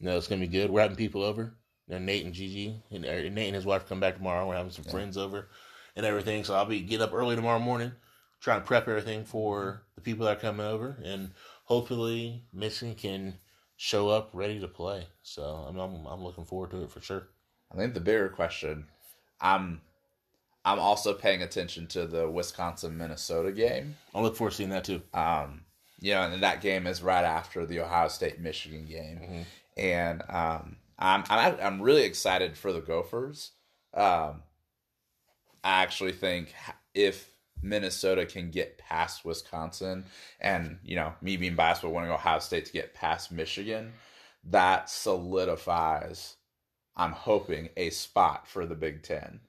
know, 0.00 0.16
it's 0.16 0.28
going 0.28 0.40
to 0.40 0.46
be 0.46 0.52
good. 0.52 0.70
We're 0.70 0.82
having 0.82 0.96
people 0.96 1.22
over. 1.22 1.54
And 1.88 2.04
Nate 2.06 2.24
and 2.24 2.34
Gigi 2.34 2.82
and 2.90 3.04
uh, 3.04 3.08
Nate 3.08 3.38
and 3.46 3.54
his 3.54 3.66
wife 3.66 3.88
come 3.88 4.00
back 4.00 4.16
tomorrow. 4.16 4.46
We're 4.48 4.56
having 4.56 4.72
some 4.72 4.84
yeah. 4.86 4.92
friends 4.92 5.16
over 5.16 5.48
and 5.94 6.04
everything. 6.04 6.42
So 6.44 6.54
I'll 6.54 6.64
be 6.64 6.80
get 6.80 7.00
up 7.00 7.12
early 7.14 7.36
tomorrow 7.36 7.60
morning, 7.60 7.92
trying 8.40 8.60
to 8.60 8.66
prep 8.66 8.88
everything 8.88 9.24
for 9.24 9.82
the 9.94 10.00
people 10.00 10.26
that 10.26 10.38
are 10.38 10.40
coming 10.40 10.66
over, 10.66 10.98
and 11.04 11.30
hopefully 11.64 12.42
Michigan 12.52 12.94
can 12.96 13.38
show 13.76 14.08
up 14.08 14.30
ready 14.32 14.58
to 14.60 14.68
play. 14.68 15.06
So 15.22 15.42
I'm 15.68 15.78
I'm, 15.78 16.06
I'm 16.06 16.24
looking 16.24 16.44
forward 16.44 16.70
to 16.72 16.82
it 16.82 16.90
for 16.90 17.00
sure. 17.00 17.28
I 17.72 17.76
think 17.76 17.94
the 17.94 18.00
bigger 18.00 18.28
question, 18.30 18.86
I'm 19.40 19.80
I'm 20.64 20.80
also 20.80 21.14
paying 21.14 21.42
attention 21.42 21.86
to 21.88 22.06
the 22.06 22.28
Wisconsin 22.28 22.96
Minnesota 22.98 23.52
game. 23.52 23.96
I 24.14 24.20
look 24.20 24.34
forward 24.36 24.50
to 24.50 24.56
seeing 24.56 24.70
that 24.70 24.84
too. 24.84 25.02
Um, 25.14 25.62
you 26.00 26.12
know, 26.14 26.22
and 26.22 26.42
that 26.42 26.60
game 26.60 26.86
is 26.88 27.02
right 27.02 27.24
after 27.24 27.64
the 27.64 27.80
Ohio 27.80 28.08
State 28.08 28.40
Michigan 28.40 28.84
game, 28.86 29.18
Mm-hmm. 29.22 29.42
and 29.78 30.22
um, 30.28 30.76
I'm 30.98 31.24
I'm 31.28 31.56
I'm 31.62 31.82
really 31.82 32.04
excited 32.04 32.56
for 32.56 32.72
the 32.72 32.80
Gophers. 32.80 33.52
Um, 33.94 34.42
I 35.62 35.82
actually 35.82 36.12
think 36.12 36.54
if 36.94 37.30
Minnesota 37.62 38.26
can 38.26 38.50
get 38.50 38.78
past 38.78 39.24
Wisconsin, 39.24 40.04
and 40.40 40.78
you 40.82 40.96
know, 40.96 41.14
me 41.20 41.36
being 41.36 41.54
biased, 41.54 41.82
but 41.82 41.90
wanting 41.90 42.10
Ohio 42.10 42.38
State 42.38 42.66
to 42.66 42.72
get 42.72 42.94
past 42.94 43.32
Michigan, 43.32 43.92
that 44.44 44.88
solidifies. 44.90 46.36
I'm 46.96 47.12
hoping 47.12 47.68
a 47.76 47.90
spot 47.90 48.48
for 48.48 48.64
the 48.64 48.74
Big 48.74 49.02
Ten. 49.02 49.40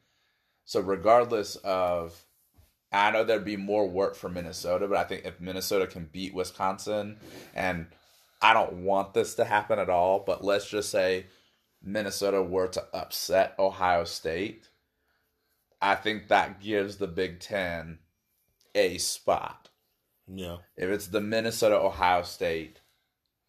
So 0.65 0.81
regardless 0.81 1.55
of 1.57 2.25
I 2.91 3.11
know 3.11 3.23
there'd 3.23 3.45
be 3.45 3.57
more 3.57 3.87
work 3.87 4.15
for 4.15 4.29
Minnesota, 4.29 4.87
but 4.87 4.97
I 4.97 5.03
think 5.03 5.25
if 5.25 5.39
Minnesota 5.39 5.87
can 5.87 6.09
beat 6.11 6.33
Wisconsin, 6.33 7.17
and 7.53 7.87
I 8.41 8.53
don't 8.53 8.83
want 8.83 9.13
this 9.13 9.35
to 9.35 9.45
happen 9.45 9.79
at 9.79 9.89
all, 9.89 10.19
but 10.25 10.43
let's 10.43 10.69
just 10.69 10.89
say 10.89 11.25
Minnesota 11.87 12.43
were 12.43 12.67
to 12.67 12.83
upset 12.93 13.55
Ohio 13.57 14.03
State, 14.03 14.69
I 15.81 15.95
think 15.95 16.27
that 16.27 16.59
gives 16.59 16.97
the 16.97 17.07
Big 17.07 17.39
Ten 17.39 17.99
a 18.75 18.97
spot. 18.97 19.69
Yeah, 20.27 20.57
If 20.75 20.89
it's 20.89 21.07
the 21.07 21.21
Minnesota 21.21 21.75
Ohio 21.77 22.23
State 22.23 22.81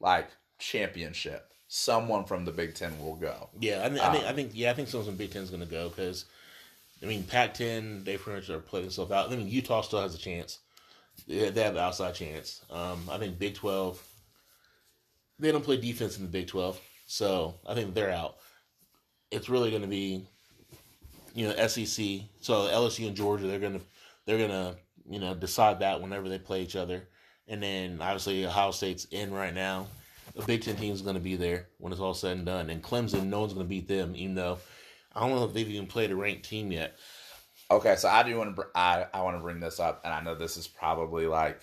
like 0.01 0.28
championship, 0.59 1.53
someone 1.66 2.24
from 2.24 2.45
the 2.45 2.53
Big 2.53 2.74
Ten 2.74 2.99
will 3.01 3.16
go. 3.16 3.51
yeah. 3.59 3.82
I, 3.84 3.89
think 3.89 4.01
I 4.01 4.12
think 4.12 4.24
I 4.24 4.32
think 4.32 4.51
yeah. 4.55 4.70
I 4.70 4.74
think 4.74 4.89
someone 4.89 5.09
from 5.09 5.16
Big 5.16 5.32
Ten 5.32 5.43
is 5.43 5.51
going 5.51 5.62
to 5.62 5.68
go 5.68 5.89
because 5.89 6.26
I 7.03 7.07
mean 7.07 7.24
Pac-10 7.24 8.05
they 8.05 8.16
pretty 8.16 8.41
much 8.41 8.51
are 8.51 8.61
playing 8.61 8.86
themselves 8.86 9.11
out. 9.11 9.32
I 9.32 9.36
mean 9.36 9.49
Utah 9.49 9.80
still 9.80 10.01
has 10.01 10.14
a 10.14 10.18
chance. 10.18 10.61
They 11.26 11.51
they 11.51 11.64
have 11.64 11.74
the 11.74 11.80
outside 11.80 12.14
chance. 12.14 12.64
Um, 12.70 13.03
I 13.11 13.18
think 13.18 13.39
Big 13.41 13.55
Twelve. 13.55 14.01
They 15.41 15.51
don't 15.51 15.64
play 15.64 15.76
defense 15.80 16.16
in 16.16 16.22
the 16.22 16.30
Big 16.30 16.47
Twelve, 16.47 16.80
so 17.09 17.59
I 17.67 17.75
think 17.75 17.95
they're 17.95 18.13
out. 18.13 18.37
It's 19.31 19.49
really 19.49 19.71
going 19.71 19.83
to 19.83 19.89
be, 19.89 20.27
you 21.35 21.49
know, 21.49 21.67
SEC. 21.67 22.05
So 22.41 22.69
LSU 22.69 23.09
and 23.09 23.17
Georgia, 23.17 23.47
they're 23.47 23.59
gonna 23.59 23.81
they're 24.27 24.47
gonna 24.47 24.77
you 25.09 25.19
know 25.19 25.35
decide 25.35 25.81
that 25.81 26.03
whenever 26.03 26.29
they 26.29 26.39
play 26.39 26.63
each 26.63 26.77
other, 26.77 27.09
and 27.49 27.63
then 27.63 27.99
obviously 28.03 28.45
Ohio 28.47 28.71
State's 28.71 29.07
in 29.07 29.33
right 29.33 29.55
now. 29.55 29.89
The 30.37 30.45
Big 30.45 30.63
Ten 30.63 30.77
team 30.77 30.93
is 30.93 31.01
going 31.01 31.15
to 31.17 31.21
be 31.21 31.37
there 31.37 31.69
when 31.79 31.93
it's 31.93 32.01
all 32.01 32.13
said 32.13 32.37
and 32.37 32.47
done, 32.47 32.69
and 32.69 32.83
Clemson, 32.83 33.25
no 33.25 33.41
one's 33.41 33.55
going 33.55 33.65
to 33.65 33.69
beat 33.69 33.89
them, 33.89 34.15
even 34.15 34.35
though 34.35 34.59
I 35.15 35.21
don't 35.21 35.35
know 35.35 35.45
if 35.45 35.55
they've 35.55 35.69
even 35.69 35.87
played 35.87 36.11
a 36.11 36.17
ranked 36.17 36.45
team 36.45 36.71
yet. 36.71 36.97
Okay, 37.71 37.97
so 37.97 38.09
I 38.09 38.23
do 38.23 38.37
want 38.37 38.55
to 38.55 38.67
I 38.75 39.07
I 39.15 39.23
want 39.23 39.39
to 39.39 39.43
bring 39.43 39.61
this 39.61 39.81
up, 39.81 40.03
and 40.05 40.13
I 40.13 40.21
know 40.21 40.35
this 40.35 40.59
is 40.59 40.69
probably 40.69 41.27
like 41.27 41.63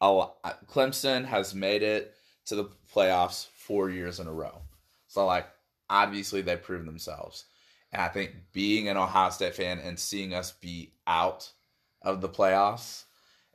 a 0.00 0.10
lot. 0.10 0.36
Clemson 0.66 1.24
has 1.24 1.54
made 1.54 1.84
it 1.84 2.12
to 2.48 2.56
the 2.56 2.68
playoffs 2.92 3.46
four 3.48 3.90
years 3.90 4.20
in 4.20 4.26
a 4.26 4.32
row, 4.32 4.60
so 5.06 5.24
like 5.26 5.46
obviously 5.88 6.42
they 6.42 6.56
proved 6.56 6.86
themselves, 6.86 7.44
and 7.92 8.02
I 8.02 8.08
think 8.08 8.32
being 8.52 8.88
an 8.88 8.96
Ohio 8.96 9.30
State 9.30 9.54
fan 9.54 9.78
and 9.78 9.98
seeing 9.98 10.34
us 10.34 10.52
be 10.52 10.92
out 11.06 11.50
of 12.02 12.20
the 12.20 12.28
playoffs, 12.28 13.04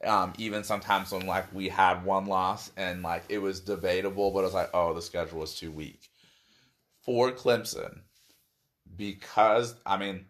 um, 0.06 0.34
even 0.38 0.64
sometimes 0.64 1.12
when 1.12 1.26
like 1.28 1.54
we 1.54 1.70
had 1.70 2.04
one 2.06 2.26
loss 2.26 2.72
and 2.78 3.04
like 3.04 3.24
it 3.30 3.40
was 3.40 3.60
debatable, 3.60 4.32
but 4.32 4.40
it 4.40 4.44
was 4.44 4.54
like 4.54 4.70
oh 4.74 4.94
the 4.94 5.02
schedule 5.02 5.40
was 5.40 5.56
too 5.56 5.72
weak 5.72 6.10
for 7.02 7.32
Clemson 7.32 8.00
because 8.96 9.76
I 9.86 9.98
mean 9.98 10.26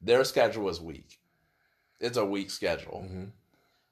their 0.00 0.24
schedule 0.24 0.64
was 0.64 0.80
weak. 0.80 1.18
It's 2.00 2.16
a 2.16 2.24
weak 2.24 2.50
schedule. 2.50 3.06
Mhm. 3.08 3.30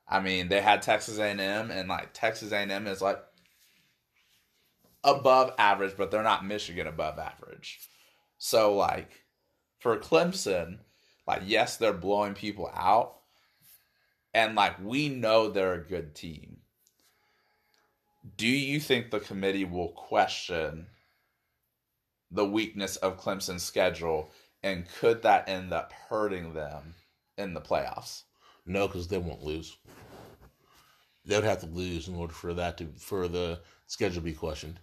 I 0.06 0.20
mean, 0.20 0.48
they 0.48 0.60
had 0.60 0.82
Texas 0.82 1.18
A&M, 1.18 1.70
and 1.70 1.88
like 1.88 2.10
Texas 2.12 2.52
A&M 2.52 2.86
is 2.86 3.00
like 3.00 3.18
above 5.04 5.52
average, 5.58 5.94
but 5.96 6.10
they're 6.10 6.22
not 6.22 6.46
Michigan 6.46 6.86
above 6.86 7.18
average. 7.18 7.80
So 8.38 8.74
like 8.74 9.24
for 9.78 9.96
Clemson, 9.98 10.78
like 11.26 11.42
yes, 11.44 11.76
they're 11.76 11.92
blowing 11.92 12.34
people 12.34 12.70
out, 12.74 13.16
and 14.32 14.54
like 14.54 14.82
we 14.82 15.08
know 15.08 15.48
they're 15.48 15.74
a 15.74 15.86
good 15.86 16.14
team. 16.14 16.58
Do 18.36 18.46
you 18.46 18.80
think 18.80 19.10
the 19.10 19.20
committee 19.20 19.66
will 19.66 19.88
question 19.88 20.86
the 22.30 22.44
weakness 22.44 22.96
of 22.96 23.20
Clemson's 23.20 23.62
schedule, 23.62 24.30
and 24.62 24.88
could 24.98 25.22
that 25.22 25.48
end 25.48 25.72
up 25.72 25.92
hurting 26.08 26.54
them 26.54 26.94
in 27.36 27.54
the 27.54 27.60
playoffs? 27.60 28.22
No, 28.66 28.86
because 28.86 29.08
they 29.08 29.18
won't 29.18 29.42
lose. 29.42 29.76
They 31.26 31.36
would 31.36 31.44
have 31.44 31.60
to 31.60 31.66
lose 31.66 32.08
in 32.08 32.14
order 32.14 32.32
for 32.32 32.54
that 32.54 32.78
to 32.78 32.88
for 32.98 33.28
the 33.28 33.60
schedule 33.86 34.16
to 34.16 34.20
be 34.20 34.32
questioned. 34.32 34.80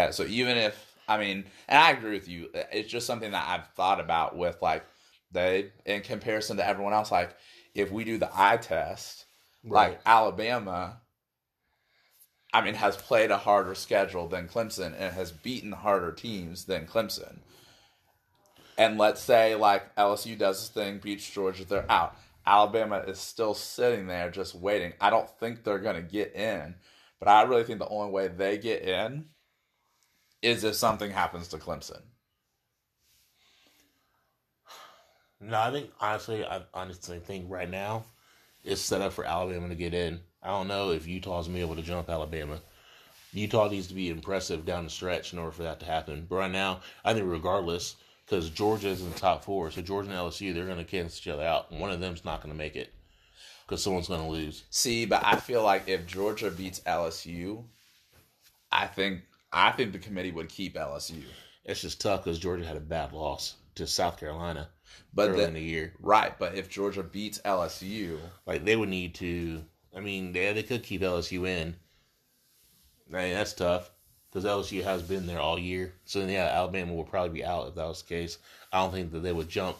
Okay, 0.00 0.12
so 0.12 0.24
even 0.24 0.56
if 0.56 0.94
I 1.08 1.18
mean, 1.18 1.44
and 1.68 1.78
I 1.78 1.90
agree 1.90 2.12
with 2.12 2.28
you, 2.28 2.48
uh, 2.54 2.62
it's 2.72 2.90
just 2.90 3.06
something 3.06 3.32
that 3.32 3.46
I've 3.48 3.66
thought 3.74 4.00
about 4.00 4.36
with 4.36 4.60
like 4.62 4.84
they 5.32 5.72
in 5.84 6.02
comparison 6.02 6.56
to 6.56 6.66
everyone 6.66 6.92
else. 6.92 7.10
Like 7.10 7.36
if 7.74 7.90
we 7.90 8.04
do 8.04 8.18
the 8.18 8.30
eye 8.32 8.56
test, 8.56 9.26
Right. 9.62 9.90
like 9.90 10.00
Alabama, 10.06 11.00
I 12.52 12.62
mean, 12.62 12.74
has 12.74 12.96
played 12.96 13.30
a 13.30 13.36
harder 13.36 13.74
schedule 13.74 14.26
than 14.26 14.48
Clemson 14.48 14.94
and 14.98 15.14
has 15.14 15.32
beaten 15.32 15.72
harder 15.72 16.12
teams 16.12 16.64
than 16.64 16.86
Clemson. 16.86 17.38
And 18.78 18.96
let's 18.96 19.20
say 19.20 19.54
like 19.54 19.94
LSU 19.96 20.38
does 20.38 20.60
this 20.60 20.68
thing, 20.70 20.98
beats 20.98 21.28
Georgia, 21.28 21.64
they're 21.64 21.90
out. 21.90 22.16
Alabama 22.46 22.98
is 23.06 23.18
still 23.18 23.52
sitting 23.52 24.06
there 24.06 24.30
just 24.30 24.54
waiting. 24.54 24.94
I 25.00 25.10
don't 25.10 25.28
think 25.38 25.62
they're 25.62 25.78
gonna 25.78 26.00
get 26.00 26.34
in, 26.34 26.76
but 27.18 27.28
I 27.28 27.42
really 27.42 27.64
think 27.64 27.80
the 27.80 27.88
only 27.88 28.10
way 28.10 28.28
they 28.28 28.56
get 28.56 28.82
in 28.82 29.26
is 30.42 30.64
if 30.64 30.74
something 30.74 31.10
happens 31.10 31.48
to 31.48 31.58
Clemson. 31.58 32.00
No, 35.40 35.58
I 35.58 35.70
think 35.70 35.90
honestly, 36.00 36.44
I 36.44 36.62
honestly 36.74 37.18
think 37.18 37.46
right 37.48 37.70
now 37.70 38.04
it's 38.62 38.80
set 38.80 39.00
up 39.00 39.12
for 39.12 39.24
Alabama 39.24 39.68
to 39.68 39.74
get 39.74 39.94
in. 39.94 40.20
I 40.42 40.48
don't 40.48 40.68
know 40.68 40.90
if 40.90 41.06
Utah's 41.06 41.46
gonna 41.46 41.58
be 41.58 41.62
able 41.62 41.76
to 41.76 41.82
jump 41.82 42.10
Alabama. 42.10 42.60
Utah 43.32 43.68
needs 43.68 43.86
to 43.86 43.94
be 43.94 44.10
impressive 44.10 44.66
down 44.66 44.84
the 44.84 44.90
stretch 44.90 45.32
in 45.32 45.38
order 45.38 45.52
for 45.52 45.62
that 45.62 45.80
to 45.80 45.86
happen. 45.86 46.26
But 46.28 46.36
right 46.36 46.50
now, 46.50 46.80
I 47.04 47.14
think 47.14 47.26
regardless, 47.26 47.96
because 48.26 48.50
Georgia 48.50 48.88
is 48.88 49.00
in 49.00 49.10
the 49.12 49.18
top 49.18 49.44
four, 49.44 49.70
so 49.70 49.80
Georgia 49.80 50.10
and 50.10 50.18
LSU 50.18 50.52
they're 50.52 50.66
gonna 50.66 50.84
cancel 50.84 51.18
each 51.18 51.32
other 51.32 51.44
out. 51.44 51.72
One 51.72 51.90
of 51.90 52.00
them's 52.00 52.24
not 52.24 52.42
gonna 52.42 52.54
make 52.54 52.76
it 52.76 52.92
because 53.66 53.82
someone's 53.82 54.08
gonna 54.08 54.28
lose. 54.28 54.64
See, 54.70 55.06
but 55.06 55.24
I 55.24 55.36
feel 55.36 55.62
like 55.62 55.88
if 55.88 56.06
Georgia 56.06 56.50
beats 56.50 56.80
LSU, 56.80 57.64
I 58.70 58.86
think 58.86 59.22
I 59.52 59.72
think 59.72 59.92
the 59.92 59.98
committee 59.98 60.30
would 60.32 60.48
keep 60.48 60.76
LSU. 60.76 61.22
It's 61.64 61.82
just 61.82 62.00
tough 62.00 62.24
because 62.24 62.38
Georgia 62.38 62.64
had 62.64 62.76
a 62.76 62.80
bad 62.80 63.12
loss 63.12 63.56
to 63.74 63.86
South 63.86 64.18
Carolina 64.18 64.68
But 65.12 65.30
early 65.30 65.40
the, 65.40 65.48
in 65.48 65.54
the 65.54 65.62
year. 65.62 65.92
right, 66.00 66.36
but 66.38 66.54
if 66.54 66.68
Georgia 66.68 67.02
beats 67.02 67.40
LSU, 67.44 68.18
Like 68.46 68.64
they 68.64 68.76
would 68.76 68.88
need 68.88 69.14
to. 69.16 69.64
I 69.96 70.00
mean, 70.00 70.32
they 70.32 70.52
they 70.52 70.62
could 70.62 70.82
keep 70.82 71.02
LSU 71.02 71.46
in. 71.48 71.74
I 73.12 73.22
mean, 73.22 73.34
that's 73.34 73.52
tough 73.52 73.90
because 74.30 74.44
LSU 74.44 74.84
has 74.84 75.02
been 75.02 75.26
there 75.26 75.40
all 75.40 75.58
year. 75.58 75.92
So 76.04 76.24
yeah, 76.24 76.46
Alabama 76.46 76.94
will 76.94 77.04
probably 77.04 77.30
be 77.40 77.44
out 77.44 77.68
if 77.68 77.74
that 77.74 77.86
was 77.88 78.02
the 78.02 78.08
case. 78.08 78.38
I 78.72 78.78
don't 78.80 78.92
think 78.92 79.10
that 79.12 79.20
they 79.20 79.32
would 79.32 79.48
jump 79.48 79.76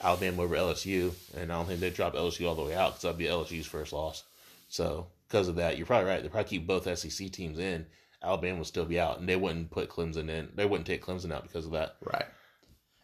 Alabama 0.00 0.42
over 0.42 0.56
LSU, 0.56 1.12
and 1.36 1.52
I 1.52 1.56
don't 1.56 1.66
think 1.66 1.80
they'd 1.80 1.94
drop 1.94 2.14
LSU 2.14 2.48
all 2.48 2.56
the 2.56 2.62
way 2.64 2.74
out 2.74 2.90
because 2.90 3.02
that'd 3.02 3.18
be 3.18 3.26
LSU's 3.26 3.66
first 3.66 3.92
loss. 3.92 4.24
So 4.68 5.06
because 5.28 5.46
of 5.48 5.54
that, 5.56 5.76
you're 5.76 5.86
probably 5.86 6.10
right. 6.10 6.22
They 6.22 6.28
probably 6.28 6.48
keep 6.48 6.66
both 6.66 6.98
SEC 6.98 7.30
teams 7.30 7.58
in. 7.58 7.86
Alabama 8.24 8.58
would 8.58 8.66
still 8.66 8.84
be 8.84 8.98
out, 8.98 9.18
and 9.20 9.28
they 9.28 9.36
wouldn't 9.36 9.70
put 9.70 9.90
Clemson 9.90 10.28
in. 10.28 10.48
They 10.54 10.66
wouldn't 10.66 10.86
take 10.86 11.04
Clemson 11.04 11.32
out 11.32 11.42
because 11.42 11.66
of 11.66 11.72
that. 11.72 11.96
right? 12.02 12.26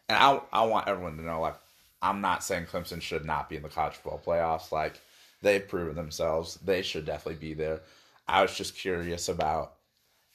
And 0.09 0.17
I 0.17 0.41
I 0.51 0.65
want 0.65 0.87
everyone 0.87 1.17
to 1.17 1.23
know 1.23 1.39
like 1.41 1.55
I'm 2.01 2.19
not 2.21 2.43
saying 2.43 2.65
Clemson 2.65 3.01
should 3.01 3.25
not 3.25 3.49
be 3.49 3.55
in 3.55 3.63
the 3.63 3.69
college 3.69 3.93
football 3.93 4.21
playoffs. 4.25 4.71
Like 4.71 4.99
they've 5.41 5.67
proven 5.67 5.95
themselves, 5.95 6.55
they 6.65 6.81
should 6.81 7.05
definitely 7.05 7.39
be 7.39 7.53
there. 7.53 7.81
I 8.27 8.41
was 8.41 8.55
just 8.55 8.75
curious 8.75 9.29
about 9.29 9.73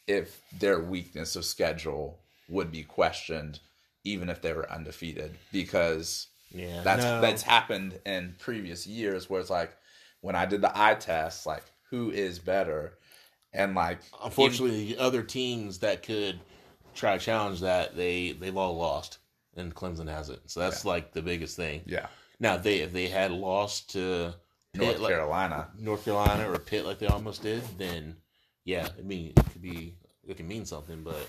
if 0.07 0.41
their 0.59 0.79
weakness 0.81 1.35
of 1.37 1.45
schedule 1.45 2.19
would 2.49 2.71
be 2.71 2.85
questioned, 2.85 3.59
even 4.05 4.29
if 4.29 4.41
they 4.41 4.53
were 4.53 4.71
undefeated, 4.71 5.35
because 5.53 6.29
Yeah, 6.53 6.83
That's 6.85 7.03
no. 7.03 7.21
that's 7.21 7.43
happened 7.43 7.99
in 8.07 8.37
previous 8.39 8.87
years 8.87 9.29
where 9.29 9.41
it's 9.41 9.51
like 9.51 9.77
when 10.21 10.37
I 10.37 10.47
did 10.47 10.61
the 10.61 10.73
eye 10.79 10.95
test, 10.95 11.45
like 11.47 11.65
who 11.91 12.11
is 12.11 12.39
better, 12.39 12.95
and 13.57 13.75
like 13.75 13.99
Unfortunately, 14.23 14.87
the 14.93 14.99
other 14.99 15.23
teams 15.23 15.79
that 15.79 16.03
could 16.03 16.39
try 16.95 17.19
to 17.19 17.25
challenge 17.25 17.61
that, 17.61 17.97
they 17.97 18.33
they've 18.33 18.57
all 18.57 18.77
lost, 18.77 19.19
and 19.57 19.75
Clemson 19.75 20.09
hasn't. 20.09 20.51
So 20.51 20.61
that's 20.61 20.85
like 20.85 21.13
the 21.13 21.23
biggest 21.23 21.57
thing. 21.57 21.83
yeah, 21.87 22.07
Now, 22.39 22.57
they 22.57 22.81
if 22.81 22.93
they 22.93 23.09
had 23.09 23.33
lost 23.33 23.91
to 23.93 24.35
North 24.75 25.01
like- 25.01 25.13
Carolina. 25.13 25.69
North 25.79 26.05
Carolina 26.05 26.51
or 26.53 26.59
Pitt 26.59 26.87
like 26.87 26.99
they 26.99 27.07
almost 27.07 27.43
did, 27.43 27.63
then 27.79 28.17
yeah, 28.65 28.89
I 28.99 29.03
mean 29.03 29.33
it 29.37 29.45
could 29.53 29.63
be 29.63 29.95
it 30.29 30.37
can 30.37 30.47
mean 30.49 30.65
something, 30.67 31.03
but 31.03 31.27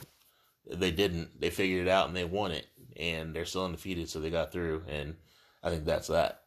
they 0.69 0.91
didn't. 0.91 1.39
They 1.39 1.49
figured 1.49 1.87
it 1.87 1.89
out 1.89 2.07
and 2.07 2.15
they 2.17 2.25
won 2.25 2.51
it, 2.51 2.67
and 2.97 3.33
they're 3.33 3.45
still 3.45 3.65
undefeated, 3.65 4.09
so 4.09 4.19
they 4.19 4.29
got 4.29 4.51
through, 4.51 4.83
and 4.87 5.15
I 5.63 5.69
think 5.69 5.85
that's 5.85 6.07
that. 6.07 6.41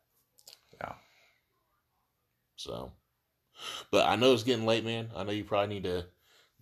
Yeah. 0.75 0.93
So, 2.57 2.93
but 3.91 4.07
I 4.07 4.17
know 4.17 4.33
it's 4.33 4.43
getting 4.43 4.67
late, 4.67 4.85
man. 4.85 5.11
I 5.17 5.25
know 5.25 5.33
you 5.33 5.45
probably 5.45 5.75
need 5.75 5.85
to 5.85 6.07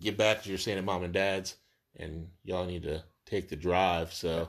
get 0.01 0.17
back 0.17 0.43
to 0.43 0.49
your 0.49 0.59
staying 0.59 0.79
at 0.79 0.85
mom 0.85 1.03
and 1.03 1.13
dad's, 1.13 1.57
and 1.97 2.29
y'all 2.45 2.65
need 2.67 2.83
to 2.85 3.03
take 3.27 3.49
the 3.49 3.57
drive. 3.57 4.13
So, 4.13 4.49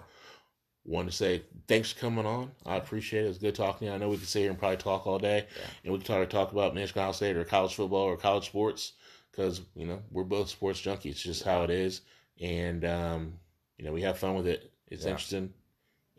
wanted 0.86 1.12
to 1.12 1.18
say 1.18 1.44
thanks 1.68 1.92
for 1.92 2.00
coming 2.00 2.26
on. 2.26 2.52
I 2.66 2.76
appreciate 2.78 3.26
it. 3.26 3.30
It's 3.30 3.38
good 3.38 3.56
talking 3.56 3.80
to 3.80 3.86
you. 3.86 3.92
I 3.92 3.98
know 3.98 4.10
we 4.10 4.18
could 4.18 4.28
sit 4.28 4.40
here 4.42 4.50
and 4.50 4.58
probably 4.58 4.78
talk 4.78 5.06
all 5.06 5.20
day, 5.20 5.46
Yeah. 5.56 5.66
and 5.84 5.94
we 5.94 6.00
can 6.00 6.06
try 6.06 6.20
to 6.20 6.26
talk 6.26 6.52
about 6.52 6.74
Michigan 6.74 7.14
State 7.14 7.36
or 7.36 7.44
college 7.44 7.76
football 7.76 8.04
or 8.06 8.18
college 8.18 8.46
sports 8.46 8.94
because 9.32 9.62
you 9.76 9.86
know 9.86 10.02
we're 10.12 10.24
both 10.24 10.50
sports 10.50 10.82
junkies. 10.82 11.12
It's 11.12 11.24
just 11.24 11.44
how 11.44 11.64
it 11.64 11.70
is, 11.70 12.02
and 12.42 12.84
um, 12.86 13.34
you 13.78 13.86
know 13.86 13.92
we 13.92 14.02
have 14.04 14.18
fun 14.18 14.36
with 14.36 14.48
it. 14.48 14.72
It's 14.88 15.04
Yeah. 15.04 15.12
interesting, 15.12 15.54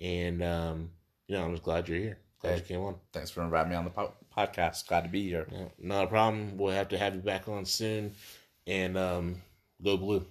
and 0.01 0.43
um, 0.43 0.91
you 1.27 1.37
know 1.37 1.45
I'm 1.45 1.53
just 1.53 1.63
glad 1.65 1.89
you're 1.89 1.99
here. 1.99 2.19
Glad 2.41 2.51
Hey. 2.53 2.57
you 2.59 2.63
came 2.65 2.81
on. 2.81 2.97
Thanks 3.13 3.31
for 3.31 3.43
inviting 3.43 3.71
me 3.71 3.77
on 3.77 3.85
the 3.85 3.91
po- 3.91 4.15
podcast. 4.37 4.87
Glad 4.87 5.03
to 5.03 5.09
be 5.09 5.29
here. 5.29 5.47
Yeah, 5.51 5.69
not 5.79 6.05
a 6.05 6.07
problem. 6.07 6.57
We'll 6.57 6.73
have 6.73 6.89
to 6.91 6.99
have 6.99 7.15
you 7.15 7.21
back 7.21 7.49
on 7.49 7.65
soon. 7.65 8.15
And 8.67 8.97
um, 8.97 9.43
go 9.83 9.97
blue. 9.97 10.27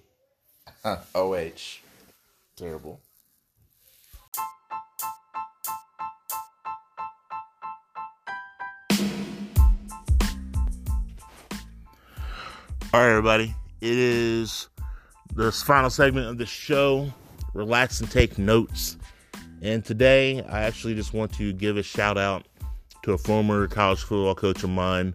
OH. 1.14 1.80
Terrible. 2.56 3.00
All 12.92 13.00
right, 13.00 13.10
everybody. 13.10 13.54
It 13.80 13.96
is 13.96 14.68
this 15.34 15.62
final 15.62 15.90
segment 15.90 16.26
of 16.26 16.38
the 16.38 16.46
show. 16.46 17.12
Relax 17.54 18.00
and 18.00 18.10
take 18.10 18.36
notes. 18.36 18.96
And 19.62 19.84
today, 19.84 20.42
I 20.42 20.62
actually 20.62 20.94
just 20.94 21.14
want 21.14 21.32
to 21.34 21.52
give 21.52 21.76
a 21.76 21.82
shout 21.82 22.18
out 22.18 22.46
to 23.02 23.12
a 23.12 23.18
former 23.18 23.66
college 23.66 24.00
football 24.00 24.34
coach 24.34 24.62
of 24.62 24.70
mine, 24.70 25.14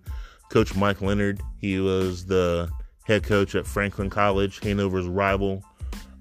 Coach 0.49 0.75
Mike 0.75 1.01
Leonard. 1.01 1.41
He 1.59 1.79
was 1.79 2.25
the 2.25 2.69
head 3.05 3.23
coach 3.23 3.55
at 3.55 3.67
Franklin 3.67 4.09
College, 4.09 4.59
Hanover's 4.59 5.07
rival, 5.07 5.63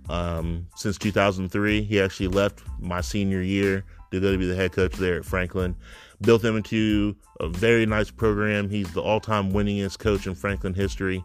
um, 0.08 0.66
since 0.76 0.98
2003. 0.98 1.82
He 1.82 2.00
actually 2.00 2.28
left 2.28 2.62
my 2.78 3.00
senior 3.00 3.42
year 3.42 3.84
to 4.10 4.20
go 4.20 4.32
to 4.32 4.38
be 4.38 4.46
the 4.46 4.54
head 4.54 4.72
coach 4.72 4.94
there 4.94 5.16
at 5.16 5.24
Franklin. 5.24 5.74
Built 6.20 6.42
them 6.42 6.56
into 6.56 7.16
a 7.40 7.48
very 7.48 7.86
nice 7.86 8.10
program. 8.10 8.68
He's 8.68 8.92
the 8.92 9.02
all-time 9.02 9.52
winningest 9.52 9.98
coach 9.98 10.26
in 10.26 10.34
Franklin 10.34 10.74
history. 10.74 11.24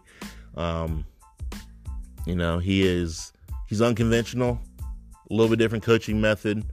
Um, 0.56 1.06
you 2.26 2.34
know, 2.34 2.58
he 2.58 2.86
is 2.86 3.32
he's 3.68 3.80
unconventional, 3.80 4.60
a 5.30 5.34
little 5.34 5.48
bit 5.48 5.58
different 5.58 5.84
coaching 5.84 6.20
method. 6.20 6.64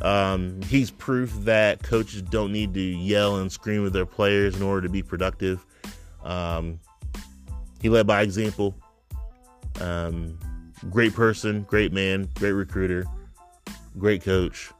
Um, 0.00 0.62
he's 0.62 0.90
proof 0.90 1.32
that 1.40 1.82
coaches 1.82 2.22
don't 2.22 2.52
need 2.52 2.74
to 2.74 2.80
yell 2.80 3.36
and 3.36 3.50
scream 3.50 3.84
at 3.86 3.92
their 3.92 4.06
players 4.06 4.56
in 4.56 4.62
order 4.62 4.86
to 4.86 4.88
be 4.88 5.02
productive. 5.02 5.64
Um, 6.22 6.78
he 7.80 7.88
led 7.88 8.06
by 8.06 8.22
example. 8.22 8.74
Um, 9.80 10.38
great 10.90 11.14
person, 11.14 11.62
great 11.62 11.92
man, 11.92 12.28
great 12.34 12.52
recruiter, 12.52 13.04
great 13.98 14.22
coach. 14.22 14.70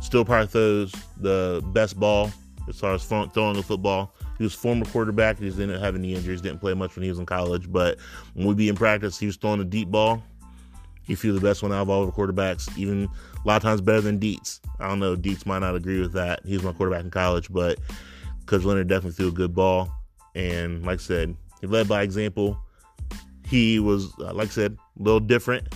Still 0.00 0.24
probably 0.24 0.46
throws 0.48 0.94
the 1.18 1.62
best 1.72 1.98
ball 1.98 2.30
as 2.68 2.78
far 2.78 2.94
as 2.94 3.04
throwing 3.04 3.54
the 3.54 3.62
football. 3.62 4.14
He 4.36 4.44
was 4.44 4.54
former 4.54 4.84
quarterback. 4.86 5.38
He 5.38 5.46
ended 5.46 5.76
up 5.76 5.82
having 5.82 6.02
knee 6.02 6.14
injuries. 6.14 6.40
Didn't 6.40 6.58
play 6.58 6.74
much 6.74 6.96
when 6.96 7.04
he 7.04 7.08
was 7.08 7.18
in 7.18 7.26
college. 7.26 7.70
But 7.70 7.98
when 8.34 8.46
we'd 8.46 8.56
be 8.56 8.68
in 8.68 8.74
practice, 8.74 9.18
he 9.18 9.26
was 9.26 9.36
throwing 9.36 9.60
a 9.60 9.64
deep 9.64 9.88
ball. 9.88 10.22
He 11.06 11.14
threw 11.14 11.32
the 11.32 11.40
best 11.40 11.62
one 11.62 11.72
out 11.72 11.82
of 11.82 11.90
all 11.90 12.06
the 12.06 12.12
quarterbacks. 12.12 12.76
Even 12.78 13.04
a 13.04 13.48
lot 13.48 13.56
of 13.56 13.62
times 13.62 13.80
better 13.80 14.00
than 14.00 14.18
Dietz. 14.18 14.60
I 14.80 14.88
don't 14.88 15.00
know. 15.00 15.16
Dietz 15.16 15.46
might 15.46 15.58
not 15.60 15.74
agree 15.74 16.00
with 16.00 16.12
that. 16.14 16.40
He 16.44 16.54
was 16.54 16.62
my 16.62 16.72
quarterback 16.72 17.04
in 17.04 17.10
college, 17.10 17.52
but 17.52 17.78
Coach 18.46 18.64
Leonard 18.64 18.88
definitely 18.88 19.12
threw 19.12 19.28
a 19.28 19.32
good 19.32 19.54
ball. 19.54 19.90
And 20.34 20.84
like 20.84 21.00
I 21.00 21.02
said, 21.02 21.36
he 21.60 21.66
led 21.66 21.88
by 21.88 22.02
example. 22.02 22.58
He 23.46 23.78
was, 23.78 24.12
uh, 24.18 24.32
like 24.32 24.48
I 24.48 24.50
said, 24.50 24.76
a 24.98 25.02
little 25.02 25.20
different, 25.20 25.68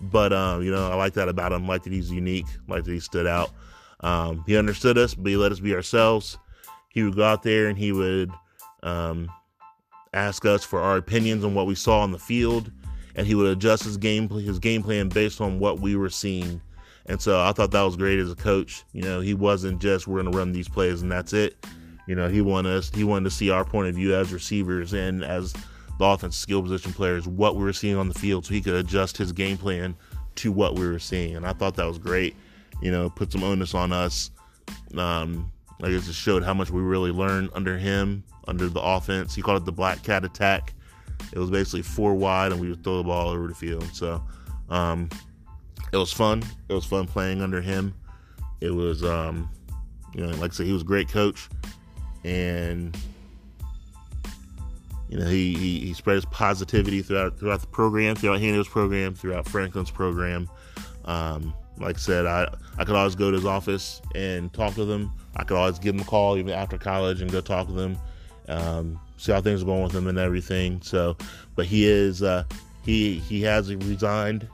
but 0.00 0.32
um, 0.32 0.62
you 0.62 0.70
know, 0.70 0.90
I 0.90 0.94
like 0.94 1.14
that 1.14 1.28
about 1.28 1.52
him. 1.52 1.66
Like 1.66 1.82
that 1.82 1.92
he's 1.92 2.10
unique. 2.10 2.46
Like 2.68 2.84
that 2.84 2.92
he 2.92 3.00
stood 3.00 3.26
out. 3.26 3.50
Um, 4.00 4.44
he 4.46 4.56
understood 4.56 4.96
us, 4.96 5.14
but 5.14 5.28
he 5.28 5.36
let 5.36 5.52
us 5.52 5.60
be 5.60 5.74
ourselves. 5.74 6.38
He 6.88 7.02
would 7.02 7.16
go 7.16 7.24
out 7.24 7.42
there 7.42 7.68
and 7.68 7.76
he 7.76 7.92
would 7.92 8.30
um, 8.82 9.28
ask 10.14 10.44
us 10.46 10.64
for 10.64 10.80
our 10.80 10.96
opinions 10.96 11.44
on 11.44 11.54
what 11.54 11.66
we 11.66 11.74
saw 11.74 12.00
on 12.00 12.12
the 12.12 12.18
field, 12.18 12.70
and 13.18 13.26
he 13.26 13.34
would 13.34 13.48
adjust 13.48 13.82
his 13.82 13.96
game 13.96 14.30
his 14.30 14.60
game 14.60 14.80
plan 14.80 15.08
based 15.08 15.40
on 15.40 15.58
what 15.58 15.80
we 15.80 15.96
were 15.96 16.08
seeing. 16.08 16.62
And 17.06 17.20
so 17.20 17.40
I 17.40 17.50
thought 17.50 17.72
that 17.72 17.82
was 17.82 17.96
great 17.96 18.20
as 18.20 18.30
a 18.30 18.36
coach. 18.36 18.84
You 18.92 19.02
know, 19.02 19.20
he 19.20 19.34
wasn't 19.34 19.80
just 19.80 20.06
we're 20.06 20.22
going 20.22 20.30
to 20.30 20.38
run 20.38 20.52
these 20.52 20.68
plays 20.68 21.02
and 21.02 21.10
that's 21.10 21.32
it. 21.32 21.66
You 22.06 22.14
know, 22.14 22.28
he 22.28 22.40
wanted 22.40 22.76
us 22.76 22.92
he 22.94 23.02
wanted 23.02 23.24
to 23.24 23.34
see 23.34 23.50
our 23.50 23.64
point 23.64 23.88
of 23.88 23.96
view 23.96 24.14
as 24.14 24.32
receivers 24.32 24.92
and 24.92 25.24
as 25.24 25.52
the 25.52 26.04
offense 26.04 26.36
skill 26.36 26.62
position 26.62 26.92
players, 26.92 27.26
what 27.26 27.56
we 27.56 27.64
were 27.64 27.72
seeing 27.72 27.96
on 27.96 28.06
the 28.06 28.14
field, 28.14 28.46
so 28.46 28.54
he 28.54 28.60
could 28.60 28.74
adjust 28.74 29.16
his 29.16 29.32
game 29.32 29.58
plan 29.58 29.96
to 30.36 30.52
what 30.52 30.78
we 30.78 30.86
were 30.86 31.00
seeing. 31.00 31.34
And 31.34 31.44
I 31.44 31.52
thought 31.54 31.74
that 31.74 31.86
was 31.86 31.98
great. 31.98 32.36
You 32.80 32.92
know, 32.92 33.10
put 33.10 33.32
some 33.32 33.42
onus 33.42 33.74
on 33.74 33.92
us. 33.92 34.30
Um, 34.96 35.50
I 35.82 35.90
guess 35.90 36.06
it 36.06 36.12
showed 36.12 36.44
how 36.44 36.54
much 36.54 36.70
we 36.70 36.82
really 36.82 37.10
learned 37.10 37.50
under 37.52 37.76
him, 37.76 38.22
under 38.46 38.68
the 38.68 38.80
offense. 38.80 39.34
He 39.34 39.42
called 39.42 39.62
it 39.62 39.64
the 39.64 39.72
black 39.72 40.04
cat 40.04 40.24
attack. 40.24 40.72
It 41.32 41.38
was 41.38 41.50
basically 41.50 41.82
four 41.82 42.14
wide, 42.14 42.52
and 42.52 42.60
we 42.60 42.68
would 42.68 42.82
throw 42.82 42.98
the 42.98 43.04
ball 43.04 43.28
over 43.28 43.46
the 43.46 43.54
field. 43.54 43.84
So 43.92 44.22
um, 44.70 45.08
it 45.92 45.96
was 45.96 46.12
fun. 46.12 46.42
It 46.68 46.72
was 46.72 46.84
fun 46.84 47.06
playing 47.06 47.42
under 47.42 47.60
him. 47.60 47.94
It 48.60 48.70
was, 48.70 49.04
um, 49.04 49.50
you 50.14 50.26
know, 50.26 50.32
like 50.36 50.52
I 50.52 50.54
said, 50.54 50.66
he 50.66 50.72
was 50.72 50.82
a 50.82 50.86
great 50.86 51.08
coach, 51.08 51.48
and 52.24 52.96
you 55.08 55.18
know, 55.18 55.26
he, 55.26 55.54
he, 55.54 55.80
he 55.80 55.94
spread 55.94 56.16
his 56.16 56.24
positivity 56.26 57.02
throughout 57.02 57.38
throughout 57.38 57.60
the 57.60 57.66
program, 57.66 58.14
throughout 58.16 58.40
Hanover's 58.40 58.68
program, 58.68 59.14
throughout 59.14 59.48
Franklin's 59.48 59.90
program. 59.90 60.48
Um, 61.04 61.54
like 61.78 61.96
I 61.96 61.98
said, 61.98 62.26
I 62.26 62.52
I 62.76 62.84
could 62.84 62.94
always 62.94 63.14
go 63.14 63.30
to 63.30 63.36
his 63.36 63.46
office 63.46 64.02
and 64.14 64.52
talk 64.52 64.74
to 64.74 64.84
them. 64.84 65.12
I 65.36 65.44
could 65.44 65.56
always 65.56 65.78
give 65.78 65.94
him 65.94 66.00
a 66.00 66.04
call 66.04 66.36
even 66.36 66.52
after 66.52 66.76
college 66.76 67.22
and 67.22 67.30
go 67.30 67.40
talk 67.40 67.68
to 67.68 67.72
them, 67.72 67.98
um, 68.48 69.00
see 69.18 69.32
how 69.32 69.40
things 69.40 69.62
are 69.62 69.66
going 69.66 69.82
with 69.82 69.94
him 69.94 70.06
and 70.06 70.16
everything. 70.16 70.80
So, 70.80 71.16
but 71.54 71.66
he 71.66 71.86
is 71.86 72.22
uh, 72.22 72.44
he 72.84 73.18
he 73.18 73.42
has 73.42 73.74
resigned, 73.74 74.48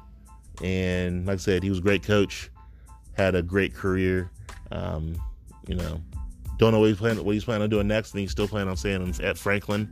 and 0.62 1.26
like 1.26 1.34
I 1.34 1.38
said, 1.38 1.62
he 1.62 1.70
was 1.70 1.78
a 1.78 1.82
great 1.82 2.02
coach, 2.02 2.50
had 3.12 3.34
a 3.34 3.42
great 3.42 3.74
career. 3.74 4.30
Um, 4.72 5.14
you 5.68 5.76
know, 5.76 6.00
don't 6.58 6.72
know 6.72 6.80
what 6.80 6.88
he's 6.88 6.98
planning 6.98 7.24
what 7.24 7.32
he's 7.32 7.44
planning 7.44 7.62
on 7.62 7.70
doing 7.70 7.86
next, 7.86 8.12
and 8.12 8.20
he's 8.20 8.32
still 8.32 8.48
planning 8.48 8.68
on 8.70 8.76
staying 8.76 9.14
at 9.22 9.38
Franklin 9.38 9.88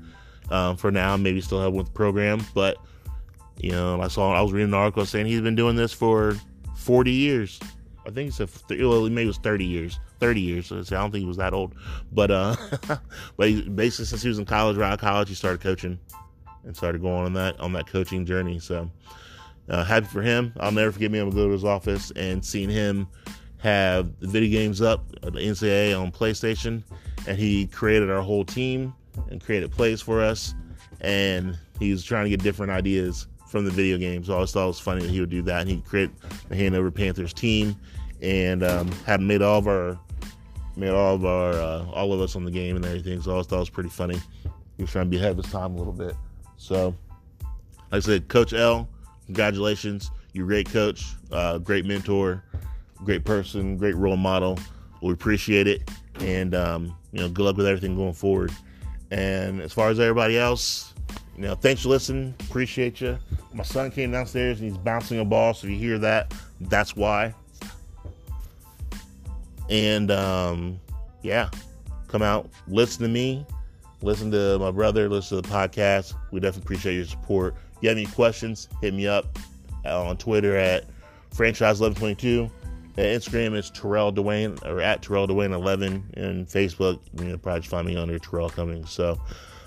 um, 0.51 0.77
for 0.77 0.91
now. 0.91 1.17
Maybe 1.17 1.41
still 1.41 1.61
have 1.63 1.73
with 1.73 1.87
the 1.87 1.93
program, 1.93 2.45
but 2.55 2.79
you 3.59 3.71
know, 3.71 4.01
I 4.01 4.09
saw 4.09 4.33
I 4.33 4.41
was 4.41 4.53
reading 4.53 4.69
an 4.69 4.75
article 4.75 5.07
saying 5.07 5.27
he's 5.27 5.41
been 5.41 5.55
doing 5.55 5.77
this 5.77 5.93
for 5.93 6.37
40 6.77 7.13
years. 7.13 7.61
I 8.05 8.11
think 8.11 8.27
he 8.27 8.31
said 8.31 8.51
well, 8.69 9.03
maybe 9.09 9.23
it 9.23 9.27
was 9.27 9.39
30 9.39 9.65
years. 9.65 10.01
30 10.21 10.41
years. 10.41 10.67
So 10.69 10.77
I 10.79 10.83
don't 10.83 11.11
think 11.11 11.23
he 11.23 11.27
was 11.27 11.37
that 11.37 11.55
old, 11.55 11.75
but 12.13 12.31
uh, 12.31 12.57
but 13.37 13.49
he, 13.49 13.63
basically 13.63 14.07
since 14.07 14.23
he 14.23 14.29
was 14.29 14.39
in 14.39 14.45
college, 14.45 14.77
of 14.77 14.99
college, 14.99 15.29
he 15.29 15.35
started 15.35 15.61
coaching 15.61 15.99
and 16.65 16.77
started 16.77 17.01
going 17.01 17.25
on 17.25 17.33
that 17.35 17.59
on 17.61 17.73
that 17.73 17.87
coaching 17.87 18.27
journey. 18.27 18.59
So 18.59 18.91
uh, 19.69 19.85
happy 19.85 20.07
for 20.07 20.23
him. 20.23 20.53
I'll 20.61 20.73
never 20.73 20.93
forget 20.93 21.13
being 21.13 21.23
able 21.23 21.33
to 21.33 21.37
go 21.37 21.47
to 21.47 21.53
his 21.53 21.65
office 21.65 22.11
and 22.17 22.45
seeing 22.45 22.71
him 22.71 23.07
have 23.59 24.19
the 24.19 24.27
video 24.27 24.51
games 24.51 24.83
up, 24.83 25.05
uh, 25.23 25.31
the 25.31 25.39
NCAA 25.39 25.99
on 25.99 26.11
PlayStation, 26.11 26.83
and 27.27 27.39
he 27.39 27.67
created 27.67 28.11
our 28.11 28.23
whole 28.23 28.45
team 28.45 28.93
and 29.31 29.41
created 29.41 29.71
plays 29.71 30.01
for 30.01 30.21
us. 30.21 30.55
And 31.01 31.57
he 31.79 31.91
was 31.91 32.05
trying 32.05 32.25
to 32.25 32.31
get 32.31 32.43
different 32.43 32.73
ideas 32.73 33.29
from 33.49 33.65
the 33.65 33.71
video 33.71 33.99
games. 33.99 34.27
So 34.27 34.33
I 34.33 34.37
always 34.37 34.53
thought 34.53 34.65
it 34.65 34.69
was 34.69 34.81
funny 34.81 35.03
that 35.03 35.11
he 35.11 35.21
would 35.21 35.31
do 35.31 35.43
that. 35.43 35.61
And 35.61 35.71
he 35.71 35.81
created 35.83 36.15
the 36.49 36.57
Hanover 36.57 36.91
Panthers 36.91 37.33
team 37.33 37.77
and 38.23 38.63
um, 38.63 38.91
had 39.05 39.21
made 39.21 39.43
all 39.43 39.59
of 39.59 39.67
our 39.67 39.99
made 40.77 40.91
all 40.91 41.15
of 41.15 41.25
our 41.25 41.53
uh, 41.53 41.85
all 41.91 42.13
of 42.13 42.21
us 42.21 42.37
on 42.37 42.45
the 42.45 42.51
game 42.51 42.77
and 42.77 42.85
everything. 42.85 43.21
So 43.21 43.31
I 43.31 43.33
always 43.33 43.47
thought 43.47 43.57
it 43.57 43.61
was 43.61 43.71
pretty 43.71 43.91
funny. 43.91 44.19
He 44.77 44.83
was 44.83 44.91
trying 44.91 45.07
to 45.07 45.11
be 45.11 45.19
ahead 45.19 45.33
of 45.33 45.37
his 45.39 45.53
time 45.53 45.75
a 45.75 45.77
little 45.77 45.93
bit. 45.93 46.15
So, 46.57 46.95
like 47.91 47.99
I 47.99 48.01
said, 48.01 48.29
Coach 48.29 48.53
L, 48.53 48.89
congratulations. 49.27 50.11
You're 50.33 50.47
a 50.47 50.49
great 50.49 50.71
coach, 50.71 51.05
uh, 51.31 51.59
great 51.59 51.85
mentor, 51.85 52.43
great 53.05 53.25
person, 53.25 53.77
great 53.77 53.97
role 53.97 54.17
model. 54.17 54.59
We 55.03 55.13
appreciate 55.13 55.67
it, 55.67 55.91
and 56.21 56.55
um, 56.55 56.97
you 57.13 57.21
know, 57.21 57.29
good 57.29 57.43
luck 57.43 57.57
with 57.57 57.67
everything 57.67 57.97
going 57.97 58.15
forward. 58.15 58.53
And 59.11 59.61
as 59.61 59.73
far 59.75 59.91
as 59.91 60.01
everybody 60.01 60.39
else, 60.39 60.95
you 61.37 61.43
know, 61.43 61.55
thanks 61.55 61.83
for 61.83 61.91
listening. 61.91 62.35
Appreciate 62.49 63.01
you. 63.01 63.19
My 63.53 63.65
son 63.65 63.91
came 63.91 64.13
downstairs 64.13 64.61
and 64.61 64.71
he's 64.71 64.79
bouncing 64.79 65.19
a 65.19 65.25
ball, 65.25 65.53
so 65.53 65.67
if 65.67 65.73
you 65.73 65.79
hear 65.79 65.99
that, 65.99 66.33
that's 66.61 66.97
why. 66.97 67.35
And 69.71 70.11
um, 70.11 70.81
yeah, 71.23 71.51
come 72.09 72.23
out, 72.23 72.51
listen 72.69 73.03
to 73.03 73.09
me, 73.09 73.47
listen 74.03 74.31
to 74.33 74.59
my 74.59 74.71
brother, 74.71 75.09
listen 75.09 75.43
to 75.43 75.49
the 75.49 75.55
podcast. 75.55 76.15
We 76.31 76.41
definitely 76.41 76.67
appreciate 76.67 76.95
your 76.97 77.05
support. 77.05 77.55
If 77.77 77.83
you 77.83 77.89
have 77.89 77.99
any 77.99 78.07
questions, 78.07 78.69
hit 78.81 78.95
me 78.95 79.07
up 79.07 79.39
on 79.85 80.17
Twitter 80.17 80.57
at 80.57 80.87
franchise1122. 81.35 82.51
Instagram 82.97 83.57
is 83.57 83.71
Terrell 83.71 84.13
Dwayne 84.13 84.63
or 84.67 84.81
at 84.83 85.03
Terrell 85.03 85.27
Dwayne 85.27 85.53
11 85.53 86.13
and 86.15 86.47
Facebook 86.47 87.01
you 87.19 87.25
know 87.25 87.39
probably 87.39 87.63
find 87.63 87.87
me 87.87 87.97
under 87.97 88.19
Terrell 88.19 88.51
Cummings. 88.51 88.91
So 88.91 89.19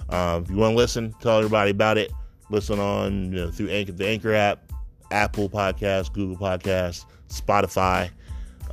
um, 0.09 0.43
if 0.43 0.49
you 0.51 0.57
want 0.57 0.73
to 0.73 0.77
listen, 0.77 1.13
tell 1.21 1.37
everybody 1.37 1.71
about 1.71 1.97
it. 1.97 2.11
Listen 2.51 2.79
on 2.79 3.31
you 3.31 3.45
know, 3.45 3.51
through 3.51 3.69
Anchor, 3.69 3.93
the 3.93 4.05
Anchor 4.05 4.33
app, 4.33 4.71
Apple 5.11 5.49
Podcast, 5.49 6.13
Google 6.13 6.37
Podcast, 6.37 7.05
Spotify. 7.29 8.11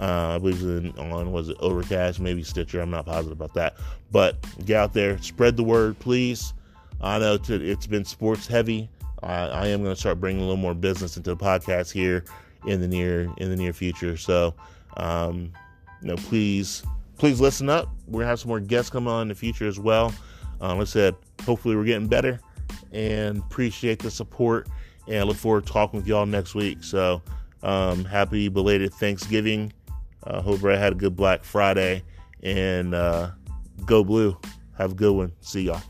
Uh, 0.01 0.35
I 0.35 0.39
believe 0.39 0.63
it's 0.63 0.99
on 0.99 1.33
was 1.33 1.49
it 1.49 1.57
Overcast, 1.61 2.21
maybe 2.21 2.43
Stitcher. 2.43 2.81
I'm 2.81 2.91
not 2.91 3.07
positive 3.07 3.33
about 3.33 3.55
that, 3.55 3.77
but 4.11 4.37
get 4.65 4.77
out 4.77 4.93
there, 4.93 5.19
spread 5.19 5.57
the 5.57 5.65
word, 5.65 5.99
please. 5.99 6.55
I 7.01 7.19
know 7.19 7.39
it's 7.49 7.87
been 7.87 8.05
sports 8.05 8.47
heavy. 8.47 8.89
I, 9.23 9.47
I 9.47 9.67
am 9.69 9.83
going 9.83 9.95
to 9.95 10.01
start 10.01 10.21
bringing 10.21 10.43
a 10.43 10.45
little 10.45 10.57
more 10.57 10.75
business 10.75 11.17
into 11.17 11.31
the 11.31 11.37
podcast 11.37 11.93
here 11.93 12.25
in 12.67 12.81
the 12.81 12.89
near 12.89 13.23
in 13.39 13.51
the 13.51 13.57
near 13.57 13.73
future. 13.73 14.17
So, 14.17 14.55
um, 14.97 15.53
you 16.01 16.09
know, 16.09 16.17
please 16.17 16.83
please 17.19 17.41
listen 17.41 17.69
up. 17.69 17.89
We're 18.07 18.21
gonna 18.21 18.31
have 18.31 18.41
some 18.41 18.49
more 18.49 18.61
guests 18.61 18.91
come 18.91 19.07
on 19.07 19.23
in 19.23 19.29
the 19.29 19.35
future 19.35 19.67
as 19.67 19.79
well. 19.79 20.15
Um, 20.61 20.79
like 20.79 20.83
I 20.83 20.91
said, 20.91 21.17
hopefully 21.45 21.77
we're 21.77 21.85
getting 21.85 22.09
better, 22.09 22.41
and 22.93 23.39
appreciate 23.39 23.99
the 23.99 24.11
support. 24.11 24.69
And 25.09 25.19
I 25.19 25.23
look 25.23 25.37
forward 25.37 25.67
to 25.67 25.73
talking 25.73 25.99
with 25.99 26.07
y'all 26.07 26.27
next 26.27 26.55
week. 26.55 26.85
So, 26.85 27.23
um, 27.63 28.05
happy 28.05 28.49
belated 28.49 28.95
Thanksgiving. 28.95 29.73
Uh, 30.25 30.41
hope 30.41 30.55
everybody 30.55 30.79
had 30.79 30.93
a 30.93 30.97
good 30.97 31.17
Black 31.17 31.45
Friday, 31.45 32.03
and 32.43 32.95
uh, 32.95 33.31
go 33.85 34.05
blue. 34.05 34.37
Have 34.79 34.93
a 34.93 34.95
good 34.95 35.13
one. 35.13 35.33
See 35.41 35.63
y'all. 35.63 35.83